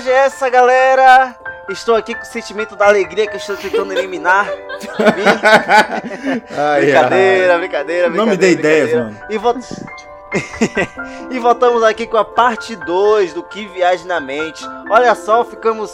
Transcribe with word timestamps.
Viagem 0.00 0.12
é 0.12 0.16
essa, 0.26 0.48
galera? 0.48 1.36
Estou 1.68 1.96
aqui 1.96 2.14
com 2.14 2.22
o 2.22 2.26
sentimento 2.26 2.76
da 2.76 2.86
alegria 2.86 3.26
que 3.26 3.34
eu 3.34 3.38
estou 3.38 3.56
tentando 3.56 3.92
eliminar. 3.92 4.46
Ai, 6.56 6.80
brincadeira, 6.82 7.52
ai. 7.54 7.58
brincadeira, 7.58 8.10
Não 8.10 8.26
me 8.26 8.36
dê 8.36 8.52
ideias, 8.52 8.92
mano. 8.94 9.18
E, 9.28 9.36
vol- 9.36 9.56
e 11.32 11.38
voltamos 11.40 11.82
aqui 11.82 12.06
com 12.06 12.16
a 12.16 12.24
parte 12.24 12.76
2 12.76 13.34
do 13.34 13.42
Que 13.42 13.66
Viagem 13.66 14.06
na 14.06 14.20
Mente. 14.20 14.64
Olha 14.88 15.14
só, 15.16 15.44
ficamos 15.44 15.90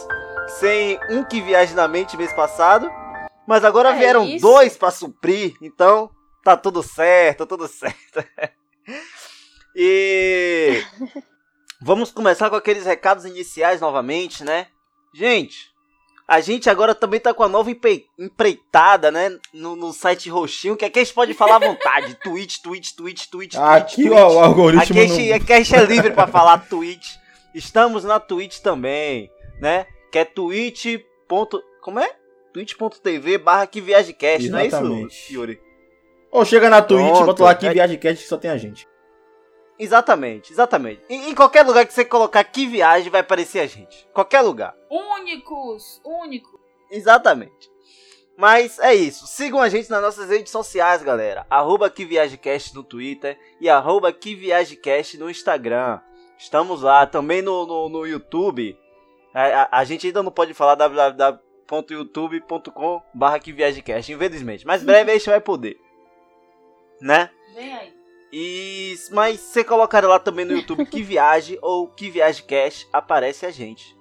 sem 0.61 1.01
um 1.11 1.25
Que 1.25 1.41
Viagem 1.41 1.75
na 1.75 1.89
Mente 1.89 2.15
mês 2.17 2.33
passado. 2.35 2.91
Mas 3.47 3.65
agora 3.65 3.89
É 3.91 3.95
vieram 3.95 4.25
isso? 4.25 4.47
dois 4.47 4.77
pra 4.77 4.91
suprir. 4.91 5.55
Então, 5.63 6.11
tá 6.45 6.57
tudo 6.59 6.83
certo, 6.83 7.47
tudo 7.47 7.67
certo. 7.67 8.23
e 9.75 10.83
vamos 11.85 12.11
começar 12.11 12.49
com 12.49 12.57
aqueles 12.57 12.87
recados 12.87 13.25
iniciais 13.27 13.81
novamente, 13.81 14.43
né? 14.43 14.69
Gente, 15.13 15.71
a 16.27 16.41
gente 16.41 16.71
agora 16.71 16.95
também 16.95 17.21
tá 17.21 17.35
com 17.35 17.43
a 17.43 17.49
nova 17.49 17.71
empreitada, 18.19 19.11
né? 19.11 19.39
No, 19.53 19.77
no 19.77 19.93
site 19.93 20.31
roxinho, 20.31 20.77
que 20.77 20.85
aqui 20.85 20.99
a 21.01 21.05
gente 21.05 21.15
pode 21.15 21.35
falar 21.35 21.57
à 21.57 21.59
vontade. 21.59 22.15
Twitch, 22.17 22.59
Twitch, 22.63 22.93
Twitch, 22.93 23.27
Twitch, 23.27 23.55
Aqui 23.57 24.03
Twitch, 24.05 24.13
ó, 24.13 24.33
o 24.33 24.39
algoritmo 24.41 24.83
Aqui 24.83 24.99
a, 24.99 25.07
gente, 25.07 25.29
não... 25.29 25.37
aqui 25.37 25.53
a 25.53 25.57
gente 25.59 25.75
é 25.77 25.85
livre 25.85 26.11
pra 26.13 26.27
falar 26.27 26.67
Twitch. 26.67 27.17
Estamos 27.55 28.03
na 28.03 28.19
Twitch 28.19 28.61
também, 28.61 29.31
né? 29.61 29.87
Que 30.11 30.19
é 30.21 30.25
twitch. 30.25 30.87
Como 31.81 32.01
é? 32.01 32.11
twitch.tv 32.53 33.39
barra 33.39 33.67
que 33.67 33.81
viagecast, 33.81 34.49
não 34.49 34.59
é 34.59 34.67
isso. 34.67 35.33
Yuri? 35.33 35.61
Ou 36.31 36.45
chega 36.45 36.71
na 36.71 36.81
Twitch, 36.81 37.09
Pronto. 37.09 37.27
bota 37.27 37.45
lá 37.45 37.51
aqui 37.51 37.67
É- 37.67 37.73
Viagem 37.73 37.99
Cast 37.99 38.23
que 38.23 38.29
só 38.29 38.37
tem 38.37 38.51
a 38.51 38.57
gente. 38.57 38.89
Exatamente, 39.79 40.53
exatamente. 40.53 41.03
Em, 41.09 41.31
em 41.31 41.35
qualquer 41.35 41.65
lugar 41.67 41.85
que 41.87 41.93
você 41.93 42.05
colocar 42.05 42.45
que 42.45 42.65
viagem 42.67 43.11
vai 43.11 43.21
aparecer 43.23 43.59
a 43.61 43.67
gente. 43.67 44.07
Qualquer 44.13 44.41
lugar. 44.41 44.75
Únicos, 44.91 46.01
únicos. 46.05 46.61
Exatamente. 46.91 47.73
Mas 48.37 48.79
é 48.79 48.95
isso. 48.95 49.27
Sigam 49.27 49.61
a 49.61 49.69
gente 49.69 49.91
nas 49.91 50.01
nossas 50.03 50.29
redes 50.29 50.51
sociais, 50.53 51.03
galera. 51.03 51.45
Arroba 51.51 51.91
que 51.91 52.05
no 52.75 52.83
Twitter 52.85 53.37
e 53.61 53.69
arroba 53.69 54.13
que 54.13 54.35
no 55.19 55.29
Instagram. 55.31 56.01
Estamos 56.39 56.83
lá. 56.83 57.07
Também 57.07 57.43
no, 57.43 57.67
no, 57.67 57.89
no 57.89 58.07
YouTube. 58.07 58.77
A, 59.33 59.63
a- 59.63 59.69
a 59.79 59.85
gente 59.85 60.07
ainda 60.07 60.23
não 60.23 60.31
pode 60.33 60.53
falar 60.55 60.75
www.youtube.com 60.77 63.03
barra 63.13 63.39
que 63.39 63.53
infelizmente. 64.13 64.67
Mas 64.67 64.83
breve 64.85 65.11
a 65.11 65.15
gente 65.15 65.29
vai 65.31 65.41
poder. 65.41 65.77
Né? 67.01 67.31
Vem 67.55 67.73
aí. 67.75 67.95
E, 68.37 68.97
mas 69.13 69.39
se 69.39 69.63
colocar 69.63 70.05
lá 70.05 70.19
também 70.19 70.45
no 70.45 70.57
YouTube 70.59 70.85
Que 70.87 71.05
Viagem 71.05 71.57
ou 71.63 71.87
Que 71.87 72.11
Viagem 72.11 72.45
Cash, 72.45 72.85
aparece 72.93 73.47
a 73.47 73.51
gente. 73.53 73.97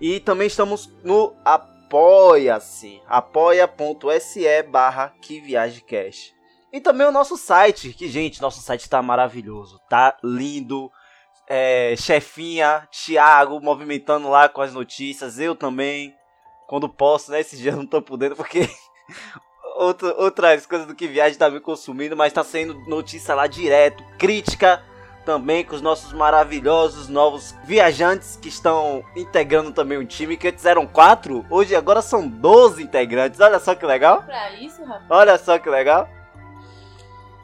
E 0.00 0.18
também 0.18 0.48
estamos 0.48 0.92
no 1.04 1.32
Apoia-se, 1.44 3.00
apoia.se 3.06 4.62
barra 4.64 5.14
Que 5.22 5.40
Viagem 5.40 5.84
Cash. 5.84 6.34
E 6.72 6.80
também 6.80 7.06
o 7.06 7.12
nosso 7.12 7.36
site, 7.36 7.92
que 7.92 8.08
gente, 8.08 8.42
nosso 8.42 8.60
site 8.60 8.90
tá 8.90 9.00
maravilhoso, 9.00 9.80
tá 9.88 10.18
lindo. 10.24 10.90
É, 11.48 11.94
chefinha, 11.96 12.88
Thiago, 12.90 13.60
movimentando 13.60 14.28
lá 14.28 14.48
com 14.48 14.60
as 14.60 14.74
notícias, 14.74 15.38
eu 15.38 15.54
também, 15.54 16.12
quando 16.66 16.88
posso, 16.88 17.30
né? 17.30 17.38
Esses 17.38 17.60
dias 17.60 17.76
não 17.76 17.86
tô 17.86 18.02
podendo 18.02 18.34
porque 18.34 18.68
outro- 19.76 20.14
outras 20.18 20.66
coisas 20.66 20.86
do 20.86 20.94
que 20.94 21.06
viagem 21.06 21.38
tá 21.38 21.48
me 21.50 21.60
consumindo, 21.60 22.16
mas 22.16 22.32
tá 22.32 22.42
saindo 22.44 22.74
notícia 22.86 23.34
lá 23.34 23.46
direto, 23.46 24.02
crítica 24.18 24.82
também 25.24 25.64
com 25.64 25.74
os 25.74 25.82
nossos 25.82 26.12
maravilhosos 26.12 27.08
novos 27.08 27.52
viajantes 27.64 28.38
que 28.40 28.48
estão 28.48 29.04
integrando 29.16 29.72
também 29.72 29.98
o 29.98 30.06
time, 30.06 30.36
que 30.36 30.46
antes 30.48 30.64
eram 30.64 30.86
quatro, 30.86 31.44
hoje 31.50 31.74
agora 31.74 32.00
são 32.00 32.26
12 32.28 32.82
integrantes, 32.82 33.40
olha 33.40 33.58
só 33.58 33.74
que 33.74 33.84
legal, 33.84 34.22
Pra 34.22 34.52
isso, 34.52 34.84
rapaz. 34.84 35.04
olha 35.10 35.36
só 35.38 35.58
que 35.58 35.68
legal. 35.68 36.08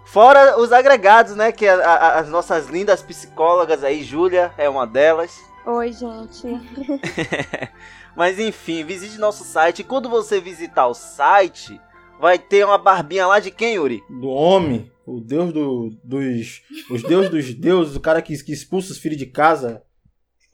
Fora 0.05 0.59
os 0.61 0.73
agregados, 0.73 1.35
né, 1.35 1.51
que 1.53 1.67
a- 1.67 1.75
a- 1.77 2.19
as 2.19 2.29
nossas 2.29 2.67
lindas 2.67 3.03
psicólogas 3.03 3.83
aí, 3.83 4.03
Júlia 4.05 4.53
é 4.59 4.69
uma 4.69 4.87
delas. 4.87 5.37
Oi, 5.65 5.93
gente. 5.93 6.47
Mas 8.15 8.39
enfim, 8.39 8.85
visite 8.85 9.19
nosso 9.19 9.43
site. 9.43 9.81
E 9.81 9.85
quando 9.85 10.09
você 10.09 10.39
visitar 10.41 10.87
o 10.87 10.93
site, 10.95 11.81
vai 12.23 12.39
ter 12.39 12.65
uma 12.65 12.79
barbinha 12.79 13.27
lá 13.27 13.41
de 13.41 13.51
quem, 13.51 13.75
Yuri? 13.75 14.01
Do 14.09 14.29
homem, 14.29 14.89
o 15.05 15.21
deus 15.21 15.53
do, 15.53 15.91
dos... 16.05 16.63
Os 16.89 17.03
deuses 17.03 17.29
dos 17.29 17.53
deuses, 17.53 17.97
o 17.97 18.01
cara 18.01 18.23
que, 18.23 18.41
que 18.45 18.53
expulsa 18.53 18.93
os 18.93 18.99
filhos 18.99 19.19
de 19.19 19.27
casa. 19.27 19.83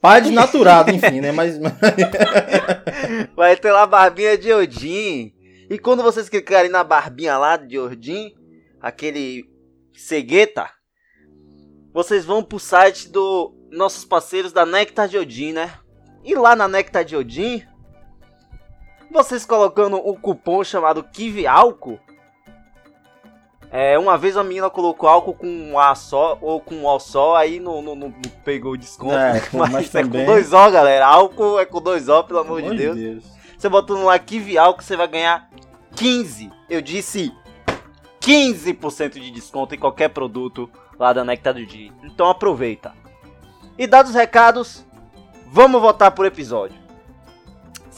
Pai 0.01 0.19
desnaturado, 0.19 0.89
enfim, 0.89 1.21
né? 1.21 1.31
Mas... 1.31 1.59
mas- 1.59 1.73
Vai 3.37 3.55
ter 3.55 3.71
lá 3.71 3.83
a 3.83 3.87
barbinha 3.87 4.35
de 4.35 4.51
Odin. 4.51 5.31
E 5.69 5.77
quando 5.77 6.01
vocês 6.01 6.27
clicarem 6.27 6.71
na 6.71 6.83
barbinha 6.83 7.37
lá 7.37 7.55
de 7.55 7.77
Odin, 7.77 8.33
aquele 8.81 9.45
cegueta, 9.93 10.67
vocês 11.93 12.25
vão 12.25 12.41
pro 12.41 12.57
site 12.57 13.09
do 13.09 13.53
nossos 13.71 14.03
parceiros 14.03 14.51
da 14.51 14.65
Nectar 14.65 15.07
de 15.07 15.19
Odin, 15.19 15.53
né? 15.53 15.71
E 16.23 16.33
lá 16.33 16.55
na 16.55 16.67
Nectar 16.67 17.03
de 17.03 17.15
Odin, 17.15 17.61
vocês 19.11 19.45
colocando 19.45 19.97
o 19.97 20.15
cupom 20.15 20.63
chamado 20.63 21.03
Kive 21.03 21.47
Álcool. 21.47 21.99
É, 23.71 23.99
uma 23.99 24.17
vez 24.17 24.35
a 24.35 24.43
menina 24.43 24.67
colocou 24.69 25.07
álcool 25.07 25.35
com 25.35 25.47
um 25.47 25.77
A 25.77 25.93
só, 25.93 26.39
ou 26.41 26.59
com 26.59 26.73
um 26.75 26.87
O 26.87 26.99
só, 26.99 27.35
aí 27.35 27.59
não, 27.59 27.81
não, 27.83 27.95
não 27.95 28.11
pegou 28.43 28.73
o 28.73 28.77
desconto. 28.77 29.13
É, 29.13 29.41
mas, 29.53 29.71
mas 29.71 29.95
é 29.95 30.01
também- 30.01 30.25
com 30.25 30.31
dois 30.31 30.51
O, 30.53 30.71
galera. 30.71 31.05
Álcool 31.05 31.59
é 31.59 31.65
com 31.65 31.79
dois 31.79 32.09
O, 32.09 32.23
pelo 32.23 32.39
amor 32.39 32.61
de 32.63 32.75
Deus. 32.75 32.97
Deus. 32.97 33.23
Você 33.57 33.69
botando 33.69 34.05
lá 34.05 34.17
Kive 34.17 34.57
Álcool, 34.57 34.81
você 34.81 34.95
vai 34.95 35.07
ganhar 35.07 35.49
15. 35.95 36.49
Eu 36.67 36.81
disse 36.81 37.31
15% 38.21 39.19
de 39.19 39.29
desconto 39.31 39.75
em 39.75 39.77
qualquer 39.77 40.09
produto 40.09 40.69
lá 40.97 41.13
da 41.13 41.23
Nectar 41.23 41.53
do 41.53 41.65
Dia. 41.65 41.91
Então 42.03 42.27
aproveita. 42.27 42.93
E 43.77 43.85
dados 43.85 44.11
os 44.11 44.15
recados, 44.17 44.83
vamos 45.51 45.79
votar 45.81 46.11
por 46.11 46.25
episódio. 46.25 46.78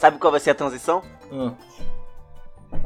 Sabe 0.02 0.18
qual 0.18 0.32
vai 0.32 0.40
ser 0.40 0.50
a 0.50 0.54
transição? 0.56 1.00
Ah, 1.32 1.52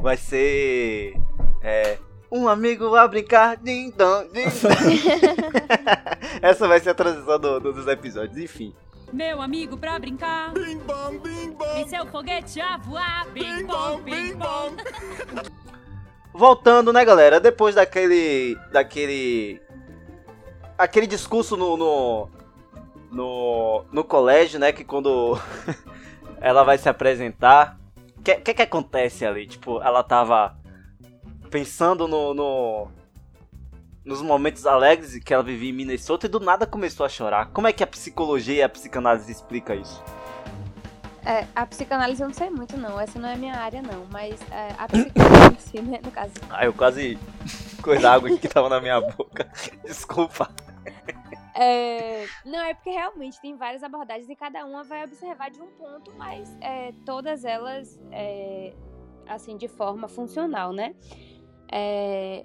Vai 0.03 0.19
ser. 0.19 1.19
É. 1.63 1.97
Um 2.31 2.47
amigo 2.47 2.91
vai 2.91 3.09
brincar. 3.09 3.57
Din, 3.57 3.89
dom, 3.89 4.25
din, 4.25 4.45
dom. 4.45 4.69
Essa 6.47 6.69
vai 6.69 6.79
ser 6.79 6.91
a 6.91 6.95
transição 6.95 7.39
do- 7.41 7.59
do- 7.59 7.73
dos 7.73 7.87
episódios, 7.87 8.37
enfim. 8.37 8.75
Meu 9.11 9.41
amigo 9.41 9.79
pra 9.79 9.99
brincar. 9.99 10.53
Bim 10.53 10.77
bom, 10.81 11.19
bim 11.19 11.53
bom. 11.53 11.77
E 11.79 11.89
seu 11.89 12.05
foguete 12.09 12.61
a 12.61 12.77
voar. 12.77 13.27
Bim 13.33 13.65
bom, 13.65 13.99
bim 14.03 14.35
bom. 14.35 14.73
Voltando, 16.35 16.93
né, 16.93 17.03
galera? 17.03 17.41
Depois 17.41 17.75
daquele. 17.77 18.59
daquele. 18.71 19.59
aquele 20.77 21.07
discurso 21.07 21.57
no. 21.57 21.79
no. 21.79 22.29
no, 23.11 23.85
no 23.91 24.05
colégio, 24.05 24.61
né? 24.61 24.71
Que 24.71 24.85
quando 24.85 25.41
ela 26.41 26.63
vai 26.65 26.79
se 26.79 26.89
apresentar. 26.89 27.79
O 28.19 28.23
que, 28.23 28.35
que 28.37 28.55
que 28.55 28.63
acontece 28.63 29.25
ali? 29.25 29.47
Tipo, 29.47 29.81
ela 29.83 30.03
tava 30.03 30.57
pensando 31.51 32.07
no. 32.09 32.35
no 32.35 32.89
nos 34.05 34.23
momentos 34.23 34.65
alegres 34.65 35.19
que 35.19 35.35
ela 35.35 35.43
vivia 35.43 35.71
em 35.71 35.73
Minnesota 35.73 36.27
e 36.27 36.29
do 36.29 36.39
nada 36.39 36.65
começou 36.65 37.05
a 37.05 37.09
chorar. 37.09 37.47
Como 37.47 37.67
é 37.67 37.73
que 37.73 37.83
a 37.83 37.87
psicologia 37.89 38.55
e 38.55 38.63
a 38.63 38.69
psicanálise 38.69 39.33
explica 39.33 39.75
isso? 39.75 40.01
É, 41.25 41.45
a 41.57 41.67
psicanálise 41.67 42.23
eu 42.23 42.29
não 42.29 42.35
sei 42.35 42.49
muito, 42.49 42.77
não. 42.77 43.01
Essa 43.01 43.19
não 43.19 43.29
é 43.29 43.35
minha 43.35 43.57
área, 43.57 43.83
não. 43.83 44.07
Mas 44.13 44.41
é, 44.53 44.69
a 44.79 44.87
psicanálise 44.87 45.61
si, 45.61 45.83
né, 45.83 45.99
no 46.05 46.13
caso. 46.13 46.35
Ah, 46.49 46.65
eu 46.65 46.73
quase. 46.73 47.19
coisa 47.83 48.13
água 48.13 48.29
aqui 48.29 48.39
que 48.39 48.49
tava 48.49 48.69
na 48.69 48.81
minha 48.81 49.01
boca. 49.01 49.49
Desculpa. 49.85 50.49
É, 51.59 52.27
não, 52.45 52.61
é 52.61 52.75
porque 52.75 52.91
realmente 52.91 53.41
tem 53.41 53.57
várias 53.57 53.83
abordagens 53.83 54.29
e 54.29 54.37
cada 54.37 54.65
uma 54.67 54.85
vai 54.85 55.05
observar 55.05 55.51
de 55.51 55.61
um 55.61 55.69
ponto, 55.69 56.13
mas 56.15 56.55
é, 56.61 56.93
todas 57.07 57.47
elas, 57.47 57.99
é, 58.13 58.75
assim, 59.27 59.57
de 59.57 59.67
forma 59.67 60.07
funcional, 60.07 60.71
né? 60.71 60.95
É, 61.73 62.45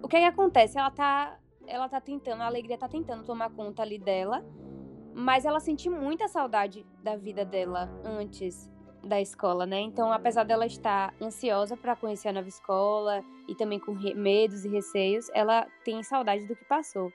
o 0.00 0.06
que, 0.06 0.18
que 0.18 0.24
acontece? 0.24 0.78
Ela 0.78 0.90
tá, 0.92 1.36
ela 1.66 1.88
tá 1.88 2.00
tentando, 2.00 2.42
a 2.42 2.46
alegria 2.46 2.78
tá 2.78 2.88
tentando 2.88 3.24
tomar 3.24 3.50
conta 3.50 3.82
ali 3.82 3.98
dela, 3.98 4.44
mas 5.12 5.44
ela 5.44 5.58
sente 5.58 5.90
muita 5.90 6.28
saudade 6.28 6.86
da 7.02 7.16
vida 7.16 7.44
dela 7.44 7.90
antes 8.04 8.70
da 9.02 9.20
escola, 9.20 9.66
né? 9.66 9.80
Então, 9.80 10.12
apesar 10.12 10.44
dela 10.44 10.64
estar 10.64 11.12
ansiosa 11.20 11.76
para 11.76 11.96
conhecer 11.96 12.28
a 12.28 12.32
nova 12.32 12.48
escola 12.48 13.24
e 13.48 13.54
também 13.54 13.80
com 13.80 13.92
medos 14.14 14.64
e 14.64 14.68
receios, 14.68 15.28
ela 15.34 15.66
tem 15.84 16.02
saudade 16.04 16.46
do 16.46 16.54
que 16.54 16.64
passou. 16.64 17.12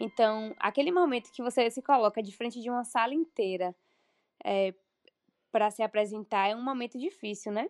Então, 0.00 0.54
aquele 0.60 0.92
momento 0.92 1.32
que 1.32 1.42
você 1.42 1.68
se 1.70 1.82
coloca 1.82 2.22
de 2.22 2.30
frente 2.34 2.60
de 2.60 2.70
uma 2.70 2.84
sala 2.84 3.12
inteira 3.12 3.74
para 5.50 5.70
se 5.72 5.82
apresentar 5.82 6.48
é 6.48 6.54
um 6.54 6.62
momento 6.62 6.96
difícil, 6.96 7.50
né? 7.50 7.68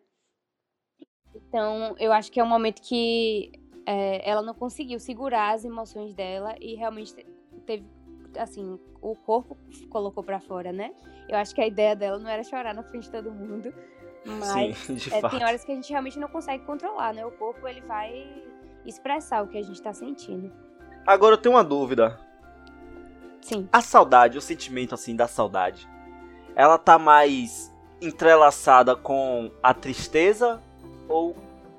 Então, 1.34 1.94
eu 1.98 2.12
acho 2.12 2.30
que 2.30 2.38
é 2.38 2.44
um 2.44 2.48
momento 2.48 2.82
que 2.82 3.50
é, 3.86 4.28
ela 4.28 4.42
não 4.42 4.52
conseguiu 4.52 5.00
segurar 5.00 5.54
as 5.54 5.64
emoções 5.64 6.12
dela 6.12 6.54
e 6.60 6.74
realmente 6.74 7.14
te- 7.14 7.26
teve, 7.64 7.86
assim, 8.36 8.78
o 9.00 9.14
corpo 9.16 9.56
colocou 9.88 10.22
pra 10.22 10.38
fora, 10.40 10.70
né? 10.72 10.94
Eu 11.28 11.36
acho 11.38 11.54
que 11.54 11.60
a 11.62 11.66
ideia 11.66 11.96
dela 11.96 12.18
não 12.18 12.28
era 12.28 12.42
chorar 12.44 12.74
na 12.74 12.82
frente 12.82 13.04
de 13.04 13.12
todo 13.12 13.30
mundo. 13.32 13.72
Mas 14.24 14.76
Sim, 14.76 15.10
é, 15.14 15.22
tem 15.22 15.42
horas 15.42 15.64
que 15.64 15.72
a 15.72 15.74
gente 15.74 15.90
realmente 15.90 16.18
não 16.18 16.28
consegue 16.28 16.64
controlar, 16.64 17.14
né? 17.14 17.24
O 17.24 17.30
corpo 17.32 17.66
ele 17.66 17.80
vai 17.82 18.44
expressar 18.84 19.42
o 19.42 19.48
que 19.48 19.56
a 19.56 19.62
gente 19.62 19.80
tá 19.80 19.94
sentindo. 19.94 20.52
Agora 21.08 21.36
eu 21.36 21.38
tenho 21.38 21.54
uma 21.54 21.64
dúvida. 21.64 22.20
Sim. 23.40 23.66
A 23.72 23.80
saudade, 23.80 24.36
o 24.36 24.42
sentimento 24.42 24.94
assim 24.94 25.16
da 25.16 25.26
saudade, 25.26 25.88
ela 26.54 26.76
tá 26.76 26.98
mais 26.98 27.74
entrelaçada 27.98 28.94
com 28.94 29.50
a 29.62 29.72
tristeza 29.72 30.60
ou 31.08 31.34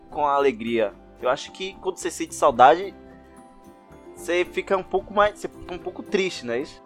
com 0.09 0.25
a 0.25 0.33
alegria? 0.33 0.95
Eu 1.21 1.29
acho 1.29 1.51
que 1.51 1.75
quando 1.75 1.97
você 1.97 2.09
sente 2.09 2.33
saudade, 2.33 2.91
você 4.15 4.43
fica 4.43 4.75
um 4.75 4.81
pouco 4.81 5.13
mais, 5.13 5.37
você 5.37 5.47
fica 5.47 5.75
um 5.75 5.77
pouco 5.77 6.01
triste, 6.01 6.43
não 6.43 6.55
é 6.55 6.61
isso? 6.61 6.81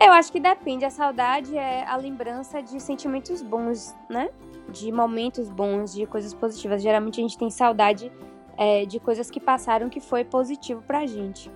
Eu 0.00 0.12
acho 0.12 0.30
que 0.30 0.38
depende. 0.38 0.84
A 0.84 0.90
saudade 0.90 1.58
é 1.58 1.84
a 1.84 1.96
lembrança 1.96 2.62
de 2.62 2.78
sentimentos 2.78 3.42
bons, 3.42 3.92
né? 4.08 4.30
De 4.68 4.92
momentos 4.92 5.48
bons, 5.48 5.92
de 5.92 6.06
coisas 6.06 6.32
positivas. 6.32 6.80
Geralmente 6.80 7.18
a 7.18 7.24
gente 7.24 7.36
tem 7.36 7.50
saudade 7.50 8.12
é, 8.56 8.84
de 8.86 8.98
coisas 9.00 9.30
que 9.30 9.40
passaram 9.40 9.88
que 9.88 10.00
foi 10.00 10.24
positivo 10.24 10.82
pra 10.82 11.06
gente. 11.06 11.50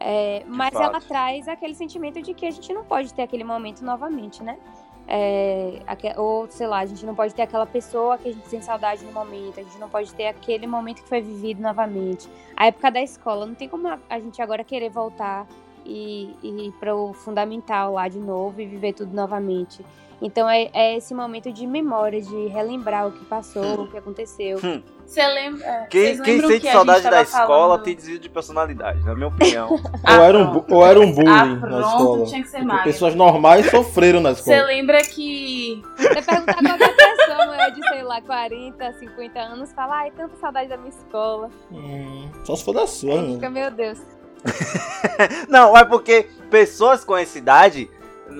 É, 0.00 0.42
mas 0.46 0.74
fato. 0.74 0.82
ela 0.82 1.00
traz 1.00 1.48
aquele 1.48 1.74
sentimento 1.74 2.20
de 2.20 2.34
que 2.34 2.44
a 2.46 2.50
gente 2.50 2.72
não 2.74 2.84
pode 2.84 3.14
ter 3.14 3.22
aquele 3.22 3.44
momento 3.44 3.82
novamente, 3.84 4.42
né? 4.42 4.58
É, 5.06 5.80
ou, 6.16 6.46
sei 6.50 6.66
lá, 6.66 6.78
a 6.80 6.86
gente 6.86 7.04
não 7.04 7.14
pode 7.14 7.34
ter 7.34 7.42
aquela 7.42 7.66
pessoa 7.66 8.16
que 8.18 8.28
a 8.28 8.32
gente 8.32 8.48
sente 8.48 8.64
saudade 8.64 9.04
no 9.04 9.12
momento, 9.12 9.60
a 9.60 9.62
gente 9.62 9.78
não 9.78 9.88
pode 9.88 10.12
ter 10.14 10.26
aquele 10.26 10.66
momento 10.66 11.02
que 11.02 11.08
foi 11.08 11.20
vivido 11.20 11.60
novamente. 11.62 12.28
A 12.56 12.66
época 12.66 12.90
da 12.90 13.02
escola, 13.02 13.44
não 13.46 13.54
tem 13.54 13.68
como 13.68 13.86
a- 13.88 13.98
a 14.08 14.18
gente 14.18 14.40
agora 14.40 14.64
querer 14.64 14.88
voltar 14.90 15.46
e, 15.84 16.34
e 16.42 16.68
ir 16.68 16.72
para 16.72 16.94
o 16.96 17.12
fundamental 17.12 17.92
lá 17.92 18.08
de 18.08 18.18
novo 18.18 18.60
e 18.60 18.66
viver 18.66 18.94
tudo 18.94 19.14
novamente. 19.14 19.84
Então 20.22 20.48
é, 20.48 20.70
é 20.72 20.96
esse 20.96 21.12
momento 21.14 21.52
de 21.52 21.66
memória, 21.66 22.20
de 22.20 22.46
relembrar 22.48 23.06
o 23.08 23.12
que 23.12 23.24
passou, 23.24 23.82
o 23.82 23.88
que 23.88 23.96
aconteceu. 23.98 24.58
Você 25.06 25.26
lembra? 25.26 25.64
é, 25.66 25.86
Quem, 25.90 26.22
quem 26.22 26.40
sente 26.40 26.60
que 26.60 26.72
saudade 26.72 27.02
da 27.10 27.20
escola 27.22 27.46
falando- 27.46 27.82
tem 27.82 27.94
desvio 27.94 28.18
de 28.18 28.28
personalidade, 28.30 29.04
na 29.04 29.14
minha 29.14 29.28
opinião. 29.28 29.68
Ou, 29.74 29.80
Ah, 30.02 30.22
era 30.22 30.38
um, 30.38 30.64
ou 30.70 30.86
era 30.86 30.98
um 31.00 31.12
bullying 31.12 31.28
Ah, 31.28 31.44
na 31.44 31.60
pronto, 31.60 31.86
escola. 31.88 32.24
tinha 32.26 32.42
que 32.42 32.48
ser 32.48 32.64
magra. 32.64 32.84
pessoas 32.84 33.14
normais 33.14 33.70
sofreram 33.70 34.20
na 34.20 34.34
Você 34.34 34.50
escola. 34.52 34.66
lembra 34.66 35.02
que. 35.02 35.82
Você 35.98 36.22
perguntar 36.22 36.52
a 36.52 36.78
qualquer 36.78 36.96
pessoa, 37.16 37.46
mulher 37.46 37.70
de, 37.72 37.88
sei 37.88 38.02
lá, 38.02 38.20
40, 38.22 38.92
50 38.94 39.38
anos, 39.40 39.72
fala, 39.72 39.96
ai, 39.98 40.10
tanta 40.10 40.36
saudade 40.36 40.68
da 40.70 40.76
minha 40.78 40.88
escola. 40.90 41.50
Hum, 41.70 42.28
só 42.44 42.56
se 42.56 42.64
for 42.64 42.72
da 42.72 42.86
sua, 42.86 43.20
né? 43.20 43.34
fica, 43.34 43.50
meu 43.50 43.70
Deus. 43.70 43.98
Não, 45.48 45.76
é 45.76 45.84
porque 45.84 46.26
pessoas 46.50 47.04
com 47.04 47.16
essa 47.16 47.38
idade, 47.38 47.90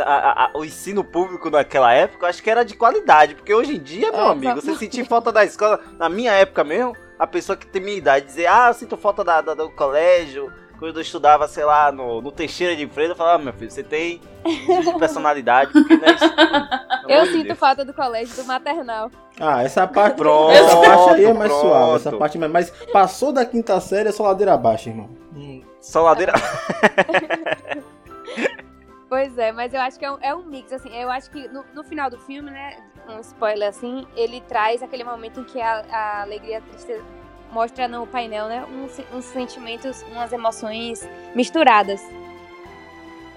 a- 0.02 0.44
a- 0.46 0.50
o 0.58 0.64
ensino 0.64 1.04
público 1.04 1.50
naquela 1.50 1.92
época, 1.92 2.24
eu 2.26 2.30
acho 2.30 2.42
que 2.42 2.50
era 2.50 2.64
de 2.64 2.74
qualidade. 2.74 3.34
Porque 3.34 3.52
hoje 3.54 3.76
em 3.76 3.80
dia, 3.82 4.10
meu 4.10 4.20
É, 4.20 4.30
amigo, 4.30 4.60
você 4.60 4.74
sentir 4.74 5.04
falta 5.06 5.30
da 5.30 5.44
escola, 5.44 5.80
na 5.98 6.08
minha 6.08 6.32
época 6.32 6.64
mesmo, 6.64 6.94
a 7.18 7.26
pessoa 7.26 7.56
que 7.56 7.66
tem 7.66 7.80
minha 7.82 7.96
idade 7.96 8.26
dizer, 8.26 8.46
ah, 8.46 8.68
eu 8.68 8.74
sinto 8.74 8.96
falta 8.96 9.22
da, 9.22 9.40
da- 9.40 9.54
do 9.54 9.70
colégio, 9.70 10.52
quando 10.78 10.96
eu 10.96 11.02
estudava, 11.02 11.46
sei 11.46 11.64
lá, 11.64 11.92
no, 11.92 12.20
no 12.20 12.32
Teixeira 12.32 12.74
de 12.74 12.86
Freitas, 12.88 13.10
eu 13.10 13.16
falava, 13.16 13.40
ah, 13.40 13.44
meu 13.44 13.52
filho, 13.52 13.70
você 13.70 13.82
tem 13.82 14.20
de 14.44 14.98
personalidade, 14.98 15.72
porque 15.72 15.96
não 15.96 16.04
é 16.04 16.12
isso. 16.12 16.24
Eu 17.08 17.26
sinto 17.26 17.46
Deus. 17.48 17.58
falta 17.58 17.84
do 17.84 17.94
colégio, 17.94 18.34
do 18.34 18.44
maternal. 18.44 19.10
Ah, 19.38 19.62
essa 19.62 19.86
parte. 19.86 20.16
Pronto, 20.16 20.50
essa 20.52 20.76
parte 20.76 21.10
aí 21.10 21.24
é 21.26 21.32
mais 21.32 21.50
pronto. 21.50 21.66
suave. 21.66 21.96
Essa 21.96 22.12
parte 22.12 22.36
é 22.36 22.40
mais. 22.40 22.52
Mas 22.52 22.70
passou 22.92 23.32
da 23.32 23.44
quinta 23.44 23.78
série 23.80 24.08
é 24.08 24.12
só 24.12 24.24
ladeira 24.24 24.54
abaixo, 24.54 24.88
irmão. 24.88 25.10
Hum, 25.34 25.62
Só 25.80 26.02
ladeira. 26.02 26.32
Pois 29.08 29.36
é, 29.36 29.52
mas 29.52 29.74
eu 29.74 29.80
acho 29.80 29.98
que 29.98 30.04
é 30.04 30.10
um, 30.10 30.18
é 30.20 30.34
um 30.34 30.44
mix, 30.44 30.72
assim, 30.72 30.94
eu 30.96 31.10
acho 31.10 31.30
que 31.30 31.46
no, 31.48 31.64
no 31.74 31.84
final 31.84 32.08
do 32.08 32.18
filme, 32.18 32.50
né, 32.50 32.78
um 33.08 33.20
spoiler 33.20 33.68
assim, 33.68 34.06
ele 34.16 34.40
traz 34.42 34.82
aquele 34.82 35.04
momento 35.04 35.40
em 35.40 35.44
que 35.44 35.60
a, 35.60 35.84
a 35.90 36.22
alegria 36.22 36.54
e 36.54 36.56
a 36.56 36.60
tristeza 36.62 37.04
mostra 37.52 37.86
no 37.86 38.06
painel, 38.06 38.48
né, 38.48 38.64
uns, 38.64 38.98
uns 39.14 39.24
sentimentos, 39.26 40.02
umas 40.10 40.32
emoções 40.32 41.08
misturadas. 41.34 42.00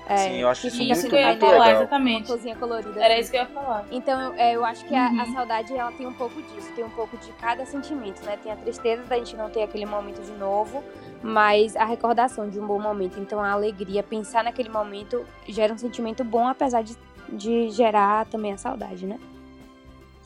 É, 0.09 0.17
Sim, 0.17 0.35
eu 0.37 0.47
acho 0.49 0.61
que 0.61 0.67
isso 0.67 0.77
muito, 0.77 1.09
que 1.09 1.15
eu 1.15 1.19
ia 1.19 1.27
muito 1.27 1.39
falar, 1.41 1.51
legal. 1.51 1.67
uma 1.67 1.77
exatamente. 1.81 2.27
cozinha 2.27 2.55
colorida. 2.55 3.03
Era 3.03 3.13
assim. 3.13 3.21
isso 3.23 3.31
que 3.31 3.37
eu 3.37 3.41
ia 3.41 3.47
falar. 3.47 3.85
Então 3.91 4.21
eu, 4.21 4.33
é, 4.35 4.55
eu 4.55 4.63
acho 4.63 4.85
que 4.85 4.95
a, 4.95 5.07
a 5.07 5.11
Uhum. 5.11 5.33
saudade 5.33 5.73
ela 5.75 5.91
tem 5.91 6.07
um 6.07 6.13
pouco 6.13 6.41
disso, 6.41 6.71
tem 6.73 6.85
um 6.85 6.89
pouco 6.89 7.17
de 7.17 7.29
cada 7.33 7.65
sentimento, 7.65 8.23
né? 8.23 8.37
Tem 8.41 8.51
a 8.51 8.55
tristeza 8.55 9.03
da 9.03 9.17
gente 9.17 9.35
não 9.35 9.49
ter 9.49 9.63
aquele 9.63 9.85
momento 9.85 10.21
de 10.21 10.31
novo, 10.31 10.81
mas 11.21 11.75
a 11.75 11.83
recordação 11.83 12.49
de 12.49 12.57
um 12.59 12.65
bom 12.65 12.79
momento. 12.79 13.19
Então 13.19 13.41
a 13.41 13.51
alegria, 13.51 14.01
pensar 14.01 14.43
naquele 14.45 14.69
momento 14.69 15.25
gera 15.47 15.73
um 15.73 15.77
sentimento 15.77 16.23
bom, 16.23 16.47
apesar 16.47 16.83
de, 16.83 16.95
de 17.27 17.69
gerar 17.71 18.25
também 18.27 18.53
a 18.53 18.57
saudade, 18.57 19.05
né? 19.05 19.19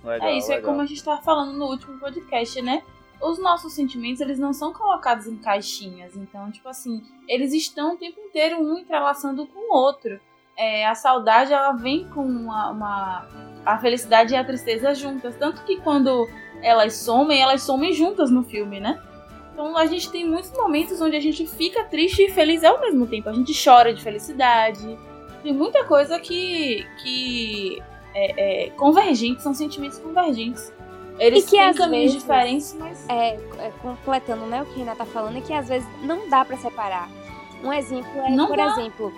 Legal, 0.04 0.28
é 0.30 0.38
isso, 0.38 0.52
é 0.52 0.56
legal. 0.58 0.72
como 0.72 0.82
a 0.82 0.86
gente 0.86 1.04
tava 1.04 1.22
falando 1.22 1.54
no 1.58 1.66
último 1.66 2.00
podcast, 2.00 2.62
né? 2.62 2.84
Os 3.22 3.40
nossos 3.40 3.74
sentimentos, 3.74 4.20
eles 4.22 4.40
não 4.40 4.52
são 4.54 4.74
colocados 4.74 5.28
em 5.28 5.38
caixinhas. 5.38 6.16
Então, 6.16 6.50
tipo 6.52 6.68
assim, 6.68 7.02
eles 7.28 7.54
estão 7.54 7.94
o 7.94 7.98
tempo 7.98 8.20
inteiro 8.20 8.58
um 8.60 8.78
entrelaçando 8.78 9.46
com 9.48 9.60
o 9.72 9.76
outro. 9.78 10.20
É, 10.58 10.86
a 10.88 10.96
saudade, 10.96 11.54
ela 11.54 11.72
vem 11.74 12.08
com 12.10 12.24
uma, 12.26 12.70
uma- 12.72 13.28
A 13.66 13.78
felicidade 13.78 14.34
e 14.34 14.38
a 14.38 14.44
tristeza 14.44 14.94
juntas. 14.96 15.36
Tanto 15.36 15.64
que 15.64 15.78
quando 15.82 16.28
elas 16.64 16.96
somem, 16.96 17.42
elas 17.42 17.62
somem 17.64 17.94
juntas 17.94 18.32
no 18.32 18.44
filme, 18.44 18.80
né? 18.80 19.00
Então 19.54 19.78
a 19.78 19.86
gente 19.86 20.10
tem 20.12 20.26
muitos 20.28 20.52
momentos 20.54 21.00
onde 21.00 21.16
a 21.16 21.20
gente 21.20 21.46
fica 21.46 21.84
triste 21.84 22.24
e 22.24 22.30
feliz 22.32 22.64
ao 22.64 22.80
mesmo 22.82 23.06
tempo. 23.06 23.30
A 23.30 23.34
gente 23.34 23.54
chora 23.64 23.94
de 23.94 24.02
felicidade. 24.02 24.98
Tem 25.44 25.54
muita 25.54 25.84
coisa 25.86 26.20
que, 26.20 26.86
que 27.04 27.82
é, 28.16 28.66
é 28.66 28.70
convergente, 28.72 29.42
são 29.44 29.54
sentimentos 29.54 30.00
convergentes. 30.00 30.74
Eles 31.20 31.44
E 31.44 31.46
que 31.46 31.52
têm 31.52 31.62
às 31.70 31.78
caminhos 31.78 32.14
vezes- 32.14 32.22
diferentes, 32.22 32.76
mas. 32.80 33.06
É, 33.10 33.36
é, 33.60 33.72
completando 33.82 34.46
né, 34.46 34.62
o 34.62 34.66
que 34.66 34.74
a 34.74 34.78
Renata 34.78 34.98
tá 34.98 35.06
falando, 35.06 35.38
é 35.38 35.42
que 35.42 35.54
às 35.54 35.68
vezes 35.68 35.88
não 36.04 36.28
dá 36.30 36.44
pra 36.44 36.58
separar. 36.58 37.10
Um 37.64 37.72
exemplo 37.72 38.10
é, 38.22 38.30
Não 38.32 38.48
por 38.48 38.58
dá. 38.58 38.66
exemplo, 38.72 39.14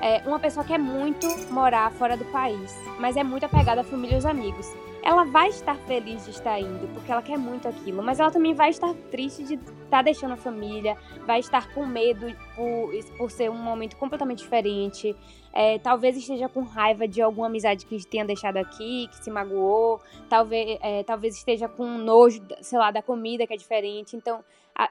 é, 0.00 0.22
uma 0.26 0.38
pessoa 0.38 0.64
quer 0.64 0.78
muito 0.78 1.26
morar 1.50 1.90
fora 1.92 2.16
do 2.16 2.24
país, 2.26 2.76
mas 2.98 3.16
é 3.16 3.24
muito 3.24 3.44
apegada 3.44 3.80
à 3.80 3.84
família 3.84 4.12
e 4.12 4.16
aos 4.16 4.26
amigos. 4.26 4.70
Ela 5.02 5.24
vai 5.24 5.48
estar 5.48 5.76
feliz 5.86 6.24
de 6.24 6.30
estar 6.30 6.58
indo, 6.58 6.88
porque 6.94 7.12
ela 7.12 7.20
quer 7.20 7.38
muito 7.38 7.68
aquilo, 7.68 8.02
mas 8.02 8.20
ela 8.20 8.30
também 8.30 8.54
vai 8.54 8.70
estar 8.70 8.94
triste 9.10 9.44
de 9.44 9.54
estar 9.84 10.02
deixando 10.02 10.32
a 10.32 10.36
família, 10.36 10.96
vai 11.26 11.40
estar 11.40 11.72
com 11.74 11.84
medo 11.84 12.26
por, 12.56 12.90
por 13.18 13.30
ser 13.30 13.50
um 13.50 13.56
momento 13.56 13.96
completamente 13.96 14.38
diferente. 14.38 15.14
É, 15.52 15.78
talvez 15.78 16.16
esteja 16.16 16.48
com 16.48 16.62
raiva 16.62 17.06
de 17.06 17.22
alguma 17.22 17.46
amizade 17.46 17.86
que 17.86 18.04
tenha 18.06 18.24
deixado 18.24 18.56
aqui, 18.56 19.06
que 19.08 19.22
se 19.22 19.30
magoou. 19.30 20.00
Talvez, 20.28 20.78
é, 20.82 21.02
talvez 21.04 21.36
esteja 21.36 21.68
com 21.68 21.86
nojo, 21.98 22.42
sei 22.60 22.78
lá, 22.78 22.90
da 22.90 23.02
comida 23.02 23.46
que 23.46 23.54
é 23.54 23.56
diferente. 23.56 24.16
Então, 24.16 24.42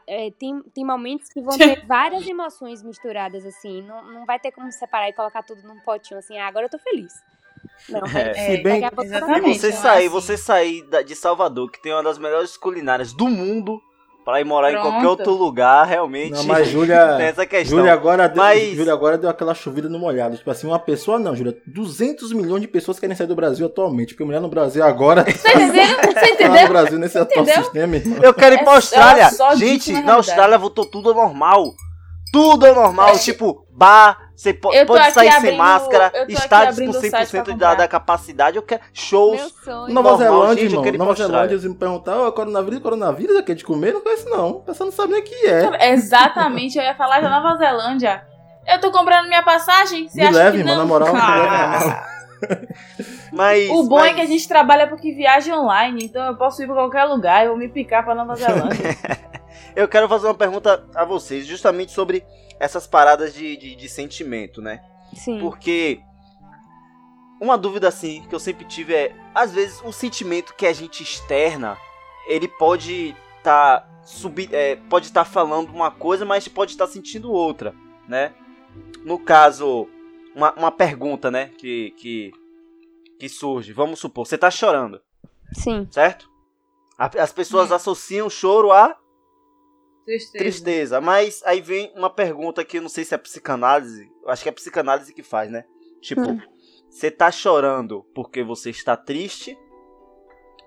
é, 0.08 0.32
tem, 0.32 0.62
tem 0.74 0.86
momentos 0.86 1.30
que 1.30 1.42
vão 1.42 1.58
ter 1.58 1.86
várias 1.86 2.26
emoções 2.28 2.82
misturadas, 2.82 3.46
assim. 3.46 3.82
Não, 3.82 4.04
não 4.12 4.26
vai 4.26 4.40
ter 4.40 4.52
como 4.52 4.72
separar 4.72 5.10
e 5.10 5.14
colocar 5.14 5.44
tudo 5.44 5.62
num 5.64 5.80
potinho, 5.82 6.20
assim, 6.20 6.38
ah, 6.38 6.48
agora 6.48 6.66
eu 6.66 6.70
tô 6.70 6.80
feliz. 6.80 7.14
Não, 7.90 8.02
É. 8.06 8.34
Se 8.34 8.58
bem-. 8.64 8.84
E 8.84 8.90
você 8.90 9.68
é 9.68 9.72
sair, 9.72 10.00
assim. 10.00 10.10
você 10.10 10.38
sair 10.38 10.88
de 11.06 11.16
Salvador, 11.16 11.72
que 11.72 11.82
tem 11.82 11.94
uma 11.94 12.04
das 12.04 12.18
melhores 12.18 12.58
culinárias 12.58 13.14
do 13.14 13.28
mundo, 13.28 13.82
pra 14.24 14.40
ir 14.40 14.44
morar 14.46 14.72
em 14.72 14.76
qualquer 14.76 15.00
Pronto. 15.02 15.10
outro 15.10 15.34
lugar, 15.34 15.86
realmente. 15.86 16.32
Não, 16.34 16.44
mas 16.46 16.68
Júlia. 16.68 17.16
tem 17.18 17.26
essa 17.28 17.46
questão. 17.46 17.78
Júlia 17.78 17.94
agora, 17.94 18.28
deu, 18.28 18.38
Mas- 18.44 18.76
Júlia 18.76 18.94
agora 18.94 19.18
deu 19.18 19.30
aquela 19.30 19.54
chovida 19.54 19.90
no 19.90 20.00
molhado. 20.00 20.38
Tipo 20.38 20.50
assim, 20.52 20.68
uma 20.68 20.80
pessoa 20.80 21.20
não, 21.20 21.36
Júlia. 21.36 21.56
200 21.68 22.32
milhões 22.34 22.62
de 22.62 22.68
pessoas 22.68 23.00
querem 23.00 23.16
sair 23.16 23.28
do 23.28 23.36
Brasil 23.36 23.66
atualmente. 23.66 24.14
Porque 24.14 24.24
mulher 24.24 24.40
no 24.42 24.48
Brasil 24.50 24.84
agora. 24.84 25.24
Você 25.30 25.50
entendeu? 25.50 25.84
Você 26.14 26.36
tá 26.36 26.62
no? 26.62 26.68
Brasil 26.70 27.00
nesse 27.00 27.18
atual 27.18 27.46
sistema, 27.46 27.96
irmão. 27.96 28.20
Eu 28.24 28.34
quero 28.34 28.56
ir 28.56 28.64
pra 28.64 28.74
É- 28.74 28.76
Austrália. 28.76 29.30
disse 29.30 29.58
Gente, 29.58 29.94
na. 30.04 30.16
Austrália 30.16 30.58
voltou 30.58 30.86
tudo 30.86 31.10
ao 31.10 31.16
normal. 31.16 31.74
Tudo 32.34 32.66
ao 32.66 32.74
normal. 32.76 33.10
É. 33.10 33.18
Tipo, 33.20 33.66
bar, 33.72 34.18
você 34.36 34.54
po- 34.54 34.74
Eu 34.74 34.86
pode 34.88 35.12
sair 35.12 35.30
sem 35.30 35.38
abrindo- 35.38 35.58
máscara, 35.58 36.06
eu 36.06 36.12
tô 36.12 36.18
aqui 36.24 36.34
estádios 36.34 36.80
com 36.80 36.90
o 36.90 36.94
site 36.94 37.12
pra 37.12 37.26
100% 37.44 37.58
da, 37.58 37.76
da 37.76 37.88
capacidade. 37.88 38.58
Eu 38.58 38.64
quero 38.64 38.82
shows. 38.92 39.54
Nova 39.88 40.18
Zelândia, 40.18 40.64
eu 40.64 40.84
irmão. 40.86 40.92
Nova 40.98 41.12
Austrália. 41.12 41.16
Zelândia, 41.36 41.60
se 41.60 41.70
me 41.70 41.76
perguntar, 41.76 42.20
ô, 42.20 42.32
coronavírus, 42.32 42.80
coronavírus, 42.80 43.36
aqui 43.38 43.54
de 43.54 43.64
comer? 43.64 43.94
Não 43.94 44.02
conheço, 44.02 44.28
não. 44.30 44.58
A 44.58 44.62
pessoa 44.62 44.86
não 44.86 44.92
sabe 44.92 45.14
nem 45.14 45.22
o 45.22 45.24
que 45.24 45.46
é. 45.48 45.92
Exatamente, 45.94 46.78
eu 46.78 46.84
ia 46.84 46.96
falar 46.96 47.22
da 47.22 47.30
Nova 47.30 47.56
Zelândia. 47.58 48.26
Eu 48.68 48.80
tô 48.80 48.92
comprando 48.92 49.28
minha 49.28 49.44
passagem, 49.44 50.08
você 50.10 50.20
Me 50.22 50.28
acha 50.28 50.38
leve, 50.38 50.58
que 50.58 50.64
não? 50.64 50.78
na 50.78 50.86
moral, 50.86 51.14
leve 51.14 51.22
na 51.28 51.68
mão. 51.80 52.14
Mas, 53.32 53.70
O 53.70 53.84
bom 53.84 53.98
mas- 54.00 54.12
é 54.12 54.14
que 54.16 54.22
a 54.22 54.26
gente 54.26 54.48
trabalha 54.48 54.88
porque 54.88 55.12
viaja 55.14 55.56
online, 55.58 56.06
então 56.06 56.26
eu 56.26 56.36
posso 56.36 56.62
ir 56.62 56.66
pra 56.66 56.76
qualquer 56.76 57.04
lugar 57.06 57.46
e 57.46 57.48
vou 57.48 57.58
me 57.58 57.68
picar 57.70 58.04
pra 58.04 58.16
Nova 58.16 58.36
Zelândia. 58.36 58.98
Eu 59.76 59.88
quero 59.88 60.08
fazer 60.08 60.28
uma 60.28 60.36
pergunta 60.36 60.88
a 60.94 61.04
vocês, 61.04 61.46
justamente 61.46 61.92
sobre 61.92 62.24
essas 62.60 62.86
paradas 62.86 63.34
de, 63.34 63.58
de, 63.58 63.76
de 63.76 63.90
sentimento, 63.90 64.62
né? 64.62 64.84
Sim. 65.16 65.40
Porque 65.40 66.00
uma 67.42 67.58
dúvida 67.58 67.88
assim 67.88 68.24
que 68.30 68.36
eu 68.36 68.40
sempre 68.40 68.66
tive 68.66 68.94
é, 68.94 69.16
às 69.34 69.52
vezes 69.52 69.82
o 69.84 69.92
sentimento 69.92 70.54
que 70.56 70.66
a 70.66 70.74
gente 70.74 71.02
externa, 71.04 71.78
ele 72.28 72.48
pode 72.48 73.16
tá 73.44 73.86
subir, 74.04 74.50
é, 74.54 74.76
pode 74.90 75.08
estar 75.08 75.26
falando 75.26 75.70
uma 75.70 75.92
coisa, 75.92 76.24
mas 76.24 76.48
pode 76.48 76.72
estar 76.72 76.88
sentindo 76.88 77.32
outra, 77.32 77.76
né? 78.08 78.34
No 79.04 79.20
caso, 79.20 79.88
uma, 80.36 80.54
uma 80.54 80.72
pergunta, 80.72 81.30
né? 81.30 81.48
Que, 81.58 81.92
que, 81.98 82.32
que 83.20 83.28
surge. 83.28 83.74
Vamos 83.74 84.00
supor, 84.00 84.26
você 84.26 84.38
tá 84.38 84.50
chorando, 84.50 85.02
Sim. 85.54 85.88
certo? 85.92 86.30
As 86.98 87.34
pessoas 87.34 87.72
Hum. 87.72 87.76
associam 87.76 88.30
choro 88.30 88.72
a 88.72 88.96
Tristeza. 90.06 90.38
tristeza. 90.44 91.02
Mas 91.02 91.42
aí 91.46 91.62
vem 91.62 91.92
uma 91.96 92.10
pergunta 92.10 92.64
que 92.66 92.78
eu 92.78 92.82
não 92.82 92.90
sei 92.90 93.04
se 93.06 93.14
é 93.16 93.18
psicanálise. 93.18 94.12
Eu 94.24 94.30
acho 94.30 94.44
que 94.44 94.50
é 94.50 94.52
psicanálise 94.52 95.14
que 95.14 95.24
faz, 95.24 95.50
né? 95.50 95.64
Tipo, 96.02 96.22
Hum. 96.22 96.42
você 96.90 97.10
tá 97.10 97.32
chorando 97.32 98.06
porque 98.14 98.44
você 98.44 98.70
está 98.70 98.98
triste? 98.98 99.58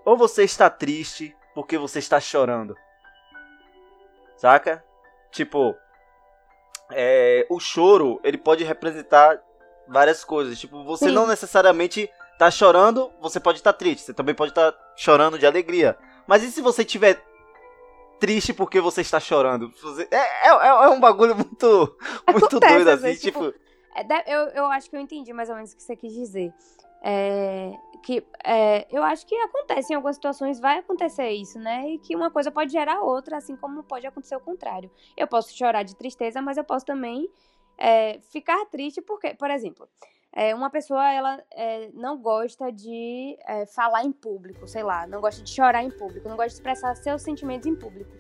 Ou 0.05 0.17
você 0.17 0.45
está 0.45 0.71
triste 0.71 1.35
porque 1.55 1.77
você 1.77 1.99
está 1.99 2.19
chorando? 2.21 2.75
Saca? 4.37 4.85
Tipo, 5.31 5.75
é, 6.93 7.47
o 7.51 7.59
choro, 7.59 8.21
ele 8.23 8.39
pode 8.39 8.65
representar 8.65 9.41
várias 9.89 10.25
coisas. 10.25 10.59
Tipo, 10.59 10.85
você 10.85 11.07
Sim. 11.09 11.13
não 11.15 11.27
necessariamente 11.27 12.09
tá 12.39 12.51
chorando, 12.51 13.11
você 13.21 13.41
pode 13.41 13.59
estar 13.59 13.73
triste. 13.73 14.05
Você 14.07 14.15
também 14.15 14.35
pode 14.35 14.51
estar 14.53 14.75
chorando 14.97 15.39
de 15.39 15.47
alegria. 15.47 15.97
Mas 16.27 16.43
e 16.43 16.51
se 16.51 16.61
você 16.61 16.85
tiver 16.85 17.23
triste 18.19 18.53
porque 18.53 18.81
você 18.81 19.01
está 19.01 19.21
chorando? 19.21 19.73
Você- 19.83 20.09
É, 20.11 20.49
é, 20.49 20.67
é 20.69 20.89
um 20.89 21.01
bagulho 21.01 21.35
muito, 21.35 21.97
muito 22.31 22.47
Acontece, 22.47 22.75
doido 22.75 22.89
assim, 22.91 23.03
vezes, 23.03 23.23
tipo... 23.23 23.55
É, 23.95 24.35
eu, 24.35 24.41
eu 24.49 24.67
acho 24.67 24.91
que 24.91 24.97
eu 24.97 25.01
entendi 25.01 25.33
mais 25.33 25.49
ou 25.49 25.55
menos 25.55 25.73
o 25.73 25.77
que 25.77 25.83
você 25.83 25.97
quis 25.97 26.13
dizer. 26.13 26.53
É, 27.03 27.73
que 28.03 28.25
é, 28.45 28.87
eu 28.91 29.03
acho 29.03 29.27
que 29.27 29.35
acontece 29.37 29.93
em 29.93 29.97
algumas 29.97 30.17
situações, 30.17 30.59
vai 30.59 30.79
acontecer 30.79 31.29
isso, 31.31 31.59
né? 31.59 31.89
E 31.91 31.99
que 31.99 32.17
uma 32.17 32.31
coisa 32.31 32.51
pode 32.51 32.73
gerar 32.73 33.01
outra, 33.01 33.37
assim 33.37 33.57
como 33.57 33.83
pode 33.83 34.07
acontecer 34.07 34.37
o 34.37 34.41
contrário. 34.41 34.91
Eu 35.17 35.27
posso 35.27 35.57
chorar 35.57 35.83
de 35.83 35.95
tristeza, 35.95 36.43
mas 36.43 36.57
eu 36.57 36.65
posso 36.65 36.85
também 36.85 37.29
é, 37.79 38.19
ficar 38.33 38.65
triste 38.67 39.01
porque, 39.01 39.35
por 39.35 39.51
exemplo, 39.51 39.89
é, 40.39 40.55
uma 40.55 40.69
pessoa 40.69 41.11
ela 41.11 41.43
é, 41.51 41.89
não 41.95 42.19
gosta 42.19 42.71
de 42.71 43.39
é, 43.49 43.65
falar 43.65 44.05
em 44.05 44.13
público, 44.13 44.69
sei 44.69 44.83
lá, 44.83 45.07
não 45.07 45.19
gosta 45.19 45.43
de 45.43 45.49
chorar 45.49 45.83
em 45.83 45.91
público, 45.91 46.29
não 46.29 46.37
gosta 46.37 46.51
de 46.51 46.57
expressar 46.57 46.95
seus 46.95 47.23
sentimentos 47.23 47.67
em 47.67 47.75
público. 47.75 48.11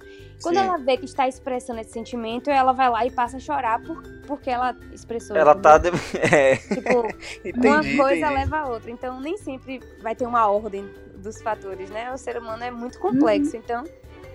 Quando 0.43 0.57
Sim. 0.57 0.63
ela 0.65 0.79
vê 0.79 0.97
que 0.97 1.05
está 1.05 1.29
expressando 1.29 1.79
esse 1.81 1.91
sentimento, 1.91 2.49
ela 2.51 2.73
vai 2.73 2.89
lá 2.89 3.05
e 3.05 3.11
passa 3.11 3.37
a 3.37 3.41
chorar 3.41 3.83
por, 3.83 4.03
porque 4.27 4.49
ela 4.49 4.75
expressou. 4.95 5.37
Ela 5.37 5.55
tá. 5.55 5.77
de- 5.77 5.91
É, 6.35 6.57
Tipo, 6.57 7.07
entendi, 7.47 7.69
uma 7.69 7.83
coisa 7.83 8.17
entendi. 8.17 8.35
leva 8.35 8.57
a 8.61 8.67
outra. 8.69 8.91
Então, 8.91 9.21
nem 9.21 9.37
sempre 9.37 9.81
vai 10.01 10.15
ter 10.15 10.27
uma 10.27 10.49
ordem 10.49 10.89
dos 11.19 11.43
fatores, 11.43 11.91
né? 11.91 12.11
O 12.15 12.17
ser 12.17 12.39
humano 12.39 12.65
é 12.65 12.71
muito 12.71 12.99
complexo. 12.99 13.59
Então, 13.59 13.85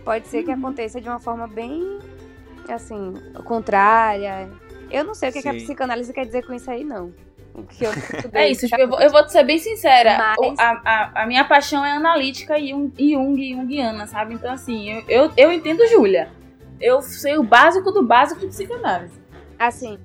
pode 0.05 0.27
ser 0.27 0.43
que 0.43 0.51
aconteça 0.51 1.01
de 1.01 1.09
uma 1.09 1.19
forma 1.19 1.47
bem, 1.47 1.97
assim, 2.69 3.13
contrária. 3.43 4.47
Eu 4.91 5.03
não 5.03 5.15
sei 5.15 5.29
o 5.29 5.33
que, 5.33 5.41
que 5.41 5.49
a 5.49 5.53
psicanálise 5.53 6.13
quer 6.13 6.25
dizer 6.27 6.45
com 6.45 6.53
isso 6.53 6.69
aí, 6.69 6.83
não. 6.83 7.11
O 7.53 7.63
que 7.63 7.85
eu 7.85 7.91
É 8.33 8.49
isso, 8.49 8.65
tipo, 8.67 8.79
eu, 8.81 8.87
vou, 8.87 8.99
eu 9.01 9.09
vou 9.11 9.25
te 9.25 9.31
ser 9.31 9.43
bem 9.43 9.57
sincera. 9.59 10.17
Mas- 10.17 10.37
o- 10.39 10.55
A, 10.61 10.81
a, 10.85 11.23
a 11.23 11.27
minha 11.27 11.43
paixão 11.43 11.85
é 11.85 11.91
analítica 11.91 12.57
e 12.57 12.69
Jung, 12.69 12.91
Jung 12.97 13.53
Jungiana, 13.55 14.07
sabe? 14.07 14.33
Então, 14.35 14.51
assim, 14.53 14.89
eu, 14.89 15.03
eu, 15.07 15.31
eu 15.35 15.51
entendo 15.51 15.85
Júlia. 15.87 16.29
Eu 16.79 17.01
sei 17.01 17.37
o 17.37 17.43
básico 17.43 17.91
do 17.91 18.01
básico 18.03 18.39
de 18.41 18.47
psicanálise. 18.47 19.13
Assim, 19.59 19.99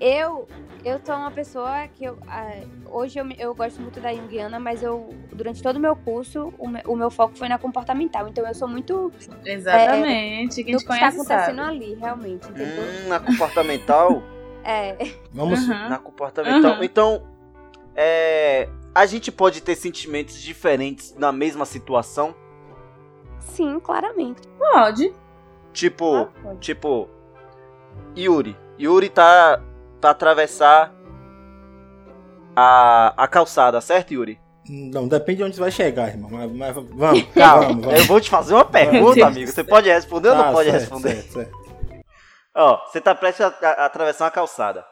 eu 0.00 0.46
eu 0.84 1.00
sou 1.04 1.16
uma 1.16 1.30
pessoa 1.32 1.88
que 1.88 2.04
eu, 2.04 2.16
ah, 2.28 2.52
hoje 2.86 3.18
eu, 3.18 3.26
eu 3.36 3.52
gosto 3.54 3.82
muito 3.82 4.00
da 4.00 4.14
Jungiana, 4.14 4.60
mas 4.60 4.80
eu 4.82 5.12
durante 5.32 5.60
todo 5.60 5.76
o 5.76 5.80
meu 5.80 5.96
curso 5.96 6.54
o, 6.56 6.68
me- 6.68 6.82
o 6.86 6.94
meu 6.94 7.10
foco 7.10 7.36
foi 7.36 7.48
na 7.48 7.58
comportamental. 7.58 8.28
Então 8.28 8.46
eu 8.46 8.54
sou 8.54 8.68
muito 8.68 9.12
Exatamente. 9.44 10.62
Quem 10.62 10.74
do 10.74 10.78
te 10.78 10.84
que 10.86 10.92
está 10.92 10.98
conhece 11.10 11.16
acontecendo 11.20 11.56
sabe. 11.56 11.68
ali, 11.76 11.94
realmente, 11.94 12.48
entendeu? 12.48 12.84
Hum, 12.84 13.08
na 13.08 13.18
comportamental. 13.20 14.22
É, 14.64 14.96
Vamos. 15.32 15.60
Uhum. 15.66 15.88
na 15.88 15.98
comportamental. 15.98 16.76
Uhum. 16.78 16.82
Então, 16.84 17.22
é, 17.96 18.68
a 18.94 19.06
gente 19.06 19.30
pode 19.32 19.60
ter 19.62 19.74
sentimentos 19.76 20.40
diferentes 20.40 21.14
na 21.16 21.32
mesma 21.32 21.64
situação. 21.64 22.34
sim, 23.40 23.78
claramente. 23.80 24.42
Pode. 24.58 25.12
Tipo, 25.72 26.16
Ah, 26.16 26.28
pode. 26.42 26.58
tipo, 26.60 27.08
Yuri. 28.16 28.56
Yuri 28.78 29.08
tá 29.08 29.60
pra 30.00 30.10
atravessar 30.10 30.92
a, 32.54 33.14
a 33.16 33.28
calçada, 33.28 33.80
certo, 33.80 34.12
Yuri? 34.12 34.38
Não, 34.68 35.08
depende 35.08 35.38
de 35.38 35.44
onde 35.44 35.54
você 35.54 35.60
vai 35.62 35.70
chegar, 35.70 36.08
irmão. 36.08 36.28
Mas, 36.30 36.52
mas 36.52 36.74
vamos, 36.74 37.22
Calma, 37.34 37.66
vamos, 37.68 37.84
vamos. 37.86 38.00
eu 38.00 38.06
vou 38.06 38.20
te 38.20 38.28
fazer 38.28 38.54
uma 38.54 38.64
pergunta, 38.64 39.26
amigo. 39.26 39.50
Você 39.50 39.64
pode 39.64 39.88
responder 39.88 40.28
ou 40.30 40.34
não 40.36 40.48
Ah, 40.48 40.52
pode 40.52 40.70
certo, 40.70 40.80
responder? 40.82 41.14
certo, 41.22 41.32
certo. 41.32 41.67
Ó, 42.54 42.86
você 42.86 43.00
tá 43.00 43.14
prestes 43.14 43.44
a, 43.44 43.48
a- 43.48 43.82
a 43.82 43.84
atravessar 43.86 44.24
uma 44.24 44.30
calçada. 44.30 44.84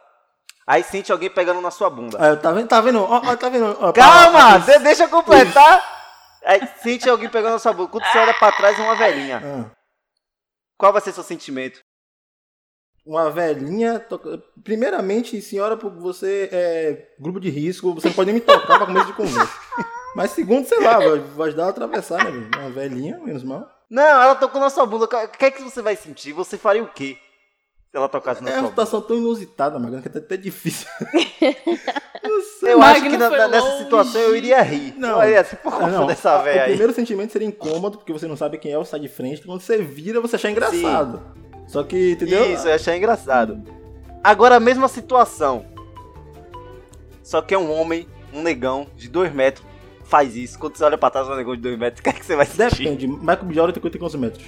Aí 0.67 0.83
sente 0.83 1.13
alguém 1.13 1.31
pegando 1.31 1.61
na 1.61 1.71
sua 1.71 1.89
bunda. 1.89 2.19
Ah, 2.21 2.37
tá 2.37 2.51
vendo? 2.53 2.69
Tá 2.69 2.81
vendo? 2.81 3.03
Ó, 3.03 3.21
ó, 3.25 3.37
tá 3.37 3.49
vendo? 3.49 3.77
Ó, 3.81 3.93
Calma! 3.93 4.59
de- 4.59 4.79
deixa 4.81 5.05
eu 5.05 5.09
completar. 5.09 5.95
Aí 6.45 6.61
sente 6.83 7.09
alguém 7.09 7.29
pegando 7.29 7.53
na 7.53 7.59
sua 7.59 7.73
bunda. 7.73 7.89
Quando 7.91 8.05
você 8.05 8.19
olha 8.19 8.35
pra 8.35 8.53
trás, 8.53 8.79
é 8.79 8.83
uma 8.83 8.95
velhinha. 8.97 9.43
Ah, 9.45 9.71
Qual 10.79 10.93
vai 10.93 11.01
ser 11.03 11.13
seu 11.13 11.23
sentimento? 11.23 11.81
uma 13.05 13.31
velhinha. 13.31 14.01
toca- 14.01 14.43
Primeiramente, 14.65 15.41
senhora, 15.41 15.77
você 15.77 16.49
é 16.53 17.15
grupo 17.21 17.39
de 17.39 17.49
risco, 17.51 17.95
você 17.95 18.09
não 18.09 18.15
pode 18.15 18.33
nem 18.33 18.41
me 18.41 18.45
tocar 18.45 18.79
pra 18.79 18.87
começo 18.87 19.07
de 19.07 19.13
conversa. 19.13 19.53
Mas 20.17 20.33
segundo, 20.33 20.67
sei 20.67 20.81
lá, 20.81 20.99
vai, 20.99 21.19
vai 21.21 21.47
ajudar 21.49 21.67
a 21.67 21.69
atravessar, 21.69 22.25
né? 22.25 22.51
Uma 22.59 22.71
velhinha, 22.71 23.19
menos 23.21 23.45
mal. 23.45 23.71
Não, 23.89 24.03
ela 24.23 24.35
tocou 24.35 24.61
na 24.61 24.71
sua 24.71 24.85
bunda. 24.87 25.05
O 25.05 25.29
que 25.29 25.45
é 25.45 25.51
que 25.53 25.63
você 25.63 25.81
vai 25.81 25.95
sentir? 25.95 26.33
Você 26.33 26.59
faria 26.59 26.83
o 26.83 26.89
quê? 26.89 27.17
Ela 27.97 28.09
tocasse 28.11 28.43
na 28.45 28.51
É 28.51 28.53
uma 28.53 28.59
bunda? 28.59 28.69
situação 28.71 29.01
tão 29.01 29.17
inusitada, 29.17 29.79
Magana, 29.79 30.03
que 30.03 30.09
é 30.09 30.21
até 30.21 30.37
difícil. 30.37 30.87
Não 32.23 32.43
sei. 32.61 32.75
Eu 32.75 32.79
Magno 32.79 33.07
acho 33.07 33.11
que 33.11 33.17
na- 33.17 33.49
nessa 33.49 33.79
situação 33.79 34.21
eu 34.21 34.37
iria 34.37 34.61
rir. 34.61 34.95
Não. 34.99 35.23
Eu 35.23 35.29
iria 35.29 35.41
assim, 35.41 35.57
por 35.57 35.73
conta 35.73 35.87
não, 35.89 36.07
dessa 36.07 36.37
velha 36.43 36.61
O 36.61 36.63
aí. 36.65 36.69
primeiro 36.71 36.93
sentimento 36.93 37.33
seria 37.33 37.47
incômodo, 37.49 37.97
porque 37.99 38.13
você 38.13 38.27
não 38.27 38.37
sabe 38.37 38.59
quem 38.59 38.73
é 38.73 38.79
o 38.79 38.85
sai 38.85 39.01
de 39.01 39.09
frente. 39.09 39.41
Quando 39.47 39.61
você 39.61 39.79
vira, 39.79 40.21
você 40.21 40.37
achar 40.37 40.51
engraçado. 40.51 41.23
Só 41.69 41.83
que, 41.85 42.13
entendeu? 42.13 42.53
Isso, 42.53 42.67
eu 42.69 42.75
achei 42.75 42.97
engraçado. 42.97 43.63
Agora 44.23 44.57
a 44.57 44.61
mesma 44.61 44.89
situação. 44.89 45.65
Só 47.23 47.41
que 47.41 47.55
é 47.55 47.59
um 47.59 47.73
homem, 47.73 48.07
um 48.33 48.43
negão 48.43 48.87
de 48.97 49.09
2 49.09 49.33
metros, 49.33 49.65
faz 50.05 50.37
isso. 50.37 50.59
Quando 50.59 50.77
você 50.77 50.85
olha 50.85 50.99
pra 50.99 51.11
trás, 51.11 51.29
um 51.29 51.35
negão 51.35 51.55
de 51.57 51.63
2 51.63 51.79
metros, 51.79 52.01
o 52.01 52.03
que 52.03 52.11
é 52.11 52.13
que 52.13 52.27
você 52.27 52.37
vai 52.37 52.47
sentir? 52.47 52.85
Depende. 52.85 53.07
Michael 53.09 53.45
B. 53.45 53.55
Jordan 53.55 53.73
tem 53.73 53.81
50 53.83 53.99
quantos 53.99 54.17
metros? 54.17 54.45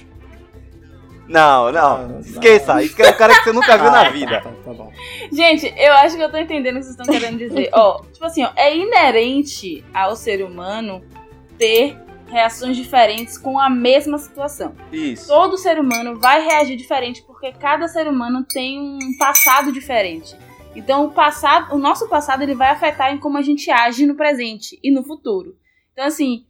Não, 1.29 1.71
não. 1.71 2.17
Ah, 2.17 2.19
Esqueça. 2.21 2.81
Isso 2.83 2.95
que 2.95 3.03
é 3.03 3.09
um 3.11 3.13
cara 3.17 3.33
que 3.35 3.43
você 3.43 3.51
nunca 3.53 3.77
viu 3.77 3.87
Ah, 3.87 3.91
na 3.91 4.03
tá, 4.05 4.09
vida. 4.09 4.41
Tá, 4.41 4.51
tá 4.65 4.73
bom. 4.73 4.91
Gente, 5.31 5.71
eu 5.77 5.93
acho 5.93 6.17
que 6.17 6.23
eu 6.23 6.31
tô 6.31 6.37
entendendo 6.37 6.75
o 6.75 6.79
que 6.79 6.85
vocês 6.85 6.99
estão 6.99 7.05
querendo 7.05 7.37
dizer. 7.37 7.69
ó, 7.71 8.01
tipo 8.11 8.25
assim, 8.25 8.43
ó, 8.43 8.49
é 8.55 8.75
inerente 8.75 9.85
ao 9.93 10.15
ser 10.15 10.43
humano 10.43 11.03
ter 11.57 11.95
reações 12.27 12.75
diferentes 12.75 13.37
com 13.37 13.59
a 13.59 13.69
mesma 13.69 14.17
situação. 14.17 14.75
Isso. 14.91 15.27
Todo 15.27 15.57
ser 15.57 15.79
humano 15.79 16.19
vai 16.19 16.43
reagir 16.43 16.75
diferente 16.75 17.21
porque 17.23 17.51
cada 17.51 17.87
ser 17.87 18.07
humano 18.07 18.43
tem 18.47 18.79
um 18.79 19.17
passado 19.17 19.71
diferente. 19.71 20.35
Então, 20.75 21.05
o 21.05 21.11
passado, 21.11 21.73
o 21.75 21.79
nosso 21.79 22.07
passado, 22.07 22.41
ele 22.43 22.53
vai 22.55 22.69
afetar 22.69 23.11
em 23.13 23.17
como 23.17 23.37
a 23.37 23.41
gente 23.41 23.69
age 23.71 24.05
no 24.05 24.15
presente 24.15 24.79
e 24.83 24.91
no 24.91 25.03
futuro. 25.03 25.55
Então, 25.93 26.05
assim, 26.05 26.45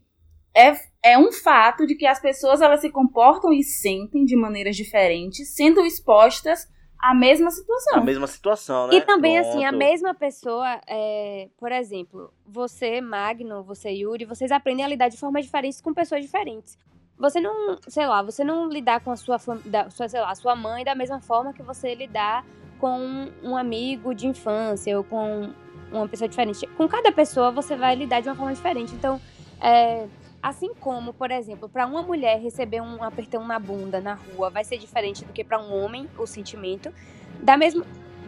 é, 0.56 0.76
é 1.04 1.18
um 1.18 1.32
fato 1.32 1.86
de 1.86 1.96
que 1.96 2.06
as 2.06 2.20
pessoas 2.20 2.62
elas 2.62 2.82
se 2.82 2.90
comportam 2.90 3.54
e 3.54 3.64
sentem 3.64 4.26
de 4.26 4.36
maneiras 4.36 4.76
diferentes, 4.76 5.56
sendo 5.56 5.86
expostas 5.86 6.68
à 7.00 7.14
mesma 7.14 7.50
situação. 7.50 7.98
A 7.98 8.04
mesma 8.04 8.28
situação, 8.28 8.88
né? 8.88 8.96
E 8.96 9.02
também, 9.02 9.38
assim, 9.38 9.64
a 9.64 9.70
Pronto. 9.70 9.80
mesma 9.80 10.14
pessoa, 10.14 10.82
é, 10.86 11.48
por 11.58 11.72
exemplo, 11.72 12.34
você, 12.46 13.00
Magno, 13.00 13.64
você, 13.64 13.90
Yuri, 13.90 14.26
vocês 14.26 14.52
aprendem 14.52 14.84
a 14.84 14.88
lidar 14.88 15.08
de 15.08 15.18
formas 15.18 15.46
diferentes 15.46 15.80
com 15.80 15.94
pessoas 15.94 16.22
diferentes. 16.22 16.78
Você 17.18 17.40
não, 17.40 17.78
sei 17.88 18.08
lá, 18.08 18.22
você 18.22 18.44
não 18.44 18.68
lidar 18.68 19.02
com 19.02 19.12
a 19.12 19.16
sua, 19.16 19.38
da, 19.66 19.90
sua, 19.90 20.08
sei 20.08 20.20
lá, 20.22 20.32
a 20.32 20.36
sua 20.36 20.56
mãe 20.56 20.84
da 20.84 20.96
mesma 20.96 21.20
forma 21.22 21.54
que 21.54 21.62
você 21.62 21.94
lidar 21.96 22.46
com 22.80 23.30
um 23.44 23.58
amigo 23.58 24.14
de 24.14 24.26
infância 24.28 24.98
ou 24.98 25.04
com 25.04 25.54
uma 25.92 26.08
pessoa 26.08 26.30
diferente. 26.30 26.66
Com 26.78 26.88
cada 26.88 27.12
pessoa 27.12 27.52
você 27.52 27.76
vai 27.76 27.96
lidar 27.96 28.22
de 28.22 28.30
uma 28.30 28.36
forma 28.36 28.54
diferente. 28.54 28.94
Então, 28.94 29.20
é, 29.62 30.08
assim 30.42 30.74
como, 30.76 31.14
por 31.14 31.32
exemplo, 31.32 31.68
para 31.70 31.86
uma 31.86 32.02
mulher 32.02 32.40
receber 32.40 32.82
um 32.82 33.04
apertão 33.04 33.46
na 33.46 33.60
bunda 33.60 34.00
na 34.00 34.14
rua 34.16 34.50
vai 34.50 34.64
ser 34.64 34.78
diferente 34.78 35.24
do 35.26 35.34
que 35.34 35.44
para 35.44 35.60
um 35.60 35.74
homem 35.84 36.08
o 36.18 36.26
sentimento, 36.26 36.94
da 37.42 37.58
mesma 37.58 37.86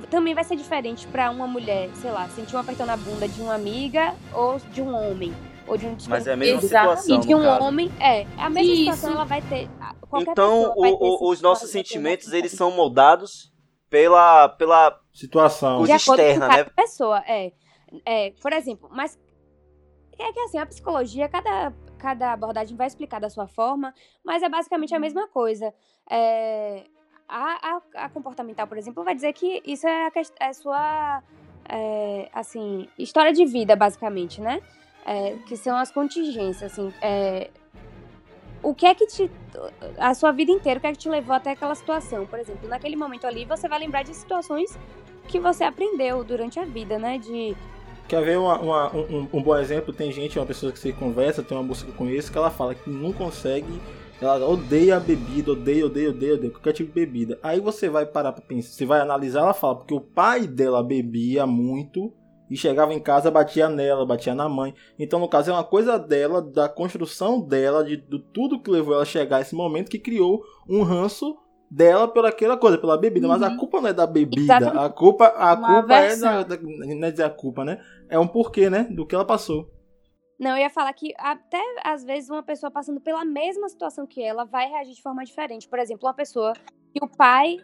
também 0.09 0.33
vai 0.33 0.43
ser 0.43 0.55
diferente 0.55 1.05
para 1.07 1.29
uma 1.29 1.45
mulher, 1.47 1.89
sei 1.95 2.11
lá, 2.11 2.27
sentir 2.29 2.55
um 2.55 2.59
apertão 2.59 2.85
na 2.85 2.97
bunda 2.97 3.27
de 3.27 3.39
uma 3.41 3.53
amiga 3.53 4.15
ou 4.33 4.57
de 4.59 4.81
um 4.81 4.93
homem. 4.95 5.31
Ou 5.67 5.77
de 5.77 5.85
um 5.85 5.95
Mas 6.09 6.25
é 6.27 6.33
a 6.33 6.35
mesma 6.35 6.59
Exatamente. 6.61 7.01
situação. 7.01 7.23
e 7.23 7.27
de 7.27 7.35
um 7.35 7.43
caso. 7.43 7.63
homem, 7.63 7.91
é. 7.99 8.25
A 8.37 8.49
mesma 8.49 8.73
Isso. 8.73 8.79
situação 8.79 9.11
ela 9.11 9.25
vai 9.25 9.41
ter. 9.43 9.69
Qualquer 10.09 10.31
Então, 10.31 10.73
vai 10.77 10.91
o- 10.91 10.97
ter 10.97 11.03
o- 11.05 11.15
esse 11.15 11.23
os 11.25 11.41
nossos 11.41 11.69
sentimentos, 11.69 12.33
eles 12.33 12.51
são 12.51 12.71
moldados 12.71 13.53
pela, 13.89 14.49
pela 14.49 14.99
Situação. 15.13 15.83
De 15.83 15.91
externa, 15.91 16.45
com 16.47 16.51
cada 16.51 16.63
né? 16.65 16.69
pessoa, 16.75 17.23
é. 17.27 17.51
é. 18.05 18.31
Por 18.41 18.51
exemplo, 18.51 18.89
mas 18.91 19.17
é 20.17 20.33
que 20.33 20.39
assim, 20.41 20.57
a 20.57 20.65
psicologia, 20.65 21.29
cada, 21.29 21.71
cada 22.01 22.33
abordagem 22.33 22.75
vai 22.75 22.87
explicar 22.87 23.19
da 23.19 23.29
sua 23.29 23.47
forma, 23.47 23.93
mas 24.25 24.41
é 24.41 24.49
basicamente 24.49 24.95
a 24.95 24.99
mesma 24.99 25.27
coisa. 25.27 25.71
É, 26.09 26.83
a, 27.29 27.75
a, 27.95 28.05
a 28.05 28.09
comportamental, 28.09 28.65
por 28.67 28.77
exemplo, 28.77 29.03
vai 29.03 29.13
dizer 29.13 29.31
que 29.33 29.61
isso 29.63 29.87
é 29.87 30.07
a, 30.07 30.11
é 30.39 30.53
sua 30.53 31.23
é, 31.69 32.27
assim, 32.33 32.89
história 32.97 33.31
de 33.31 33.45
vida, 33.45 33.75
basicamente, 33.75 34.41
né? 34.41 34.61
É, 35.05 35.37
que 35.47 35.55
são 35.55 35.77
as 35.77 35.91
contingências, 35.91 36.73
assim. 36.73 36.93
é, 37.01 37.49
o 38.63 38.75
que 38.75 38.85
é 38.85 38.93
que 38.93 39.07
te. 39.07 39.29
A 39.97 40.13
sua 40.13 40.31
vida 40.31 40.51
inteira, 40.51 40.77
o 40.77 40.81
que 40.81 40.87
é 40.87 40.91
que 40.91 40.97
te 40.97 41.09
levou 41.09 41.35
até 41.35 41.51
aquela 41.51 41.73
situação? 41.73 42.25
Por 42.27 42.39
exemplo, 42.39 42.67
naquele 42.67 42.95
momento 42.95 43.25
ali, 43.25 43.45
você 43.45 43.67
vai 43.67 43.79
lembrar 43.79 44.03
de 44.03 44.13
situações 44.13 44.77
que 45.27 45.39
você 45.39 45.63
aprendeu 45.63 46.23
durante 46.23 46.59
a 46.59 46.65
vida, 46.65 46.99
né? 46.99 47.17
De. 47.17 47.55
Quer 48.07 48.23
ver 48.23 48.37
uma- 48.37 48.59
uma- 48.59 48.95
um, 48.95 49.27
um 49.33 49.41
bom 49.41 49.55
exemplo? 49.57 49.93
Tem 49.93 50.11
gente, 50.11 50.37
uma 50.37 50.45
pessoa 50.45 50.71
que 50.71 50.79
você 50.79 50.91
conversa, 50.91 51.41
tem 51.41 51.57
uma 51.57 51.63
moça 51.63 51.85
que 51.85 51.91
eu 51.91 51.95
conheço, 51.95 52.31
que 52.31 52.37
ela 52.37 52.49
fala 52.51 52.75
que 52.75 52.89
não 52.89 53.13
consegue. 53.13 53.79
Ela 54.21 54.45
odeia 54.47 54.97
a 54.97 54.99
bebida, 54.99 55.51
odeia, 55.53 55.85
odeia, 55.85 56.09
odeia, 56.09 56.33
odeia 56.35 56.51
qualquer 56.51 56.73
tipo 56.73 56.89
de 56.89 56.93
bebida. 56.93 57.39
Aí 57.41 57.59
você 57.59 57.89
vai 57.89 58.05
parar 58.05 58.33
pra 58.33 58.41
pensar, 58.41 58.69
você 58.69 58.85
vai 58.85 58.99
analisar, 58.99 59.39
ela 59.41 59.53
fala, 59.53 59.77
porque 59.77 59.93
o 59.93 60.01
pai 60.01 60.45
dela 60.45 60.83
bebia 60.83 61.47
muito 61.47 62.13
e 62.49 62.55
chegava 62.57 62.93
em 62.93 62.99
casa, 62.99 63.31
batia 63.31 63.69
nela, 63.69 64.05
batia 64.05 64.35
na 64.35 64.47
mãe. 64.49 64.75
Então, 64.99 65.19
no 65.19 65.27
caso, 65.27 65.49
é 65.49 65.53
uma 65.53 65.63
coisa 65.63 65.97
dela, 65.97 66.41
da 66.41 66.67
construção 66.69 67.39
dela, 67.39 67.83
de, 67.83 67.95
de 67.97 68.19
tudo 68.19 68.59
que 68.61 68.69
levou 68.69 68.93
ela 68.93 69.03
a 69.03 69.05
chegar 69.05 69.37
a 69.37 69.41
esse 69.41 69.55
momento, 69.55 69.89
que 69.89 69.97
criou 69.97 70.43
um 70.69 70.83
ranço 70.83 71.35
dela 71.71 72.05
por 72.07 72.25
aquela 72.25 72.57
coisa, 72.57 72.77
pela 72.77 72.97
bebida. 72.97 73.27
Mas 73.27 73.41
a 73.41 73.47
Uhum. 73.49 73.57
culpa 73.57 73.79
não 73.81 73.87
é 73.89 73.93
da 73.93 74.05
bebida, 74.05 74.41
Exatamente. 74.57 74.85
a 74.85 74.89
culpa, 74.89 75.27
a 75.27 75.53
Uma 75.53 75.79
culpa 75.81 75.95
é 75.95 76.17
da, 76.17 76.43
da- 76.43 76.57
Não 76.61 77.07
é 77.07 77.11
dizer 77.11 77.23
a 77.23 77.29
culpa, 77.29 77.63
né? 77.63 77.81
É 78.09 78.19
um 78.19 78.27
porquê, 78.27 78.69
né? 78.69 78.83
Do 78.83 79.05
que 79.07 79.15
ela 79.15 79.23
passou. 79.25 79.69
Não, 80.37 80.51
eu 80.51 80.57
ia 80.57 80.69
falar 80.69 80.91
que 80.93 81.13
até 81.17 81.61
às 81.83 82.03
vezes 82.03 82.29
uma 82.29 82.43
pessoa 82.43 82.69
passando 82.71 82.99
pela 82.99 83.23
mesma 83.23 83.69
situação 83.69 84.05
que 84.05 84.21
ela 84.21 84.43
vai 84.43 84.67
reagir 84.67 84.93
de 84.95 85.01
forma 85.01 85.23
diferente. 85.23 85.67
Por 85.69 85.79
exemplo, 85.79 86.07
uma 86.07 86.13
pessoa 86.13 86.53
que 86.93 87.03
o 87.03 87.07
pai 87.07 87.57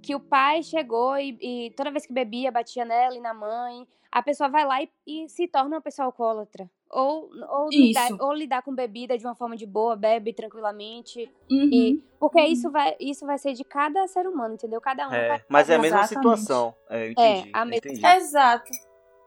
que 0.00 0.16
o 0.16 0.20
pai 0.20 0.64
chegou 0.64 1.16
e, 1.16 1.38
e 1.40 1.70
toda 1.76 1.90
vez 1.92 2.04
que 2.04 2.12
bebia 2.12 2.50
batia 2.50 2.84
nela 2.84 3.14
e 3.16 3.20
na 3.20 3.32
mãe, 3.32 3.86
a 4.10 4.20
pessoa 4.20 4.48
vai 4.48 4.66
lá 4.66 4.82
e, 4.82 4.88
e 5.06 5.28
se 5.28 5.46
torna 5.46 5.76
uma 5.76 5.80
pessoa 5.80 6.06
alcoólatra. 6.06 6.68
Ou, 6.92 7.30
ou, 7.48 7.70
lidar, 7.70 8.08
ou 8.20 8.32
lidar 8.34 8.62
com 8.62 8.74
bebida 8.74 9.16
de 9.16 9.24
uma 9.24 9.34
forma 9.34 9.56
de 9.56 9.64
boa, 9.64 9.96
bebe 9.96 10.34
tranquilamente. 10.34 11.22
Uhum. 11.50 11.70
E, 11.72 12.04
porque 12.20 12.38
Uhum. 12.38 12.46
isso 12.46 12.70
vai, 12.70 12.94
isso 13.00 13.24
vai 13.24 13.38
ser 13.38 13.54
de 13.54 13.64
cada 13.64 14.06
ser 14.06 14.26
humano, 14.26 14.54
entendeu? 14.54 14.78
Cada 14.78 15.08
um 15.08 15.12
É, 15.12 15.28
vai 15.28 15.42
mas 15.48 15.70
é 15.70 15.76
a 15.76 15.78
mesma 15.78 16.00
Exatamente. 16.00 16.38
situação. 16.38 16.74
É, 16.90 17.06
É, 17.06 17.10
entendi. 17.10 17.50
a 17.52 17.60
eu 17.60 17.66
mesma- 17.66 17.76
entendi. 17.90 18.06
Exato. 18.06 18.70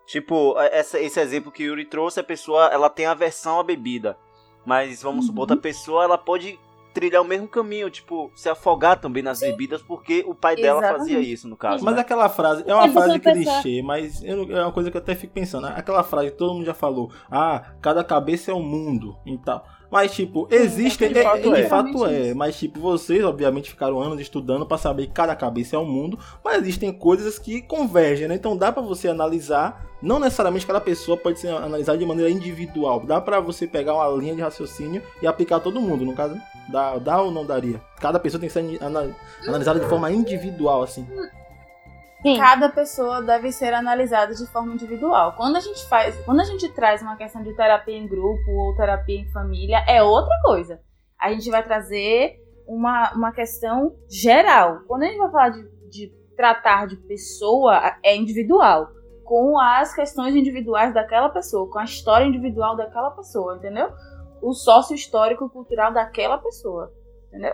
Tipo, 0.05 0.55
essa- 0.59 0.99
esse 0.99 1.19
exemplo 1.19 1.51
que 1.51 1.63
o 1.63 1.67
Yuri 1.69 1.85
trouxe, 1.85 2.19
a 2.19 2.23
pessoa 2.23 2.67
ela 2.67 2.87
tem 2.89 3.07
aversão 3.07 3.59
à 3.59 3.63
bebida. 3.63 4.15
Mas 4.63 5.01
vamos 5.01 5.25
supor, 5.25 5.37
Uhum. 5.37 5.41
outra 5.41 5.57
pessoa 5.57 6.03
ela 6.03 6.17
pode 6.19 6.59
trilhar 6.95 7.21
o 7.21 7.25
mesmo 7.25 7.47
caminho, 7.47 7.89
tipo, 7.91 8.31
se 8.33 8.47
afogar 8.49 8.99
também 8.99 9.21
nas 9.21 9.41
bebidas, 9.41 9.81
porque 9.81 10.23
o 10.25 10.33
pai 10.33 10.55
dela 10.55 10.79
Exatamente. 10.79 10.99
fazia 11.13 11.19
isso, 11.19 11.47
no 11.47 11.57
caso. 11.57 11.83
Mas 11.83 11.93
né? 11.95 12.01
aquela 12.01 12.29
frase, 12.29 12.63
é 12.65 12.73
uma 12.73 12.87
frase 12.89 13.19
pensa- 13.19 13.61
clichê, 13.61 13.81
mas 13.83 14.23
eu 14.23 14.43
é 14.57 14.61
uma 14.63 14.71
coisa 14.71 14.89
que 14.89 14.95
eu 14.97 15.01
até 15.01 15.13
fico 15.13 15.33
pensando. 15.33 15.67
Aquela 15.67 16.01
frase 16.03 16.31
que 16.31 16.37
todo 16.37 16.53
mundo 16.53 16.65
já 16.65 16.73
falou, 16.73 17.11
ah, 17.29 17.73
cada 17.81 18.03
cabeça 18.03 18.49
é 18.49 18.53
um 18.53 18.63
mundo 18.63 19.17
e 19.25 19.37
tal. 19.37 19.67
Mas, 19.91 20.13
tipo, 20.15 20.47
existem. 20.49 21.11
de 21.13 21.19
é- 21.19 21.23
fato 21.23 21.53
é, 21.53 21.55
de 21.55 21.61
é. 21.61 21.67
fato 21.67 22.05
é. 22.05 22.33
Mas, 22.33 22.57
tipo, 22.57 22.79
vocês, 22.79 23.23
obviamente, 23.23 23.69
ficaram 23.69 24.01
anos 24.01 24.19
estudando 24.19 24.65
pra 24.65 24.77
saber 24.77 25.07
que 25.07 25.13
cada 25.13 25.35
cabeça 25.35 25.75
é 25.75 25.79
um 25.79 25.85
mundo. 25.85 26.17
Mas 26.43 26.61
existem 26.61 26.91
coisas 26.91 27.37
que 27.37 27.61
convergem, 27.61 28.27
né? 28.27 28.35
Então 28.35 28.57
dá 28.57 28.71
pra 28.71 28.81
você 28.81 29.07
analisar. 29.07 29.85
Não 30.01 30.19
necessariamente 30.19 30.65
cada 30.67 30.81
pessoa 30.81 31.15
pode 31.17 31.39
ser 31.39 31.49
analisada 31.49 31.97
de 31.97 32.05
maneira 32.05 32.29
individual. 32.31 33.01
Dá 33.05 33.21
pra 33.21 33.39
você 33.39 33.65
pegar 33.67 33.93
uma 33.93 34.07
linha 34.19 34.35
de 34.35 34.41
raciocínio 34.41 35.01
e 35.21 35.27
aplicar 35.27 35.57
a 35.57 35.59
todo 35.59 35.79
mundo, 35.79 36.03
no 36.03 36.13
caso. 36.13 36.35
Dá, 36.71 36.97
dá 36.97 37.21
ou 37.21 37.31
não 37.31 37.45
daria? 37.45 37.79
Cada 37.99 38.19
pessoa 38.19 38.39
tem 38.39 38.49
que 38.49 38.53
ser 38.53 38.83
ana- 38.83 39.15
analisada 39.47 39.79
de 39.79 39.85
forma 39.87 40.11
individual, 40.11 40.83
assim. 40.83 41.07
Sim. 42.21 42.37
Cada 42.39 42.69
pessoa 42.69 43.21
deve 43.21 43.51
ser 43.51 43.71
analisada 43.73 44.33
de 44.33 44.47
forma 44.47 44.73
individual. 44.73 45.33
Quando 45.33 45.57
a 45.57 45.59
gente 45.59 45.87
faz, 45.87 46.15
quando 46.25 46.39
a 46.39 46.43
gente 46.43 46.67
traz 46.69 47.01
uma 47.03 47.15
questão 47.15 47.43
de 47.43 47.53
terapia 47.55 47.95
em 47.95 48.07
grupo 48.07 48.49
ou 48.51 48.75
terapia 48.75 49.19
em 49.19 49.31
família, 49.31 49.83
é 49.87 50.01
outra 50.01 50.33
coisa. 50.43 50.79
A 51.21 51.31
gente 51.31 51.49
vai 51.51 51.61
trazer 51.61 52.35
uma, 52.67 53.13
uma 53.13 53.31
questão 53.31 53.95
geral. 54.09 54.79
Quando 54.87 55.03
a 55.03 55.05
gente 55.05 55.17
vai 55.19 55.29
falar 55.29 55.49
de, 55.49 55.69
de 55.89 56.07
tratar 56.35 56.87
de 56.87 56.95
pessoa, 56.95 57.79
é 58.03 58.15
individual. 58.15 58.89
Com 59.23 59.59
as 59.59 59.93
questões 59.93 60.35
individuais 60.35 60.93
daquela 60.95 61.29
pessoa, 61.29 61.69
com 61.69 61.77
a 61.77 61.83
história 61.83 62.25
individual 62.25 62.75
daquela 62.75 63.11
pessoa, 63.11 63.55
entendeu? 63.57 63.91
O 64.47 64.53
sócio 64.53 64.95
histórico 64.95 65.49
cultural 65.49 65.91
daquela 65.91 66.37
pessoa, 66.37 66.93
entendeu? 67.27 67.53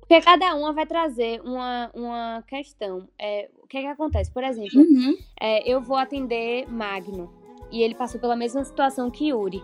Porque 0.00 0.20
cada 0.20 0.54
uma 0.54 0.72
vai 0.72 0.86
trazer 0.86 1.40
uma, 1.42 1.90
uma 1.94 2.42
questão. 2.46 3.08
É, 3.18 3.48
o 3.62 3.66
que 3.66 3.78
é 3.78 3.80
que 3.82 3.86
acontece? 3.86 4.30
Por 4.32 4.42
exemplo, 4.44 4.80
Uhum. 4.80 5.16
é, 5.40 5.68
eu 5.68 5.80
vou 5.80 5.96
atender 5.96 6.66
Magno. 6.68 7.32
E 7.70 7.82
ele 7.82 7.94
passou 7.94 8.20
pela 8.20 8.34
mesma 8.34 8.64
situação 8.64 9.10
que 9.10 9.28
Yuri. 9.28 9.62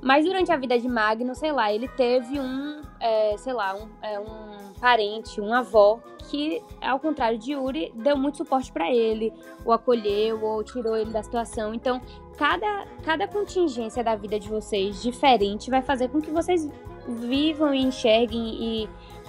Mas 0.00 0.24
durante 0.24 0.52
a 0.52 0.56
vida 0.56 0.78
de 0.78 0.88
Magno, 0.88 1.34
sei 1.34 1.50
lá, 1.50 1.72
ele 1.72 1.88
teve 1.88 2.38
um, 2.38 2.80
é, 3.00 3.36
sei 3.36 3.52
lá, 3.52 3.74
um, 3.74 3.88
é, 4.00 4.20
um 4.20 4.67
parente, 4.78 5.40
um 5.40 5.52
avó, 5.52 6.00
que, 6.30 6.62
ao 6.80 7.00
contrário 7.00 7.38
de 7.38 7.52
Yuri, 7.52 7.92
deu 7.94 8.16
muito 8.16 8.36
suporte 8.36 8.70
pra 8.70 8.90
ele, 8.92 9.32
o 9.64 9.72
acolheu 9.72 10.42
ou 10.44 10.62
tirou 10.62 10.96
ele 10.96 11.10
da 11.10 11.22
situação. 11.22 11.72
Então, 11.72 12.00
cada, 12.36 12.86
cada 13.02 13.26
contingência 13.26 14.04
da 14.04 14.14
vida 14.14 14.38
de 14.38 14.48
vocês 14.48 15.02
diferente 15.02 15.70
vai 15.70 15.80
fazer 15.82 16.08
com 16.08 16.20
que 16.20 16.30
vocês 16.30 16.68
vivam 17.06 17.72
e 17.72 17.82
enxerguem 17.82 18.82
e 18.82 18.88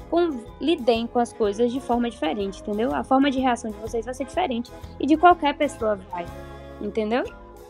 com- 0.10 0.44
lidem 0.60 1.08
com 1.08 1.20
as 1.20 1.32
coisas 1.32 1.72
de 1.72 1.80
forma 1.80 2.10
diferente, 2.10 2.62
entendeu? 2.62 2.94
A 2.94 3.04
forma 3.04 3.32
de 3.32 3.40
reação 3.40 3.72
de 3.72 3.78
vocês 3.78 4.04
vai 4.04 4.14
ser 4.14 4.26
diferente 4.26 4.70
e 5.00 5.06
de 5.06 5.16
qualquer 5.16 5.56
pessoa 5.56 5.96
vai, 6.12 6.26
entendeu? 6.82 7.24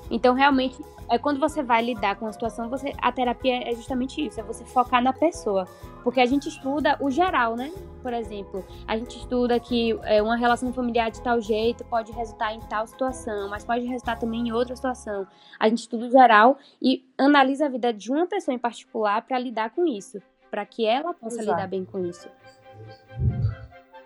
Então, 0.10 0.34
realmente, 0.34 0.84
é 1.10 1.18
quando 1.18 1.40
você 1.40 1.64
vai 1.64 1.82
lidar 1.82 2.16
com 2.16 2.28
a 2.28 2.32
situação, 2.32 2.70
você, 2.70 2.94
a 3.02 3.12
terapia 3.12 3.70
é 3.70 3.74
justamente 3.74 4.26
isso, 4.26 4.40
é 4.40 4.44
você 4.44 4.64
focar 4.64 5.02
na 5.02 5.12
pessoa. 5.12 5.68
Porque 6.04 6.22
a 6.22 6.26
gente 6.26 6.48
estuda 6.48 6.98
o 7.00 7.10
geral, 7.10 7.56
né? 7.56 7.72
Por 8.02 8.14
exemplo, 8.14 8.64
a 8.88 8.98
gente 8.98 9.18
estuda 9.18 9.60
que 9.60 9.98
é, 10.04 10.22
uma 10.22 10.38
relação 10.38 10.72
familiar 10.72 11.12
de 11.12 11.22
tal 11.22 11.42
jeito 11.42 11.84
pode 11.86 12.12
resultar 12.12 12.54
em 12.54 12.60
tal 12.62 12.88
situação, 12.88 13.50
mas 13.50 13.66
pode 13.66 13.86
resultar 13.86 14.18
também 14.18 14.48
em 14.48 14.52
outra 14.52 14.76
situação. 14.76 15.28
A 15.60 15.68
gente 15.68 15.80
estuda 15.80 16.06
o 16.06 16.12
geral 16.12 16.58
e 16.82 17.04
analisa 17.18 17.66
a 17.66 17.70
vida 17.70 17.92
de 17.92 18.12
uma 18.12 18.28
pessoa 18.28 18.54
em 18.54 18.60
particular 18.60 19.22
para 19.24 19.38
lidar 19.40 19.72
com 19.72 19.86
isso, 19.86 20.22
para 20.50 20.66
que 20.66 20.86
ela 20.86 21.14
possa 21.14 21.42
Exato. 21.42 21.58
lidar 21.58 21.68
bem 21.68 21.84
com 21.86 22.00
isso. 22.06 22.30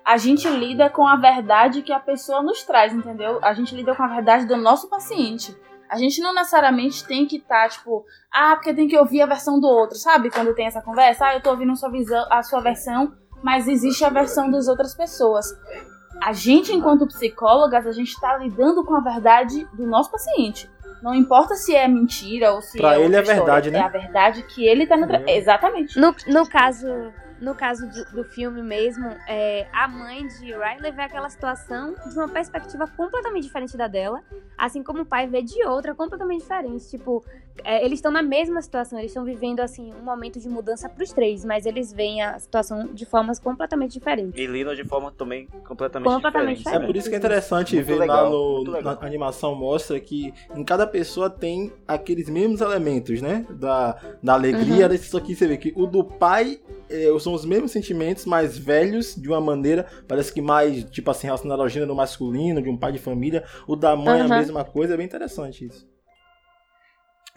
a 0.05 0.17
gente 0.17 0.49
lida 0.49 0.89
com 0.89 1.07
a 1.07 1.15
verdade 1.15 1.81
que 1.81 1.93
a 1.93 1.99
pessoa 1.99 2.41
nos 2.41 2.63
traz, 2.63 2.93
entendeu? 2.93 3.39
A 3.41 3.53
gente 3.53 3.73
lida 3.75 3.95
com 3.95 4.03
a 4.03 4.07
verdade 4.07 4.45
do 4.45 4.57
nosso 4.57 4.89
paciente. 4.89 5.55
A 5.93 5.97
gente 5.97 6.19
não 6.21 6.33
necessariamente 6.33 7.05
tem 7.05 7.27
que 7.27 7.37
estar, 7.37 7.69
tipo, 7.69 8.03
ah, 8.33 8.55
porque 8.55 8.73
tem 8.73 8.87
que 8.87 8.97
ouvir 8.97 9.21
a 9.21 9.27
versão 9.27 9.59
do 9.59 9.67
outro, 9.67 9.95
sabe? 9.95 10.31
Quando 10.31 10.55
tem 10.55 10.65
essa 10.65 10.81
conversa, 10.81 11.25
ah, 11.27 11.35
eu 11.35 11.41
tô 11.41 11.51
ouvindo 11.51 11.71
a 11.71 11.75
sua, 11.75 11.91
visão, 11.91 12.25
a 12.31 12.41
sua 12.41 12.61
versão, 12.61 13.13
mas 13.43 13.67
existe 13.67 14.03
a 14.03 14.09
versão 14.09 14.49
das 14.49 14.67
outras 14.67 14.95
pessoas. 14.95 15.45
A 16.23 16.33
gente, 16.33 16.73
enquanto 16.73 17.05
psicólogas, 17.05 17.85
a 17.85 17.91
gente 17.91 18.19
tá 18.19 18.37
lidando 18.37 18.83
com 18.83 18.95
a 18.95 19.01
verdade 19.01 19.67
do 19.73 19.85
nosso 19.85 20.09
paciente. 20.11 20.67
Não 21.03 21.13
importa 21.13 21.53
se 21.55 21.75
é 21.75 21.87
mentira 21.87 22.53
ou 22.53 22.61
se 22.61 22.77
Pra 22.79 22.95
é 22.95 23.01
ele 23.01 23.15
é 23.15 23.21
verdade, 23.21 23.67
história. 23.67 23.71
né? 23.71 23.79
É 23.79 23.81
a 23.83 23.87
verdade 23.89 24.43
que 24.43 24.65
ele 24.65 24.87
tá 24.87 24.97
no... 24.97 25.05
tra- 25.05 25.21
É. 25.27 25.37
Exatamente. 25.37 25.99
No, 25.99 26.15
no 26.27 26.47
caso, 26.49 26.87
no 27.43 27.53
caso 27.53 27.87
do, 27.89 28.05
do 28.15 28.23
filme 28.23 28.63
mesmo, 28.63 29.05
é, 29.27 29.67
a 29.73 29.85
mãe 29.87 30.25
de 30.25 30.45
Riley 30.45 30.91
vê 30.93 31.01
aquela 31.01 31.29
situação 31.29 31.93
de 32.07 32.17
uma 32.17 32.29
perspectiva 32.29 32.87
completamente 32.87 33.43
diferente 33.43 33.75
da 33.75 33.87
dela, 33.87 34.21
assim 34.57 34.81
como 34.81 35.01
o 35.01 35.05
pai 35.05 35.27
vê 35.27 35.41
de 35.41 35.61
outra 35.65 35.93
completamente 35.93 36.41
diferente. 36.41 36.89
Tipo, 36.89 37.23
é, 37.63 37.83
eles 37.83 37.99
estão 37.99 38.11
na 38.11 38.23
mesma 38.23 38.61
situação, 38.61 38.97
eles 38.97 39.11
estão 39.11 39.25
vivendo 39.25 39.59
assim 39.59 39.93
um 39.93 40.03
momento 40.03 40.39
de 40.39 40.47
mudança 40.47 40.87
para 40.87 41.03
os 41.03 41.11
três, 41.11 41.43
mas 41.43 41.65
eles 41.65 41.91
veem 41.91 42.21
a 42.21 42.39
situação 42.39 42.87
de 42.93 43.05
formas 43.05 43.39
completamente 43.39 43.91
diferentes. 43.91 44.39
E 44.39 44.47
Lino 44.47 44.73
de 44.73 44.85
forma 44.85 45.11
também 45.11 45.47
completamente, 45.67 46.13
Completamente 46.13 46.57
diferente. 46.59 46.83
É 46.83 46.85
por 46.85 46.95
isso 46.95 47.09
que 47.09 47.15
é 47.15 47.17
interessante 47.17 47.75
Muito 47.75 47.87
ver 47.87 47.95
legal, 47.95 48.23
lá 48.25 48.29
no, 48.29 48.81
na 48.81 48.97
animação 49.01 49.53
mostra 49.53 49.99
que 49.99 50.33
em 50.55 50.63
cada 50.63 50.87
pessoa 50.87 51.29
tem 51.29 51.73
aqueles 51.87 52.29
mesmos 52.29 52.61
elementos, 52.61 53.21
né? 53.21 53.45
Da, 53.49 53.97
da 54.21 54.33
alegria, 54.33 54.87
Uhum. 54.87 54.93
isso 54.93 55.17
aqui 55.17 55.35
você 55.35 55.47
vê 55.47 55.57
que 55.57 55.73
o 55.75 55.85
do 55.85 56.03
pai 56.03 56.59
é, 56.89 57.07
são 57.19 57.33
os 57.33 57.45
mesmos 57.45 57.71
sentimentos, 57.71 58.25
mais 58.25 58.57
velhos, 58.57 59.15
de 59.15 59.27
uma 59.29 59.41
maneira, 59.41 59.85
parece 60.07 60.31
que 60.33 60.41
mais, 60.41 60.83
tipo 60.85 61.09
assim, 61.11 61.27
relacionado 61.27 61.61
ao 61.61 61.69
gênero 61.69 61.95
masculino, 61.95 62.61
de 62.61 62.69
um 62.69 62.77
pai 62.77 62.91
de 62.91 62.99
família. 62.99 63.43
O 63.67 63.75
da 63.75 63.95
mãe 63.95 64.19
é 64.19 64.23
Uhum. 64.25 64.33
a 64.33 64.37
mesma 64.37 64.63
coisa, 64.65 64.93
é 64.93 64.97
bem 64.97 65.05
interessante 65.05 65.65
isso. 65.65 65.87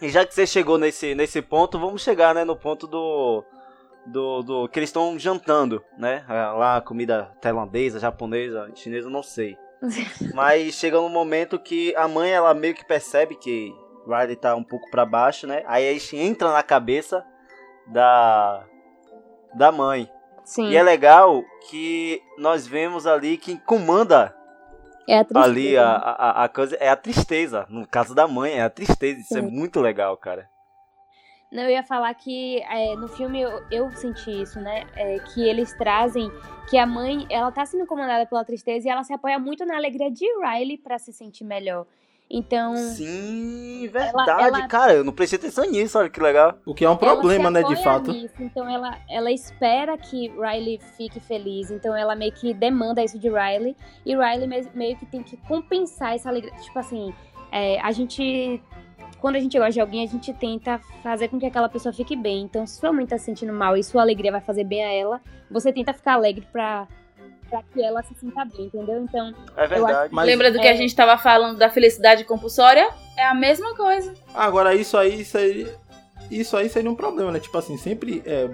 E 0.01 0.09
já 0.09 0.25
que 0.25 0.33
você 0.33 0.45
chegou 0.45 0.77
nesse, 0.77 1.15
nesse 1.15 1.41
ponto, 1.41 1.79
vamos 1.79 2.01
chegar, 2.03 2.33
né, 2.35 2.43
no 2.43 2.55
ponto 2.55 2.85
do. 2.87 3.43
Do, 4.05 4.41
do 4.41 4.69
que 4.69 4.79
eles 4.79 4.87
estão 4.87 5.19
jantando, 5.19 5.83
né? 5.97 6.23
Ah, 6.29 6.53
Lá, 6.53 6.79
comida 6.81 7.25
tailandesa, 7.41 7.99
japonesa, 7.99 8.71
chinesa, 8.73 9.09
não 9.09 9.21
sei. 9.21 9.57
Mas 10.33 10.75
chega 10.75 10.97
um 11.01 11.09
momento 11.09 11.59
que 11.59 11.93
a 11.95 12.07
mãe, 12.07 12.31
ela 12.31 12.53
meio 12.53 12.73
que 12.73 12.85
percebe 12.85 13.35
que 13.35 13.73
Riley 14.07 14.37
tá 14.37 14.55
um 14.55 14.63
pouco 14.63 14.89
pra 14.89 15.05
baixo, 15.05 15.45
né? 15.45 15.61
Aí 15.67 15.89
a 15.89 15.91
gente 15.93 16.15
entra 16.15 16.53
na 16.53 16.63
cabeça 16.63 17.21
da. 17.87 18.65
Da 19.57 19.71
mãe. 19.71 20.09
Sim. 20.45 20.69
E 20.69 20.77
é 20.77 20.83
legal 20.83 21.43
que 21.69 22.21
nós 22.37 22.65
vemos 22.67 23.05
ali 23.07 23.37
quem 23.37 23.57
comanda 23.57 24.33
É 25.07 25.19
a 25.19 25.23
tristeza. 25.25 25.45
ali 25.45 25.77
a, 25.77 25.89
a, 25.89 26.43
a 26.45 26.49
coisa 26.49 26.75
é 26.77 26.89
a 26.89 26.95
tristeza. 26.95 27.65
No 27.69 27.87
caso 27.87 28.15
da 28.15 28.27
mãe, 28.27 28.53
é 28.53 28.61
a 28.61 28.69
tristeza. 28.69 29.19
Isso 29.19 29.37
é 29.37 29.41
muito 29.41 29.81
legal, 29.81 30.15
cara. 30.15 30.49
Não, 31.51 31.63
eu 31.63 31.69
ia 31.71 31.83
falar 31.83 32.13
que 32.13 32.61
é, 32.63 32.95
no 32.95 33.07
filme 33.07 33.41
eu, 33.41 33.61
eu 33.71 33.91
senti 33.93 34.41
isso, 34.41 34.59
né? 34.59 34.85
É, 34.95 35.17
que 35.19 35.41
eles 35.47 35.73
trazem 35.73 36.29
que 36.69 36.77
a 36.77 36.85
mãe, 36.85 37.25
ela 37.29 37.51
tá 37.51 37.65
sendo 37.65 37.85
comandada 37.85 38.25
pela 38.25 38.43
tristeza 38.43 38.87
e 38.87 38.91
ela 38.91 39.03
se 39.03 39.13
apoia 39.13 39.39
muito 39.39 39.65
na 39.65 39.77
alegria 39.77 40.11
de 40.11 40.25
Riley 40.41 40.77
pra 40.77 40.99
se 40.99 41.13
sentir 41.13 41.45
melhor. 41.45 41.85
Então, 42.29 42.75
Sim, 42.75 43.87
verdade, 43.91 44.29
ela- 44.57 44.67
cara. 44.67 44.93
Eu 44.95 45.03
não 45.03 45.13
prestei 45.13 45.39
atenção 45.39 45.63
nisso, 45.69 45.97
olha 45.97 46.09
que 46.09 46.19
legal. 46.19 46.57
O 46.65 46.73
que 46.73 46.83
é 46.83 46.89
um 46.89 46.97
problema, 46.97 47.45
ela 47.45 47.51
né, 47.51 47.63
de 47.63 47.81
fato. 47.81 48.11
nisso, 48.11 48.35
então 48.39 48.69
ela, 48.69 48.97
ela 49.09 49.31
espera 49.31 49.97
que 49.97 50.27
Riley 50.29 50.79
fique 50.97 51.19
feliz. 51.21 51.71
Então 51.71 51.95
ela 51.95 52.15
meio 52.15 52.33
que 52.33 52.53
demanda 52.53 53.01
isso 53.03 53.17
de 53.17 53.29
Riley. 53.29 53.77
E 54.05 54.13
Riley 54.15 54.45
me- 54.47 54.69
meio 54.73 54.97
que 54.97 55.05
tem 55.05 55.23
que 55.23 55.37
compensar 55.47 56.15
essa 56.15 56.27
alegria. 56.27 56.53
Tipo 56.57 56.77
assim, 56.79 57.13
é, 57.51 57.79
a 57.79 57.91
gente. 57.91 58.61
Quando 59.21 59.35
a 59.37 59.39
gente 59.39 59.57
gosta 59.57 59.71
de 59.71 59.81
alguém, 59.81 60.03
a 60.03 60.07
gente 60.07 60.31
tenta 60.33 60.79
fazer 61.01 61.29
com 61.29 61.39
que 61.39 61.45
aquela 61.45 61.67
pessoa 61.69 61.91
fique 61.91 62.15
bem. 62.15 62.41
Então, 62.43 62.67
se 62.67 62.77
sua 62.77 62.91
mãe 62.93 63.05
tá 63.05 63.17
se 63.17 63.23
sentindo 63.25 63.51
mal 63.53 63.75
e 63.75 63.83
sua 63.83 64.01
alegria 64.03 64.31
vai 64.31 64.41
fazer 64.41 64.63
bem 64.63 64.83
a 64.83 64.91
ela, 64.91 65.21
você 65.49 65.73
tenta 65.73 65.91
ficar 65.91 66.13
alegre 66.13 66.45
pra, 66.51 66.87
pra 67.49 67.61
que 67.73 67.81
ela 67.83 68.01
se 68.03 68.13
sinta 68.15 68.43
bem, 68.45 68.65
entendeu? 68.65 68.99
Então, 69.03 69.33
É 69.55 69.67
verdade. 69.67 70.09
Mas- 70.13 70.25
Lembra 70.27 70.51
do 70.51 70.59
que 70.59 70.67
é- 70.67 70.71
a 70.71 70.75
gente 70.75 70.95
tava 70.95 71.17
falando 71.17 71.57
da 71.57 71.69
felicidade 71.69 72.23
compulsória? 72.23 72.89
É 73.17 73.25
a 73.25 73.33
mesma 73.33 73.75
coisa. 73.75 74.13
Agora, 74.33 74.75
isso 74.75 74.97
aí, 74.97 75.21
isso 75.21 75.37
aí, 75.37 75.67
isso 76.29 76.55
aí 76.57 76.69
seria 76.69 76.89
um 76.91 76.95
problema, 76.95 77.31
né? 77.31 77.39
Tipo 77.39 77.57
assim, 77.57 77.77
sempre. 77.77 78.21
É... 78.25 78.47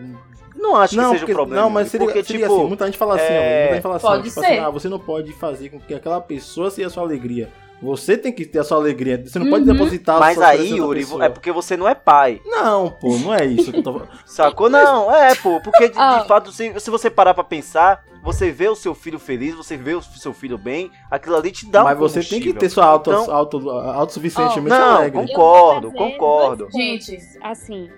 Não 0.56 0.76
acho 0.76 0.96
Não, 0.96 1.06
que 1.06 1.10
seja 1.16 1.20
porque- 1.22 1.32
um 1.34 1.36
problema. 1.36 1.62
não, 1.64 1.70
mas 1.70 1.90
seria, 1.90 2.06
porque, 2.08 2.24
seria 2.24 2.44
tipo, 2.46 2.56
assim, 2.60 2.68
muita 2.68 2.86
gente 2.86 2.98
fala 2.98 3.16
assim, 3.16 3.26
é, 3.34 3.38
ó, 3.38 3.60
muita 3.60 3.74
gente 3.74 3.82
fala 3.84 3.96
assim, 3.98 4.06
ó, 4.08 4.18
tipo 4.18 4.30
ser. 4.30 4.46
assim, 4.46 4.60
ah, 4.60 4.70
você 4.70 4.88
não 4.88 5.00
pode 5.00 5.34
fazer 5.34 5.70
com 5.70 5.80
que 5.80 5.94
aquela 5.94 6.22
pessoa 6.22 6.70
seja 6.70 6.88
a 6.88 6.92
sua 6.92 7.04
alegria. 7.04 7.50
Você 7.82 8.18
tem 8.18 8.32
que 8.32 8.46
ter 8.46 8.60
a 8.60 8.64
sua 8.64 8.78
alegria. 8.78 9.22
Você 9.26 9.38
não 9.40 9.50
pode 9.50 9.68
Uhum. 9.68 9.74
depositar 9.74 10.16
a 10.16 10.20
Mas 10.20 10.36
sua 10.36 10.48
aí, 10.48 10.70
Yuri, 10.78 11.02
pessoa. 11.02 11.26
é 11.26 11.30
porque 11.30 11.52
você 11.52 11.76
não 11.76 11.88
é 11.88 11.94
pai. 11.94 12.42
Não, 12.46 12.90
pô, 12.92 13.18
não 13.18 13.34
é 13.34 13.46
isso 13.46 13.72
que 13.72 13.80
eu 13.80 13.84
tô 13.84 13.94
falando. 13.94 14.10
Sacou? 14.26 14.70
Não, 14.70 15.14
é, 15.14 15.36
pô. 15.36 15.60
Porque 15.62 15.90
de, 15.90 15.94
de 15.94 16.00
Ó. 16.00 16.24
fato, 16.26 16.52
se, 16.52 16.80
se 16.80 16.90
você 16.90 17.10
parar 17.10 17.34
pra 17.34 17.44
pensar, 17.44 18.06
você 18.24 18.52
vê 18.52 18.70
o 18.70 18.76
seu 18.76 18.96
filho 18.96 19.20
feliz, 19.20 19.54
você 19.54 19.76
vê 19.76 19.94
o 19.96 20.02
seu 20.02 20.34
filho 20.34 20.58
bem, 20.58 20.90
aquilo 21.12 21.36
ali 21.36 21.52
te 21.52 21.66
dá 21.66 21.82
um 21.82 21.86
Mas 21.86 21.98
você 21.98 22.24
tem 22.24 22.40
que 22.40 22.54
ter 22.54 22.70
sua 22.70 22.86
auto, 22.86 23.12
Então- 23.12 23.36
auto, 23.36 23.70
autossuficientemente 23.70 24.70
Não, 24.70 24.96
alegre. 24.98 25.20
com- 25.20 25.28
Concordo, 25.28 25.92
trazer 25.92 26.12
concordo. 26.12 26.68
Gente. 26.72 27.18
assim, 27.42 27.90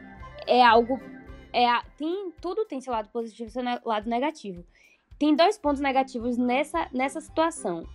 é 0.47 0.65
algo. 0.65 0.99
É, 1.53 1.69
a- 1.69 1.83
tem, 1.97 2.31
tudo 2.41 2.65
tem 2.65 2.81
seu 2.81 2.91
lado 2.91 3.07
positivo 3.13 3.49
e 3.49 3.51
seu 3.51 3.63
ne- 3.63 3.79
lado 3.85 4.09
negativo. 4.09 4.63
Tem 5.17 5.33
dois 5.35 5.57
pontos 5.57 5.79
negativos 5.79 6.37
nessa, 6.37 6.87
nessa 6.91 7.21
situação. 7.21 7.85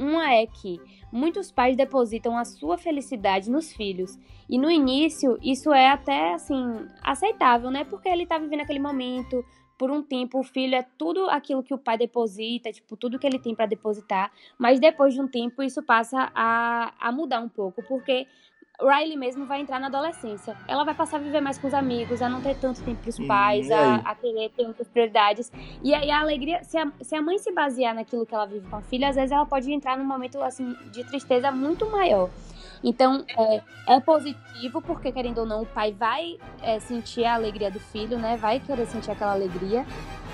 Uma 0.00 0.32
é 0.32 0.46
que 0.46 0.80
muitos 1.12 1.52
pais 1.52 1.76
depositam 1.76 2.34
a 2.38 2.44
sua 2.46 2.78
felicidade 2.78 3.50
nos 3.50 3.70
filhos. 3.70 4.18
E 4.48 4.56
no 4.56 4.70
início, 4.70 5.38
isso 5.42 5.74
é 5.74 5.90
até, 5.90 6.32
assim, 6.32 6.86
aceitável, 7.02 7.70
né? 7.70 7.84
Porque 7.84 8.08
ele 8.08 8.24
tá 8.24 8.38
vivendo 8.38 8.62
aquele 8.62 8.78
momento. 8.78 9.44
Por 9.76 9.90
um 9.90 10.02
tempo, 10.02 10.40
o 10.40 10.42
filho 10.42 10.74
é 10.74 10.82
tudo 10.96 11.28
aquilo 11.28 11.62
que 11.62 11.74
o 11.74 11.78
pai 11.78 11.98
deposita, 11.98 12.72
tipo, 12.72 12.96
tudo 12.96 13.18
que 13.18 13.26
ele 13.26 13.38
tem 13.38 13.54
pra 13.54 13.66
depositar. 13.66 14.32
Mas 14.58 14.80
depois 14.80 15.12
de 15.12 15.20
um 15.20 15.28
tempo, 15.28 15.62
isso 15.62 15.82
passa 15.82 16.32
a, 16.34 16.94
a 16.98 17.12
mudar 17.12 17.40
um 17.40 17.48
pouco. 17.48 17.82
Porque 17.82 18.26
Riley 18.80 19.16
mesmo 19.16 19.46
vai 19.46 19.60
entrar 19.60 19.78
na 19.78 19.86
adolescência. 19.88 20.56
Ela 20.66 20.84
vai 20.84 20.94
passar 20.94 21.16
a 21.16 21.20
viver 21.20 21.40
mais 21.40 21.58
com 21.58 21.66
os 21.66 21.74
amigos, 21.74 22.22
a 22.22 22.28
não 22.28 22.40
ter 22.40 22.56
tanto 22.56 22.82
tempo 22.82 23.00
pros 23.02 23.18
Hum, 23.18 23.26
pais, 23.26 23.70
a, 23.70 23.96
a 23.96 24.14
querer 24.14 24.50
ter 24.50 24.66
outras 24.66 24.88
prioridades. 24.88 25.52
E 25.82 25.94
aí 25.94 26.10
a 26.10 26.20
alegria, 26.20 26.62
se 26.64 26.78
a, 26.78 26.90
se 27.00 27.14
a 27.14 27.22
mãe 27.22 27.38
se 27.38 27.52
basear 27.52 27.94
naquilo 27.94 28.24
que 28.26 28.34
ela 28.34 28.46
vive 28.46 28.66
com 28.68 28.76
a 28.76 28.82
filha, 28.82 29.08
às 29.08 29.16
vezes 29.16 29.32
ela 29.32 29.46
pode 29.46 29.70
entrar 29.72 29.96
num 29.98 30.04
momento 30.04 30.40
assim 30.42 30.74
de 30.92 31.04
tristeza 31.04 31.50
muito 31.50 31.88
maior. 31.90 32.30
Então, 32.82 33.24
é, 33.38 33.62
é 33.96 34.00
positivo, 34.00 34.80
porque 34.80 35.12
querendo 35.12 35.38
ou 35.38 35.46
não, 35.46 35.62
o 35.62 35.66
pai 35.66 35.92
vai 35.92 36.38
é, 36.62 36.80
sentir 36.80 37.24
a 37.24 37.34
alegria 37.34 37.70
do 37.70 37.78
filho, 37.78 38.18
né? 38.18 38.36
Vai 38.36 38.58
querer 38.60 38.86
sentir 38.86 39.10
aquela 39.10 39.32
alegria, 39.32 39.84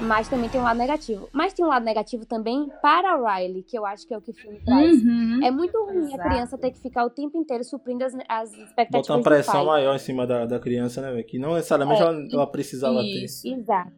mas 0.01 0.29
também 0.29 0.49
tem 0.49 0.61
um 0.61 0.65
lado 0.65 0.79
negativo. 0.79 1.29
Mas 1.33 1.53
tem 1.53 1.65
um 1.65 1.69
lado 1.69 1.85
negativo 1.85 2.25
também 2.25 2.69
para 2.81 3.13
a 3.15 3.37
Riley, 3.39 3.63
que 3.65 3.77
eu 3.77 3.85
acho 3.85 4.07
que 4.07 4.15
é 4.15 4.19
o 4.19 4.21
que 4.21 4.31
o 4.31 4.35
filme 4.35 4.61
traz. 4.65 5.03
Uhum. 5.03 5.41
É 5.43 5.51
muito 5.51 5.77
ruim 5.85 6.05
a 6.05 6.15
Exato. 6.15 6.29
criança 6.29 6.59
ter 6.59 6.71
que 6.71 6.79
ficar 6.81 7.05
o 7.05 7.11
tempo 7.11 7.37
inteiro 7.37 7.65
suprindo 7.65 8.05
as, 8.05 8.15
as 8.29 8.53
expectativas 8.53 9.07
Botar 9.09 9.17
uma 9.17 9.23
pressão 9.25 9.55
pai. 9.55 9.65
maior 9.65 9.97
em 9.97 9.99
cima 9.99 10.27
da, 10.27 10.47
da 10.47 10.61
criança, 10.61 11.01
né? 11.03 11.23
Que 11.25 11.39
não 11.39 11.55
necessariamente 11.55 12.01
É, 12.01 12.05
ela, 12.05 12.27
ela 12.33 12.47
precisava 12.47 13.03
Isso. 13.03 13.47
Exato. 13.49 13.93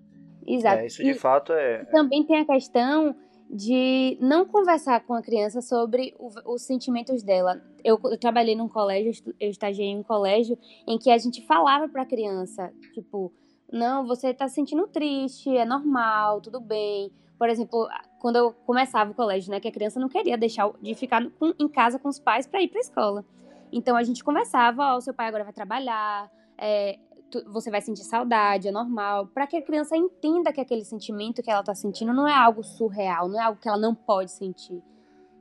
Exato. 0.46 0.78
É, 0.80 0.86
isso 0.86 1.02
de 1.02 1.10
E 1.10 1.14
fato 1.14 1.52
é. 1.52 1.84
também 1.92 2.24
tem 2.24 2.40
a 2.40 2.46
questão 2.46 3.14
de 3.50 4.18
não 4.20 4.44
conversar 4.44 5.00
com 5.00 5.14
a 5.14 5.22
criança 5.22 5.60
sobre 5.62 6.14
o- 6.18 6.54
os 6.54 6.62
sentimentos 6.62 7.22
dela. 7.22 7.62
Eu, 7.82 7.98
eu 8.04 8.18
trabalhei 8.18 8.54
num 8.54 8.68
colégio, 8.68 9.34
eu 9.40 9.50
estagiei 9.50 9.88
em 9.88 9.98
um 9.98 10.02
colégio 10.02 10.58
em 10.86 10.98
que 10.98 11.10
a 11.10 11.18
gente 11.18 11.44
falava 11.46 11.88
pra 11.88 12.04
criança, 12.04 12.72
tipo, 12.92 13.32
não, 13.72 14.06
você 14.06 14.32
tá 14.34 14.48
se 14.48 14.54
sentindo 14.54 14.86
triste, 14.88 15.54
é 15.56 15.64
normal, 15.64 16.40
tudo 16.40 16.60
bem. 16.60 17.10
Por 17.38 17.48
exemplo, 17.48 17.88
quando 18.20 18.36
eu 18.36 18.52
começava 18.66 19.10
o 19.12 19.14
colégio, 19.14 19.50
né, 19.50 19.60
que 19.60 19.68
a 19.68 19.72
criança 19.72 20.00
não 20.00 20.08
queria 20.08 20.36
deixar 20.36 20.70
de 20.82 20.94
ficar 20.94 21.24
com- 21.38 21.54
em 21.58 21.68
casa 21.68 21.98
com 21.98 22.08
os 22.08 22.18
pais 22.18 22.46
pra 22.46 22.60
ir 22.60 22.68
pra 22.68 22.80
escola. 22.80 23.24
Então 23.72 23.96
a 23.96 24.02
gente 24.02 24.24
conversava, 24.24 24.94
ó, 24.94 24.96
o 24.96 25.00
seu 25.00 25.14
pai 25.14 25.28
agora 25.28 25.44
vai 25.44 25.52
trabalhar, 25.52 26.30
é, 26.58 26.98
tu- 27.30 27.44
você 27.52 27.70
vai 27.70 27.80
sentir 27.80 28.02
saudade, 28.04 28.68
é 28.68 28.70
normal, 28.72 29.26
Pra 29.28 29.46
que 29.46 29.56
a 29.56 29.62
criança 29.62 29.96
entenda 29.96 30.52
que 30.52 30.60
aquele 30.60 30.84
sentimento 30.84 31.42
que 31.42 31.50
ela 31.50 31.62
tá 31.62 31.74
sentindo 31.74 32.12
não 32.12 32.26
é 32.26 32.34
algo 32.34 32.62
surreal, 32.62 33.28
não 33.28 33.40
é 33.40 33.44
algo 33.44 33.60
que 33.60 33.68
ela 33.68 33.78
não 33.78 33.94
pode 33.94 34.30
sentir. 34.32 34.82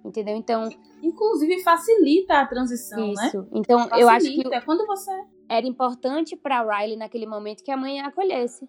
Entendeu? 0.06 0.36
Então, 0.36 0.70
Inclusive 1.04 1.62
facilita 1.64 2.40
a 2.40 2.46
transição, 2.46 3.12
né? 3.14 3.28
isso. 3.28 3.48
Então, 3.52 3.90
eu 3.98 4.08
acho 4.08 4.26
que 4.28 4.36
Facilita. 4.38 4.62
Quando 4.62 4.86
você. 4.86 5.12
era 5.50 5.66
importante 5.68 6.36
pra 6.36 6.62
Riley 6.62 6.96
naquele 6.96 7.26
momento 7.26 7.64
que 7.64 7.72
a 7.72 7.78
mãe 7.78 8.00
a 8.00 8.08
acolhesse. 8.08 8.68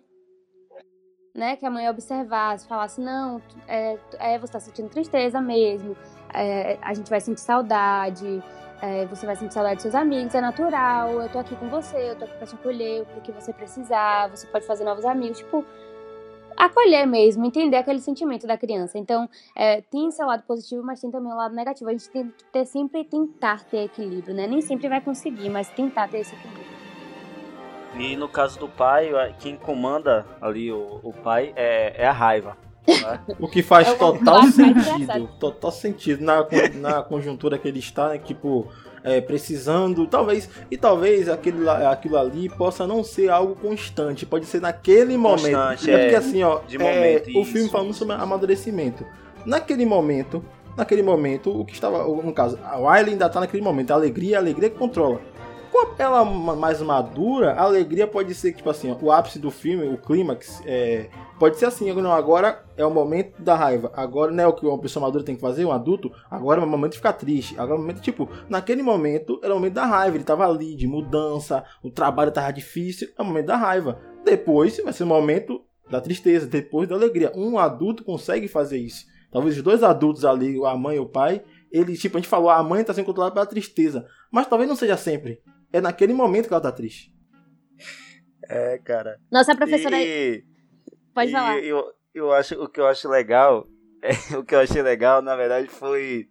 Né? 1.34 1.54
Que 1.56 1.64
a 1.64 1.70
mãe 1.70 1.88
observasse, 1.88 2.66
falasse, 2.66 3.00
não, 3.00 3.40
é, 3.68 3.96
é, 4.18 4.38
você 4.38 4.52
tá 4.54 4.58
sentindo 4.58 4.88
tristeza 4.88 5.40
mesmo, 5.40 5.96
é, 6.34 6.76
a 6.82 6.92
gente 6.94 7.08
vai 7.08 7.20
sentir 7.20 7.40
saudade, 7.42 8.42
é, 8.80 9.06
você 9.06 9.26
vai 9.26 9.36
sentir 9.36 9.54
saudade 9.54 9.76
dos 9.76 9.82
seus 9.82 9.94
amigos, 9.94 10.34
é 10.34 10.40
natural, 10.40 11.20
eu 11.20 11.28
tô 11.28 11.38
aqui 11.38 11.56
com 11.56 11.68
você, 11.68 12.10
eu 12.10 12.16
tô 12.16 12.24
aqui 12.24 12.36
pra 12.36 12.46
te 12.46 12.54
acolher, 12.54 13.04
pro 13.06 13.20
que 13.20 13.32
você 13.32 13.52
precisar, 13.52 14.28
você 14.28 14.46
pode 14.46 14.66
fazer 14.66 14.84
novos 14.84 15.04
amigos, 15.04 15.38
tipo, 15.38 15.64
acolher 16.56 17.06
mesmo, 17.06 17.44
entender 17.44 17.76
aquele 17.76 18.00
sentimento 18.00 18.46
da 18.46 18.58
criança. 18.58 18.98
Então, 18.98 19.28
é, 19.54 19.80
tem 19.80 20.10
seu 20.10 20.26
lado 20.26 20.42
positivo, 20.42 20.82
mas 20.82 21.00
tem 21.00 21.10
também 21.10 21.32
o 21.32 21.36
lado 21.36 21.54
negativo. 21.54 21.88
A 21.88 21.92
gente 21.92 22.10
tem 22.10 22.28
que 22.28 22.44
ter, 22.52 22.64
sempre 22.66 23.04
tentar 23.04 23.64
ter 23.64 23.84
equilíbrio, 23.84 24.34
né? 24.34 24.46
Nem 24.46 24.60
sempre 24.60 24.88
vai 24.88 25.00
conseguir, 25.00 25.48
mas 25.48 25.68
tentar 25.70 26.08
ter 26.08 26.18
esse 26.18 26.34
equilíbrio. 26.34 26.66
E 27.94 28.16
no 28.16 28.28
caso 28.28 28.58
do 28.58 28.68
pai, 28.68 29.10
quem 29.38 29.56
comanda 29.56 30.26
ali 30.40 30.70
o, 30.70 31.00
o 31.02 31.12
pai 31.12 31.52
é, 31.56 32.02
é 32.02 32.06
a 32.06 32.12
raiva. 32.12 32.56
Né? 32.88 33.20
O 33.38 33.48
que 33.48 33.62
faz 33.62 33.88
É 33.88 33.92
o 33.92 33.96
total 33.96 34.42
sentido. 34.44 35.28
Total 35.38 35.70
sentido 35.72 36.24
na, 36.24 36.46
na 36.74 37.02
conjuntura 37.02 37.58
que 37.58 37.68
ele 37.68 37.78
está, 37.78 38.08
né? 38.10 38.18
Tipo, 38.18 38.66
é, 39.04 39.20
precisando. 39.20 40.06
Talvez. 40.06 40.48
E 40.70 40.76
talvez 40.76 41.28
aquele, 41.28 41.62
lá- 41.62 41.90
aquilo 41.92 42.16
ali 42.18 42.48
possa 42.48 42.86
não 42.86 43.02
ser 43.04 43.30
algo 43.30 43.54
constante. 43.56 44.26
Pode 44.26 44.46
ser 44.46 44.60
naquele 44.60 45.16
momento. 45.16 45.42
Constante, 45.56 45.90
é 45.90 45.98
porque 45.98 46.14
é. 46.14 46.18
assim, 46.18 46.42
ó. 46.42 46.60
De 46.66 46.76
é, 46.76 46.78
momento, 46.78 47.26
o 47.28 47.42
isso. 47.42 47.52
filme 47.52 47.68
falando 47.68 47.92
sobre 47.94 48.14
amadurecimento. 48.14 49.04
Naquele 49.44 49.86
momento. 49.86 50.44
Naquele 50.76 51.02
momento, 51.02 51.50
o 51.50 51.64
que 51.64 51.72
estava. 51.72 52.04
No 52.04 52.32
caso, 52.32 52.56
a 52.64 52.78
Wiley 52.78 53.12
ainda 53.12 53.26
está 53.26 53.40
naquele 53.40 53.62
momento. 53.62 53.90
A 53.90 53.94
alegria, 53.94 54.36
a 54.36 54.40
alegria 54.40 54.70
que 54.70 54.78
controla. 54.78 55.20
Com 55.78 56.02
ela 56.02 56.24
ma- 56.24 56.56
mais 56.56 56.82
madura, 56.82 57.52
a 57.52 57.62
alegria 57.62 58.06
pode 58.06 58.34
ser, 58.34 58.52
tipo 58.52 58.68
assim, 58.68 58.96
o 59.00 59.12
ápice 59.12 59.38
do 59.38 59.50
filme, 59.50 59.86
o 59.88 59.96
clímax, 59.98 60.60
é, 60.66 61.08
pode 61.38 61.56
ser 61.56 61.66
assim, 61.66 61.92
não, 61.92 62.12
agora 62.12 62.64
é 62.76 62.84
o 62.84 62.90
momento 62.90 63.40
da 63.40 63.54
raiva, 63.54 63.92
agora 63.94 64.32
não 64.32 64.42
é 64.42 64.46
o 64.46 64.52
que 64.52 64.66
uma 64.66 64.78
pessoa 64.78 65.06
madura 65.06 65.24
tem 65.24 65.34
que 65.36 65.40
fazer, 65.40 65.64
um 65.64 65.72
adulto, 65.72 66.10
agora 66.30 66.60
é 66.60 66.64
o 66.64 66.68
momento 66.68 66.92
de 66.92 66.98
ficar 66.98 67.12
triste, 67.12 67.54
agora 67.54 67.72
é 67.72 67.76
o 67.76 67.80
momento, 67.80 68.00
tipo, 68.00 68.28
naquele 68.48 68.82
momento 68.82 69.40
era 69.42 69.52
o 69.52 69.56
momento 69.56 69.74
da 69.74 69.86
raiva, 69.86 70.16
ele 70.16 70.24
tava 70.24 70.46
ali, 70.48 70.74
de 70.74 70.86
mudança, 70.86 71.64
o 71.82 71.90
trabalho 71.90 72.32
tava 72.32 72.52
difícil, 72.52 73.08
é 73.16 73.22
o 73.22 73.24
momento 73.24 73.46
da 73.46 73.56
raiva. 73.56 74.00
Depois 74.24 74.76
vai 74.82 74.92
ser 74.92 75.04
o 75.04 75.06
momento 75.06 75.62
da 75.88 76.00
tristeza, 76.00 76.46
depois 76.46 76.88
da 76.88 76.94
alegria. 76.96 77.32
Um 77.34 77.58
adulto 77.58 78.04
consegue 78.04 78.46
fazer 78.48 78.78
isso. 78.78 79.06
Talvez 79.30 79.56
os 79.56 79.62
dois 79.62 79.82
adultos 79.82 80.24
ali, 80.24 80.58
a 80.64 80.76
mãe 80.76 80.96
e 80.96 81.00
o 81.00 81.06
pai, 81.06 81.42
eles, 81.70 82.00
tipo, 82.00 82.16
a 82.16 82.20
gente 82.20 82.28
falou, 82.28 82.50
a 82.50 82.62
mãe 82.62 82.82
tá 82.82 82.92
sendo 82.94 83.04
controlada 83.06 83.34
pela 83.34 83.46
tristeza, 83.46 84.06
mas 84.30 84.46
talvez 84.46 84.68
não 84.68 84.76
seja 84.76 84.96
sempre. 84.96 85.40
É 85.72 85.80
naquele 85.80 86.12
momento 86.12 86.48
que 86.48 86.54
ela 86.54 86.62
tá 86.62 86.72
triste. 86.72 87.12
É, 88.48 88.78
cara. 88.78 89.20
Nossa 89.30 89.54
professora. 89.54 90.00
E, 90.00 90.44
Pode 91.14 91.30
e 91.30 91.32
falar. 91.32 91.58
Eu, 91.58 91.84
eu 92.14 92.32
acho, 92.32 92.54
o 92.62 92.68
que 92.68 92.80
eu 92.80 92.86
acho 92.86 93.08
legal, 93.08 93.66
é, 94.02 94.36
o 94.36 94.44
que 94.44 94.54
eu 94.54 94.60
achei 94.60 94.82
legal, 94.82 95.20
na 95.20 95.36
verdade, 95.36 95.68
foi 95.68 96.28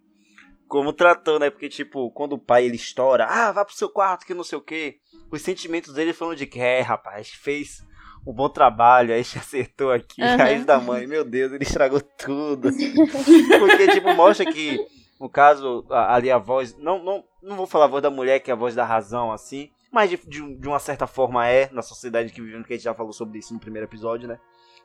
como 0.66 0.92
tratou, 0.92 1.38
né? 1.38 1.50
Porque, 1.50 1.68
tipo, 1.68 2.10
quando 2.10 2.34
o 2.34 2.38
pai 2.38 2.66
ele 2.66 2.76
estoura, 2.76 3.26
ah, 3.26 3.52
vá 3.52 3.64
pro 3.64 3.74
seu 3.74 3.88
quarto, 3.88 4.26
que 4.26 4.34
não 4.34 4.44
sei 4.44 4.58
o 4.58 4.62
quê. 4.62 4.96
Os 5.30 5.42
sentimentos 5.42 5.94
dele 5.94 6.12
foram 6.12 6.34
de 6.34 6.46
que, 6.46 6.60
é, 6.60 6.80
rapaz, 6.80 7.30
fez 7.30 7.82
um 8.26 8.32
bom 8.32 8.48
trabalho, 8.48 9.14
aí 9.14 9.22
se 9.24 9.38
acertou 9.38 9.92
aqui, 9.92 10.22
Aham. 10.22 10.36
raiz 10.36 10.64
da 10.64 10.78
mãe, 10.78 11.06
meu 11.06 11.24
Deus, 11.24 11.52
ele 11.52 11.64
estragou 11.64 12.00
tudo. 12.00 12.70
Porque, 13.58 13.88
tipo, 13.88 14.12
mostra 14.14 14.44
que 14.44 14.78
No 15.20 15.28
caso, 15.28 15.84
ali 15.90 16.30
a 16.30 16.38
voz. 16.38 16.76
Não, 16.78 17.02
não, 17.02 17.24
não 17.42 17.56
vou 17.56 17.66
falar 17.66 17.84
a 17.86 17.88
voz 17.88 18.02
da 18.02 18.10
mulher, 18.10 18.40
que 18.40 18.50
é 18.50 18.54
a 18.54 18.56
voz 18.56 18.74
da 18.74 18.84
razão, 18.84 19.32
assim. 19.32 19.70
Mas 19.90 20.10
de, 20.10 20.16
de, 20.16 20.56
de 20.56 20.68
uma 20.68 20.78
certa 20.78 21.06
forma 21.06 21.46
é, 21.46 21.68
na 21.72 21.82
sociedade 21.82 22.32
que 22.32 22.42
vivemos, 22.42 22.66
que 22.66 22.74
a 22.74 22.76
gente 22.76 22.84
já 22.84 22.94
falou 22.94 23.12
sobre 23.12 23.38
isso 23.38 23.54
no 23.54 23.60
primeiro 23.60 23.86
episódio, 23.86 24.28
né? 24.28 24.38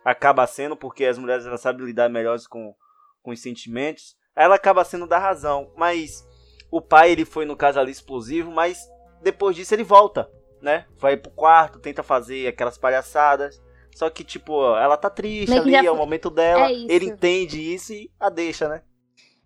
Acaba 0.03 0.45
sendo, 0.47 0.75
porque 0.75 1.05
as 1.05 1.17
mulheres 1.17 1.45
elas 1.45 1.61
sabem 1.61 1.85
lidar 1.85 2.09
melhor 2.09 2.37
com, 2.49 2.73
com 3.21 3.31
os 3.31 3.41
sentimentos. 3.41 4.15
Ela 4.35 4.55
acaba 4.55 4.83
sendo 4.83 5.07
da 5.07 5.17
razão. 5.17 5.71
Mas 5.77 6.27
o 6.71 6.81
pai, 6.81 7.11
ele 7.11 7.25
foi, 7.25 7.45
no 7.45 7.55
caso 7.55 7.79
ali, 7.79 7.91
explosivo, 7.91 8.51
mas 8.51 8.87
depois 9.21 9.55
disso 9.55 9.73
ele 9.73 9.83
volta, 9.83 10.29
né? 10.61 10.85
Vai 10.97 11.17
pro 11.17 11.31
quarto, 11.31 11.79
tenta 11.79 12.03
fazer 12.03 12.47
aquelas 12.47 12.77
palhaçadas. 12.77 13.61
Só 13.95 14.09
que, 14.09 14.23
tipo, 14.23 14.75
ela 14.75 14.97
tá 14.97 15.09
triste 15.09 15.55
ali, 15.55 15.71
já 15.71 15.85
é 15.85 15.91
o 15.91 15.95
momento 15.95 16.29
dela. 16.29 16.69
é 16.69 16.73
ele 16.73 17.05
entende 17.05 17.59
isso 17.59 17.93
e 17.93 18.11
a 18.19 18.29
deixa, 18.29 18.67
né? 18.67 18.81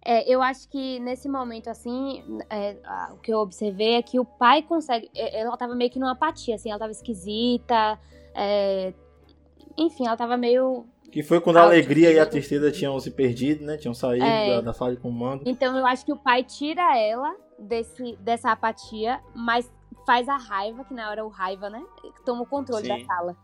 É, 0.10 0.24
eu 0.34 0.42
acho 0.42 0.70
que 0.70 1.00
nesse 1.00 1.28
momento, 1.28 1.70
assim, 1.70 2.24
é, 2.50 2.78
o 3.12 3.18
que 3.18 3.34
eu 3.34 3.40
observei 3.40 3.96
é 3.96 4.02
que 4.02 4.18
o 4.18 4.24
pai 4.24 4.62
consegue. 4.62 5.12
é, 5.14 5.42
Ela 5.42 5.58
tava 5.58 5.76
meio 5.76 5.92
que 5.92 6.00
numa 6.00 6.14
apatia, 6.14 6.56
assim, 6.56 6.70
ela 6.70 6.80
tava 6.80 6.92
esquisita. 6.94 8.00
é, 8.34 8.94
enfim, 9.78 10.08
ela 10.08 10.16
tava 10.16 10.38
meio. 10.38 10.86
Que 11.12 11.22
foi 11.22 11.42
quando 11.42 11.58
a 11.58 11.64
alegria 11.64 12.12
e 12.12 12.20
a 12.20 12.26
tristeza 12.26 12.72
tinham 12.72 12.98
se 13.02 13.12
perdido, 13.12 13.66
né? 13.66 13.76
Tinham 13.78 13.94
saído 13.94 14.24
É. 14.26 14.56
da, 14.56 14.62
da 14.62 14.74
sala 14.74 14.96
de 14.96 15.02
comando. 15.02 15.44
Então 15.46 15.78
eu 15.78 15.86
acho 15.86 16.06
que 16.06 16.14
o 16.14 16.18
pai 16.18 16.42
tira 16.44 16.98
ela 16.98 17.36
desse, 17.60 18.16
dessa 18.18 18.52
apatia, 18.52 19.20
mas 19.36 19.70
faz 20.06 20.30
a 20.30 20.38
raiva, 20.38 20.86
que 20.86 20.94
na 20.94 21.10
hora 21.10 21.26
o 21.26 21.30
raiva, 21.30 21.70
né? 21.70 21.84
Toma 22.26 22.44
o 22.44 22.46
controle 22.46 22.84
Sim. 22.86 22.98
da 23.00 23.06
sala. 23.06 23.36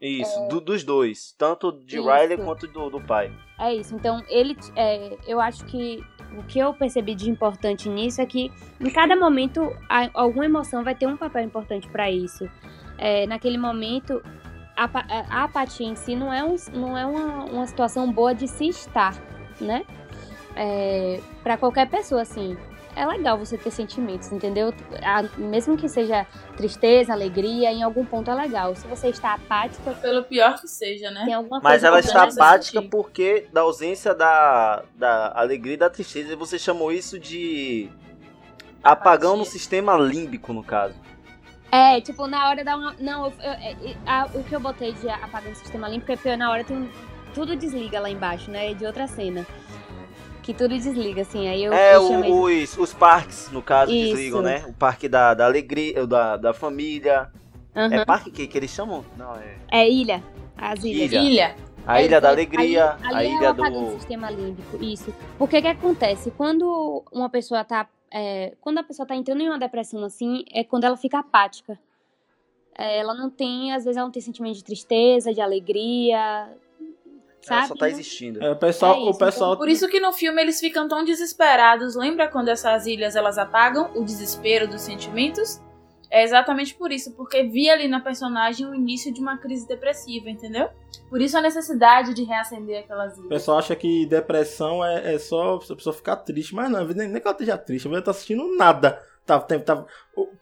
Isso, 0.00 0.48
do- 0.48 0.60
dos 0.60 0.82
dois. 0.82 1.34
Tanto 1.36 1.70
de 1.72 1.98
Isso. 1.98 2.08
Riley 2.10 2.38
quanto 2.38 2.66
do, 2.66 2.88
do 2.90 3.00
pai. 3.00 3.30
É 3.58 3.74
isso. 3.74 3.94
Então, 3.94 4.22
ele. 4.28 4.56
é, 4.74 5.16
eu 5.26 5.40
acho 5.40 5.64
que 5.66 6.02
o 6.38 6.42
que 6.44 6.58
eu 6.58 6.72
percebi 6.72 7.14
de 7.14 7.28
importante 7.28 7.88
nisso 7.88 8.20
é 8.22 8.26
que 8.26 8.50
em 8.80 8.90
cada 8.90 9.14
momento 9.16 9.60
a- 9.88 10.08
alguma 10.14 10.44
emoção 10.46 10.82
vai 10.82 10.94
ter 10.94 11.06
um 11.06 11.16
papel 11.16 11.42
importante 11.44 11.88
para 11.88 12.10
isso. 12.10 12.48
É, 12.96 13.26
naquele 13.26 13.58
momento, 13.58 14.22
a, 14.76 14.84
apa- 14.84 15.06
a 15.08 15.44
apatia 15.44 15.86
em 15.86 15.94
si 15.96 16.14
não 16.16 16.32
é, 16.32 16.42
um, 16.44 16.54
não 16.72 16.96
é 16.96 17.04
uma, 17.04 17.44
uma 17.44 17.66
situação 17.66 18.10
boa 18.12 18.34
de 18.34 18.46
se 18.48 18.68
estar, 18.68 19.14
né? 19.60 19.84
É, 20.56 21.20
para 21.42 21.56
qualquer 21.56 21.88
pessoa, 21.88 22.22
assim. 22.22 22.56
É 23.00 23.06
legal 23.06 23.38
você 23.38 23.56
ter 23.56 23.70
sentimentos, 23.70 24.30
entendeu? 24.30 24.74
A- 25.02 25.22
mesmo 25.38 25.74
que 25.74 25.88
seja 25.88 26.26
tristeza, 26.54 27.14
alegria, 27.14 27.72
em 27.72 27.82
algum 27.82 28.04
ponto 28.04 28.30
é 28.30 28.34
legal. 28.34 28.76
Se 28.76 28.86
você 28.86 29.08
está 29.08 29.32
apática, 29.32 29.92
Pelo 29.92 30.22
pior 30.24 30.60
que 30.60 30.68
seja, 30.68 31.10
né? 31.10 31.24
tem 31.24 31.32
alguma 31.32 31.60
Mas 31.62 31.72
coisa 31.72 31.86
ela 31.86 32.00
está 32.00 32.24
apática 32.24 32.82
porque 32.82 33.46
da 33.52 33.62
ausência 33.62 34.14
da, 34.14 34.82
da 34.96 35.32
alegria 35.34 35.74
e 35.74 35.76
da 35.78 35.88
tristeza. 35.88 36.32
E 36.34 36.36
você 36.36 36.58
chamou 36.58 36.92
isso 36.92 37.18
de 37.18 37.88
apagão 38.82 39.36
no 39.36 39.46
sistema 39.46 39.96
límbico, 39.96 40.52
no 40.52 40.62
caso. 40.62 40.94
É, 41.72 42.00
tipo, 42.02 42.26
na 42.26 42.48
hora 42.50 42.62
dá 42.62 42.76
uma. 42.76 42.94
Não, 42.98 43.26
eu- 43.26 43.32
eu- 43.42 43.50
é, 43.52 43.96
a- 44.04 44.28
o 44.34 44.44
que 44.44 44.54
eu 44.54 44.60
botei 44.60 44.92
de 44.92 45.08
apagar 45.08 45.52
o 45.52 45.54
sistema 45.56 45.88
limpo 45.88 46.10
é 46.12 46.16
porque 46.16 46.36
na 46.36 46.50
hora 46.50 46.64
tem 46.64 46.76
um. 46.76 46.88
Tudo 47.32 47.54
desliga 47.56 48.00
lá 48.00 48.10
embaixo, 48.10 48.50
né? 48.50 48.72
É 48.72 48.74
de 48.74 48.84
outra 48.84 49.06
cena. 49.06 49.46
Que 50.50 50.54
tudo 50.54 50.76
desliga, 50.76 51.22
assim. 51.22 51.46
Aí 51.46 51.62
eu, 51.62 51.72
é, 51.72 51.94
eu 51.94 52.08
chamei. 52.08 52.64
os, 52.64 52.76
os 52.76 52.92
parques, 52.92 53.48
no 53.52 53.62
caso, 53.62 53.92
Isso. 53.92 54.16
desligam, 54.16 54.42
né? 54.42 54.64
O 54.66 54.72
parque 54.72 55.08
da, 55.08 55.32
da 55.32 55.44
alegria, 55.46 56.04
da, 56.08 56.36
da 56.36 56.52
família. 56.52 57.30
Aham. 57.76 57.94
É 57.94 58.04
parque 58.04 58.32
que, 58.32 58.48
que 58.48 58.58
eles 58.58 58.72
chamam? 58.72 59.04
Não, 59.16 59.36
é. 59.36 59.54
É 59.70 59.88
ilha. 59.88 60.20
As 60.58 60.82
ilhas. 60.82 61.12
Ilha. 61.12 61.22
Ilha. 61.22 61.56
A 61.86 62.00
É, 62.00 62.04
Ilha 62.04 62.20
da 62.20 62.28
é, 62.28 62.32
Alegria, 62.32 62.90
ali- 62.90 63.04
a 63.14 63.16
ali 63.18 63.28
é 63.28 63.30
o 63.30 63.38
Ilha 63.38 63.50
apagão 63.50 63.84
do. 63.84 63.90
sistema 63.92 64.28
límbico, 64.28 64.76
isso. 64.82 65.14
Porque 65.38 65.62
que 65.62 65.68
acontece? 65.68 66.32
Quando 66.32 67.04
uma 67.12 67.30
pessoa 67.30 67.62
tá. 67.62 67.88
é, 68.12 68.54
quando 68.60 68.78
a 68.78 68.82
pessoa 68.82 69.06
tá 69.06 69.14
entrando 69.14 69.42
em 69.42 69.48
uma 69.48 69.58
depressão 69.58 70.02
assim, 70.02 70.42
é 70.52 70.64
quando 70.64 70.82
ela 70.82 70.96
fica 70.96 71.20
apática. 71.20 71.78
É, 72.76 72.98
ela 72.98 73.14
não 73.14 73.30
tem, 73.30 73.72
às 73.72 73.84
vezes 73.84 73.96
ela 73.96 74.06
não 74.06 74.12
tem 74.12 74.20
sentimento 74.20 74.56
de 74.56 74.64
tristeza, 74.64 75.32
de 75.32 75.40
alegria. 75.40 76.48
Ela 77.54 77.66
Sabe? 77.66 77.68
só 77.68 77.74
tá 77.84 77.88
existindo. 77.88 78.42
É, 78.42 78.50
o 78.52 78.56
pessoal, 78.56 78.94
É 78.94 78.98
isso, 79.00 79.10
o 79.10 79.18
pessoal 79.18 79.56
Por 79.56 79.68
isso 79.68 79.88
que 79.88 80.00
no 80.00 80.12
filme 80.12 80.40
eles 80.42 80.60
ficam 80.60 80.86
tão 80.88 81.04
desesperados. 81.04 81.94
Lembra 81.94 82.28
quando 82.28 82.48
essas 82.48 82.86
ilhas 82.86 83.16
elas 83.16 83.38
apagam 83.38 83.90
o 83.94 84.04
desespero 84.04 84.66
dos 84.68 84.80
sentimentos? 84.82 85.60
É 86.12 86.24
exatamente 86.24 86.74
por 86.74 86.90
isso, 86.90 87.14
porque 87.14 87.44
vi 87.44 87.70
ali 87.70 87.86
na 87.86 88.00
personagem 88.00 88.66
o 88.66 88.74
início 88.74 89.14
de 89.14 89.20
uma 89.20 89.38
crise 89.38 89.68
depressiva, 89.68 90.28
entendeu? 90.28 90.68
Por 91.08 91.20
isso 91.20 91.38
a 91.38 91.40
necessidade 91.40 92.14
de 92.14 92.24
reacender 92.24 92.80
aquelas 92.80 93.12
O 93.16 93.20
ilhas. 93.20 93.28
pessoal 93.28 93.58
acha 93.58 93.76
que 93.76 94.06
depressão 94.06 94.84
é, 94.84 95.14
é 95.14 95.18
só 95.20 95.54
a 95.54 95.74
pessoa 95.76 95.94
ficar 95.94 96.16
triste, 96.16 96.52
mas 96.52 96.68
não, 96.68 96.84
nem, 96.84 97.06
nem 97.08 97.20
que 97.22 97.28
ela 97.28 97.30
esteja 97.32 97.56
triste, 97.56 97.86
a 97.86 97.90
mulher 97.90 98.02
tá 98.02 98.10
assistindo 98.10 98.56
nada. 98.56 99.00
Tá, 99.24 99.38
tá, 99.38 99.56
tá- 99.60 99.84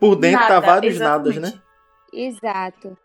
por 0.00 0.16
dentro 0.16 0.40
tá 0.40 0.54
Nada, 0.54 0.66
vários 0.66 0.98
nadas, 0.98 1.36
exatamente. 1.36 1.54
né? 1.56 1.62
Exato. 2.14 2.96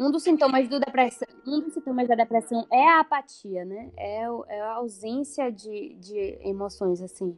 Um 0.00 0.10
dos 0.10 0.22
sintomas 0.22 0.66
do 0.66 0.80
depressão, 0.80 1.28
um 1.46 1.60
dos 1.60 1.74
sintomas 1.74 2.08
da 2.08 2.14
depressão 2.14 2.66
é 2.72 2.88
a 2.88 3.00
apatia, 3.00 3.66
né? 3.66 3.90
É, 3.98 4.22
é 4.48 4.60
a 4.62 4.72
ausência 4.76 5.52
de, 5.52 5.94
de 5.96 6.38
emoções, 6.42 7.02
assim. 7.02 7.36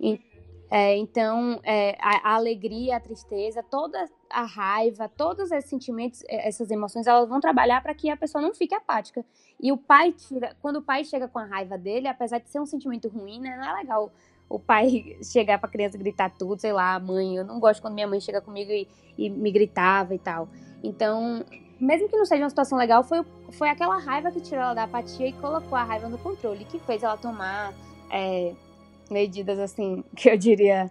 E- 0.00 0.20
é, 0.68 0.96
então, 0.96 1.60
é, 1.62 1.96
a, 2.00 2.32
a 2.32 2.34
alegria, 2.34 2.96
a 2.96 3.00
tristeza, 3.00 3.62
toda 3.62 4.04
a 4.28 4.42
raiva, 4.44 5.08
todos 5.08 5.52
esses 5.52 5.70
sentimentos, 5.70 6.22
é, 6.28 6.48
essas 6.48 6.70
emoções, 6.70 7.06
elas 7.06 7.28
vão 7.28 7.40
trabalhar 7.40 7.80
para 7.82 7.94
que 7.94 8.10
a 8.10 8.16
pessoa 8.16 8.42
não 8.42 8.54
fique 8.54 8.74
apática. 8.74 9.24
E 9.60 9.70
o 9.70 9.76
pai 9.76 10.12
tira, 10.12 10.56
quando 10.62 10.76
o 10.78 10.82
pai 10.82 11.04
chega 11.04 11.28
com 11.28 11.38
a 11.38 11.44
raiva 11.44 11.78
dele, 11.78 12.08
apesar 12.08 12.38
de 12.38 12.50
ser 12.50 12.60
um 12.60 12.66
sentimento 12.66 13.08
ruim, 13.08 13.40
né? 13.40 13.56
Não 13.56 13.64
é 13.64 13.74
legal 13.74 14.12
o 14.48 14.58
pai 14.58 15.16
chegar 15.22 15.58
pra 15.58 15.68
criança 15.68 15.96
e 15.96 16.00
gritar 16.00 16.30
tudo, 16.36 16.60
sei 16.60 16.72
lá, 16.72 16.98
mãe, 16.98 17.36
eu 17.36 17.44
não 17.44 17.60
gosto 17.60 17.80
quando 17.80 17.94
minha 17.94 18.08
mãe 18.08 18.20
chega 18.20 18.40
comigo 18.40 18.72
e, 18.72 18.88
e 19.16 19.30
me 19.30 19.52
gritava 19.52 20.14
e 20.14 20.18
tal. 20.18 20.48
Então, 20.82 21.44
mesmo 21.80 22.08
que 22.08 22.16
não 22.16 22.24
seja 22.24 22.42
uma 22.42 22.48
situação 22.50 22.78
legal, 22.78 23.04
foi, 23.04 23.24
foi 23.52 23.68
aquela 23.68 23.98
raiva 23.98 24.30
que 24.30 24.40
tirou 24.40 24.62
ela 24.62 24.74
da 24.74 24.84
apatia 24.84 25.28
e 25.28 25.32
colocou 25.34 25.76
a 25.76 25.84
raiva 25.84 26.08
no 26.08 26.18
controle, 26.18 26.64
que 26.64 26.78
fez 26.80 27.02
ela 27.02 27.16
tomar 27.16 27.74
é, 28.10 28.54
medidas, 29.10 29.58
assim, 29.58 30.02
que 30.16 30.30
eu 30.30 30.36
diria 30.36 30.90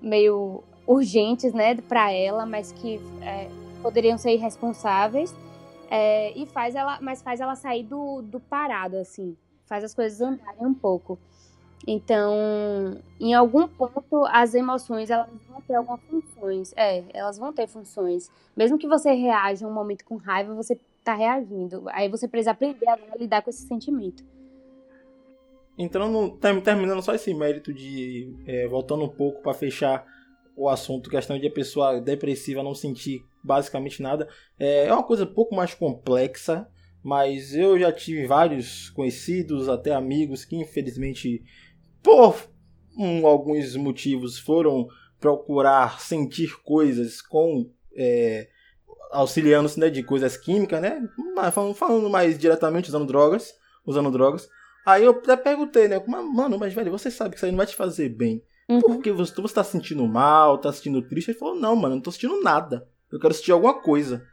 meio 0.00 0.62
urgentes, 0.86 1.52
né, 1.52 1.74
pra 1.76 2.10
ela, 2.12 2.46
mas 2.46 2.72
que 2.72 3.00
é, 3.22 3.48
poderiam 3.82 4.16
ser 4.16 4.32
irresponsáveis. 4.32 5.34
é, 5.90 6.32
e 6.36 6.46
faz 6.46 6.74
ela, 6.74 6.98
mas 7.00 7.22
faz 7.22 7.40
ela 7.40 7.54
sair 7.54 7.82
do, 7.82 8.22
do 8.22 8.38
parado, 8.40 8.96
assim, 8.98 9.36
faz 9.66 9.82
as 9.84 9.94
coisas 9.94 10.20
andarem 10.20 10.66
um 10.66 10.74
pouco. 10.74 11.18
Então, 11.90 13.00
em 13.18 13.32
algum 13.32 13.66
ponto, 13.66 14.26
as 14.26 14.52
emoções 14.54 15.08
elas 15.08 15.26
vão 15.48 15.58
ter 15.62 15.74
algumas 15.74 16.00
funções. 16.02 16.74
É, 16.76 17.02
elas 17.14 17.38
vão 17.38 17.50
ter 17.50 17.66
funções. 17.66 18.30
Mesmo 18.54 18.76
que 18.76 18.86
você 18.86 19.12
reaja 19.12 19.66
um 19.66 19.72
momento 19.72 20.04
com 20.04 20.16
raiva, 20.16 20.54
você 20.54 20.78
tá 21.02 21.14
reagindo. 21.14 21.84
Aí 21.88 22.10
você 22.10 22.28
precisa 22.28 22.50
aprender 22.50 22.86
a 22.86 22.98
lidar 23.18 23.40
com 23.40 23.48
esse 23.48 23.66
sentimento. 23.66 24.22
Entrando, 25.78 26.32
ter- 26.32 26.60
terminando 26.60 27.00
só 27.00 27.14
esse 27.14 27.32
mérito 27.32 27.72
de. 27.72 28.36
é, 28.46 28.68
voltando 28.68 29.04
um 29.04 29.08
pouco 29.08 29.40
para 29.40 29.54
fechar 29.54 30.04
o 30.54 30.68
assunto, 30.68 31.08
questão 31.08 31.38
de 31.38 31.46
a 31.46 31.50
pessoa 31.50 32.02
depressiva 32.02 32.62
não 32.62 32.74
sentir 32.74 33.24
basicamente 33.42 34.02
nada. 34.02 34.28
É, 34.58 34.88
é 34.88 34.92
uma 34.92 35.04
coisa 35.04 35.24
um 35.24 35.32
pouco 35.32 35.54
mais 35.54 35.72
complexa, 35.72 36.68
mas 37.02 37.54
eu 37.54 37.78
já 37.78 37.90
tive 37.90 38.26
vários 38.26 38.90
conhecidos, 38.90 39.70
até 39.70 39.94
amigos, 39.94 40.44
que 40.44 40.56
infelizmente, 40.56 41.42
por 42.02 42.36
um, 42.96 43.26
alguns 43.26 43.76
motivos, 43.76 44.38
foram 44.38 44.88
procurar 45.20 46.00
sentir 46.00 46.60
coisas 46.62 47.20
com. 47.20 47.70
É, 47.96 48.48
auxiliando-se 49.10 49.80
né, 49.80 49.88
de 49.88 50.02
coisas 50.02 50.36
químicas, 50.36 50.80
né? 50.80 51.02
Mas 51.34 51.54
falando, 51.54 52.10
mais 52.10 52.38
diretamente, 52.38 52.88
usando 52.88 53.06
drogas. 53.06 53.54
Usando 53.86 54.10
drogas. 54.10 54.48
Aí 54.84 55.04
eu 55.04 55.10
até 55.10 55.36
perguntei, 55.36 55.88
né? 55.88 56.02
Mano, 56.06 56.58
mas 56.58 56.74
velho, 56.74 56.90
você 56.90 57.10
sabe 57.10 57.30
que 57.30 57.36
isso 57.36 57.46
aí 57.46 57.50
não 57.52 57.56
vai 57.56 57.66
te 57.66 57.74
fazer 57.76 58.08
bem. 58.10 58.42
Uhum. 58.68 58.80
Por 58.80 59.02
que 59.02 59.10
você, 59.10 59.34
você 59.40 59.54
tá 59.54 59.64
se 59.64 59.72
sentindo 59.72 60.06
mal, 60.06 60.58
tá 60.58 60.70
se 60.70 60.78
sentindo 60.78 61.00
triste? 61.02 61.30
Ele 61.30 61.38
falou, 61.38 61.54
não, 61.54 61.74
mano, 61.74 61.96
não 61.96 62.02
tô 62.02 62.10
sentindo 62.10 62.42
nada. 62.42 62.86
Eu 63.10 63.18
quero 63.18 63.32
sentir 63.32 63.52
alguma 63.52 63.80
coisa. 63.80 64.26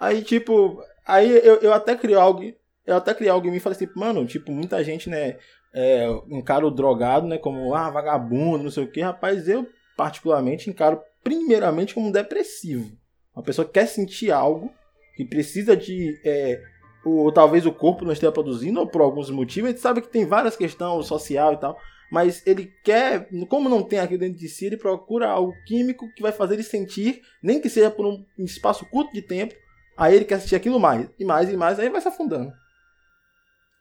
Aí, 0.00 0.22
tipo, 0.22 0.82
aí 1.06 1.30
eu, 1.44 1.56
eu 1.56 1.72
até 1.72 1.94
criei 1.94 2.16
algo. 2.16 2.42
Eu 2.84 2.96
até 2.96 3.14
criei 3.14 3.30
algo 3.30 3.46
em 3.46 3.50
mim 3.50 3.58
e 3.58 3.60
falei 3.60 3.76
assim, 3.76 3.88
mano, 3.94 4.26
tipo, 4.26 4.50
muita 4.50 4.82
gente, 4.82 5.08
né, 5.08 5.38
é, 5.74 6.06
encara 6.28 6.66
o 6.66 6.70
drogado, 6.70 7.26
né, 7.26 7.38
como, 7.38 7.74
ah, 7.74 7.90
vagabundo, 7.90 8.64
não 8.64 8.70
sei 8.70 8.84
o 8.84 8.90
que. 8.90 9.00
Rapaz, 9.00 9.48
eu, 9.48 9.66
particularmente, 9.96 10.68
encaro 10.68 11.00
primeiramente 11.22 11.94
como 11.94 12.12
depressivo. 12.12 12.90
Uma 13.34 13.44
pessoa 13.44 13.66
que 13.66 13.72
quer 13.72 13.86
sentir 13.86 14.30
algo, 14.30 14.72
que 15.16 15.24
precisa 15.24 15.76
de. 15.76 16.20
É, 16.24 16.60
o, 17.04 17.30
talvez 17.32 17.64
o 17.64 17.72
corpo 17.72 18.04
não 18.04 18.12
esteja 18.12 18.32
produzindo, 18.32 18.80
ou 18.80 18.86
por 18.86 19.00
alguns 19.00 19.30
motivos. 19.30 19.68
A 19.68 19.72
gente 19.72 19.80
sabe 19.82 20.00
que 20.00 20.08
tem 20.08 20.26
várias 20.26 20.56
questões 20.56 21.06
social 21.06 21.52
e 21.54 21.56
tal. 21.56 21.78
Mas 22.10 22.44
ele 22.44 22.72
quer, 22.84 23.28
como 23.48 23.68
não 23.68 23.84
tem 23.84 24.00
aquilo 24.00 24.18
dentro 24.18 24.38
de 24.38 24.48
si, 24.48 24.66
ele 24.66 24.76
procura 24.76 25.28
algo 25.28 25.54
químico 25.64 26.12
que 26.16 26.22
vai 26.22 26.32
fazer 26.32 26.54
ele 26.54 26.64
sentir, 26.64 27.22
nem 27.40 27.60
que 27.60 27.68
seja 27.68 27.88
por 27.88 28.04
um 28.04 28.24
espaço 28.38 28.84
curto 28.86 29.12
de 29.12 29.22
tempo. 29.22 29.54
Aí 29.96 30.16
ele 30.16 30.24
quer 30.24 30.40
sentir 30.40 30.56
aquilo 30.56 30.80
mais, 30.80 31.08
e 31.18 31.24
mais, 31.24 31.48
e 31.48 31.56
mais, 31.56 31.78
aí 31.78 31.88
vai 31.88 32.00
se 32.00 32.08
afundando. 32.08 32.52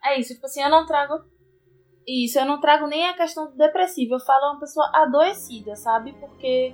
É 0.06 0.20
isso, 0.20 0.34
tipo 0.36 0.46
assim, 0.46 0.62
eu 0.62 0.70
não 0.70 0.86
trago 0.86 1.16
Isso, 2.10 2.40
eu 2.40 2.46
não 2.46 2.60
trago 2.60 2.88
nem 2.88 3.08
a 3.08 3.14
questão 3.14 3.46
do 3.46 3.56
depressivo, 3.56 4.16
eu 4.16 4.20
falo 4.20 4.54
uma 4.54 4.60
pessoa 4.60 4.90
adoecida, 4.96 5.76
sabe? 5.76 6.14
Porque 6.14 6.74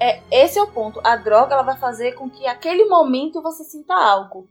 é, 0.00 0.20
esse 0.32 0.58
é 0.58 0.62
o 0.62 0.66
ponto. 0.66 1.00
A 1.04 1.14
droga 1.14 1.54
ela 1.54 1.62
vai 1.62 1.76
fazer 1.76 2.12
com 2.14 2.28
que 2.28 2.44
aquele 2.44 2.84
momento 2.86 3.40
você 3.40 3.62
sinta 3.62 3.94
algo. 3.94 4.48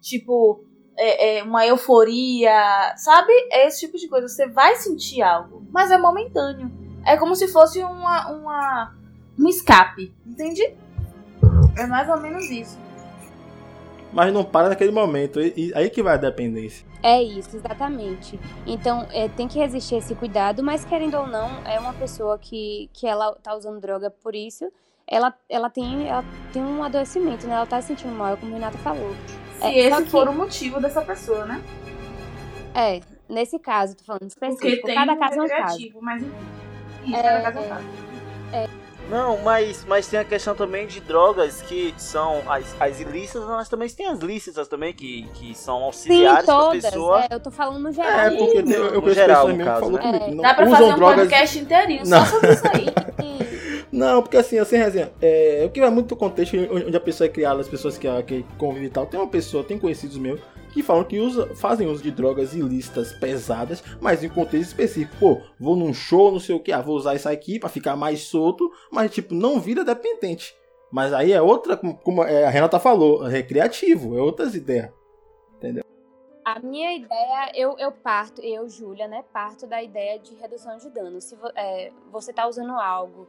Tipo, 0.00 0.64
é, 0.98 1.38
é 1.38 1.42
uma 1.44 1.64
euforia, 1.64 2.92
sabe? 2.96 3.32
É 3.52 3.68
esse 3.68 3.86
tipo 3.86 3.96
de 3.96 4.08
coisa. 4.08 4.26
Você 4.26 4.48
vai 4.48 4.74
sentir 4.74 5.22
algo, 5.22 5.64
mas 5.70 5.92
é 5.92 5.98
momentâneo. 5.98 6.68
É 7.04 7.16
como 7.16 7.36
se 7.36 7.46
fosse 7.46 7.80
uma, 7.84 8.28
uma 8.32 8.96
um 9.38 9.46
escape, 9.46 10.12
entende? 10.26 10.74
É 11.76 11.86
mais 11.86 12.08
ou 12.08 12.20
menos 12.20 12.50
isso. 12.50 12.76
Mas 14.16 14.32
não 14.32 14.42
para 14.42 14.70
naquele 14.70 14.90
momento. 14.90 15.38
E, 15.42 15.52
e 15.54 15.72
aí 15.74 15.90
que 15.90 16.02
vai 16.02 16.14
a 16.14 16.16
dependência. 16.16 16.86
É 17.02 17.22
isso, 17.22 17.54
exatamente. 17.54 18.40
Então, 18.66 19.06
é, 19.12 19.28
tem 19.28 19.46
que 19.46 19.58
resistir 19.58 19.96
a 19.96 19.98
esse 19.98 20.14
cuidado, 20.14 20.62
mas 20.62 20.86
querendo 20.86 21.18
ou 21.18 21.26
não, 21.26 21.50
é 21.66 21.78
uma 21.78 21.92
pessoa 21.92 22.38
que, 22.38 22.88
que 22.94 23.06
ela 23.06 23.34
tá 23.42 23.54
usando 23.54 23.78
droga 23.78 24.08
por 24.10 24.34
isso, 24.34 24.72
ela, 25.06 25.34
ela, 25.50 25.68
tem, 25.68 26.08
ela 26.08 26.24
tem 26.50 26.62
um 26.64 26.82
adoecimento, 26.82 27.46
né? 27.46 27.56
Ela 27.56 27.66
tá 27.66 27.78
se 27.82 27.88
sentindo 27.88 28.14
mal, 28.14 28.38
como 28.38 28.52
o 28.52 28.54
Renato 28.54 28.78
falou. 28.78 29.14
Se 29.60 29.66
É, 29.66 29.78
esse 29.88 30.04
que- 30.04 30.10
for 30.10 30.26
o 30.28 30.32
motivo 30.32 30.80
dessa 30.80 31.02
pessoa, 31.02 31.44
né? 31.44 31.62
É, 32.74 33.00
nesse 33.28 33.58
caso, 33.58 33.94
tô 33.96 34.04
falando 34.04 34.20
Porque 34.32 34.46
específico, 34.46 34.86
tem 34.86 34.94
cada 34.94 35.12
um 35.12 35.18
caso 35.18 35.38
é 35.38 35.42
um 35.42 35.48
caso. 35.48 35.78
mas 36.00 36.22
enfim. 36.22 36.34
Isso, 37.04 37.16
É, 37.16 37.22
cada 37.22 37.42
caso 37.42 37.58
é 37.58 37.60
um 37.60 37.68
caso. 37.68 37.86
Não, 39.08 39.38
mas, 39.38 39.84
mas 39.86 40.06
tem 40.08 40.18
a 40.18 40.24
questão 40.24 40.54
também 40.54 40.86
de 40.86 41.00
drogas 41.00 41.62
que 41.62 41.94
são 41.96 42.42
as, 42.50 42.74
as 42.80 43.00
ilícitas, 43.00 43.44
mas 43.44 43.68
também 43.68 43.88
tem 43.88 44.06
as 44.06 44.18
lícitas 44.18 44.66
também, 44.68 44.92
que, 44.92 45.22
que 45.34 45.54
são 45.54 45.78
Sim, 45.78 45.84
auxiliares 45.84 46.44
pra 46.44 46.54
todas. 46.54 46.84
pessoa. 46.84 47.22
É, 47.22 47.34
eu 47.34 47.40
tô 47.40 47.50
falando 47.50 47.78
no 47.78 47.92
geral. 47.92 48.10
É, 48.10 48.30
porque 48.30 48.58
eu 48.58 48.62
no 48.64 49.02
conheço 49.02 49.14
geral, 49.14 49.46
pessoas 49.46 49.58
no 49.58 49.64
caso, 49.64 49.80
falam 49.80 49.92
né? 49.92 50.02
comigo 50.02 50.24
que 50.24 50.34
não 50.34 50.42
Dá 50.42 50.54
pra 50.54 50.64
usam 50.64 50.76
fazer 50.76 50.92
um 50.92 50.96
drogas. 50.96 51.16
podcast 51.20 51.58
inteirinho 51.58 52.02
Não. 52.06 52.26
só 52.26 52.30
sobre 52.32 52.52
isso 52.52 52.68
aí. 52.68 52.86
Não, 53.92 54.20
porque 54.20 54.36
assim, 54.36 54.58
assim, 54.58 54.76
resenha, 54.76 55.10
é, 55.22 55.62
o 55.64 55.70
que 55.70 55.80
vai 55.80 55.88
muito 55.88 56.08
do 56.08 56.16
contexto 56.16 56.56
onde 56.56 56.86
onde 56.86 56.96
a 56.96 57.00
pessoa 57.00 57.26
é 57.26 57.30
criada, 57.30 57.60
as 57.60 57.68
pessoas 57.68 57.96
que, 57.96 58.08
que 58.24 58.44
convivem 58.58 58.88
e 58.88 58.90
tal. 58.90 59.06
Tem 59.06 59.18
uma 59.18 59.28
pessoa, 59.28 59.62
tem 59.64 59.78
conhecidos 59.78 60.18
meus, 60.18 60.40
que 60.76 60.82
falam 60.82 61.04
que 61.04 61.18
usa, 61.18 61.54
fazem 61.54 61.86
uso 61.88 62.02
de 62.02 62.10
drogas 62.10 62.54
ilícitas 62.54 63.12
pesadas, 63.14 63.82
mas 63.98 64.22
em 64.22 64.28
contexto 64.28 64.68
específico. 64.68 65.16
Pô, 65.18 65.40
vou 65.58 65.74
num 65.74 65.94
show, 65.94 66.30
não 66.30 66.38
sei 66.38 66.54
o 66.54 66.60
que, 66.60 66.70
ah, 66.70 66.82
vou 66.82 66.94
usar 66.96 67.14
isso 67.14 67.28
aqui 67.28 67.58
pra 67.58 67.70
ficar 67.70 67.96
mais 67.96 68.20
solto, 68.24 68.70
mas 68.92 69.10
tipo, 69.10 69.34
não 69.34 69.58
vira 69.58 69.82
dependente. 69.84 70.54
Mas 70.92 71.14
aí 71.14 71.32
é 71.32 71.40
outra, 71.40 71.76
como- 71.76 72.22
é, 72.22 72.44
a 72.44 72.50
Renata 72.50 72.78
falou, 72.78 73.26
é 73.26 73.30
recreativo, 73.30 74.16
é 74.18 74.20
outras 74.20 74.54
ideias. 74.54 74.90
A 76.44 76.60
minha 76.60 76.94
ideia, 76.94 77.50
eu, 77.54 77.76
eu 77.78 77.90
parto, 77.90 78.40
eu, 78.40 78.68
Júlia, 78.68 79.08
né, 79.08 79.24
parto 79.32 79.66
da 79.66 79.82
ideia 79.82 80.18
de 80.18 80.34
redução 80.36 80.76
de 80.76 80.88
dano. 80.90 81.20
Se 81.20 81.36
é, 81.56 81.90
você 82.12 82.32
tá 82.32 82.46
usando 82.46 82.72
algo 82.72 83.26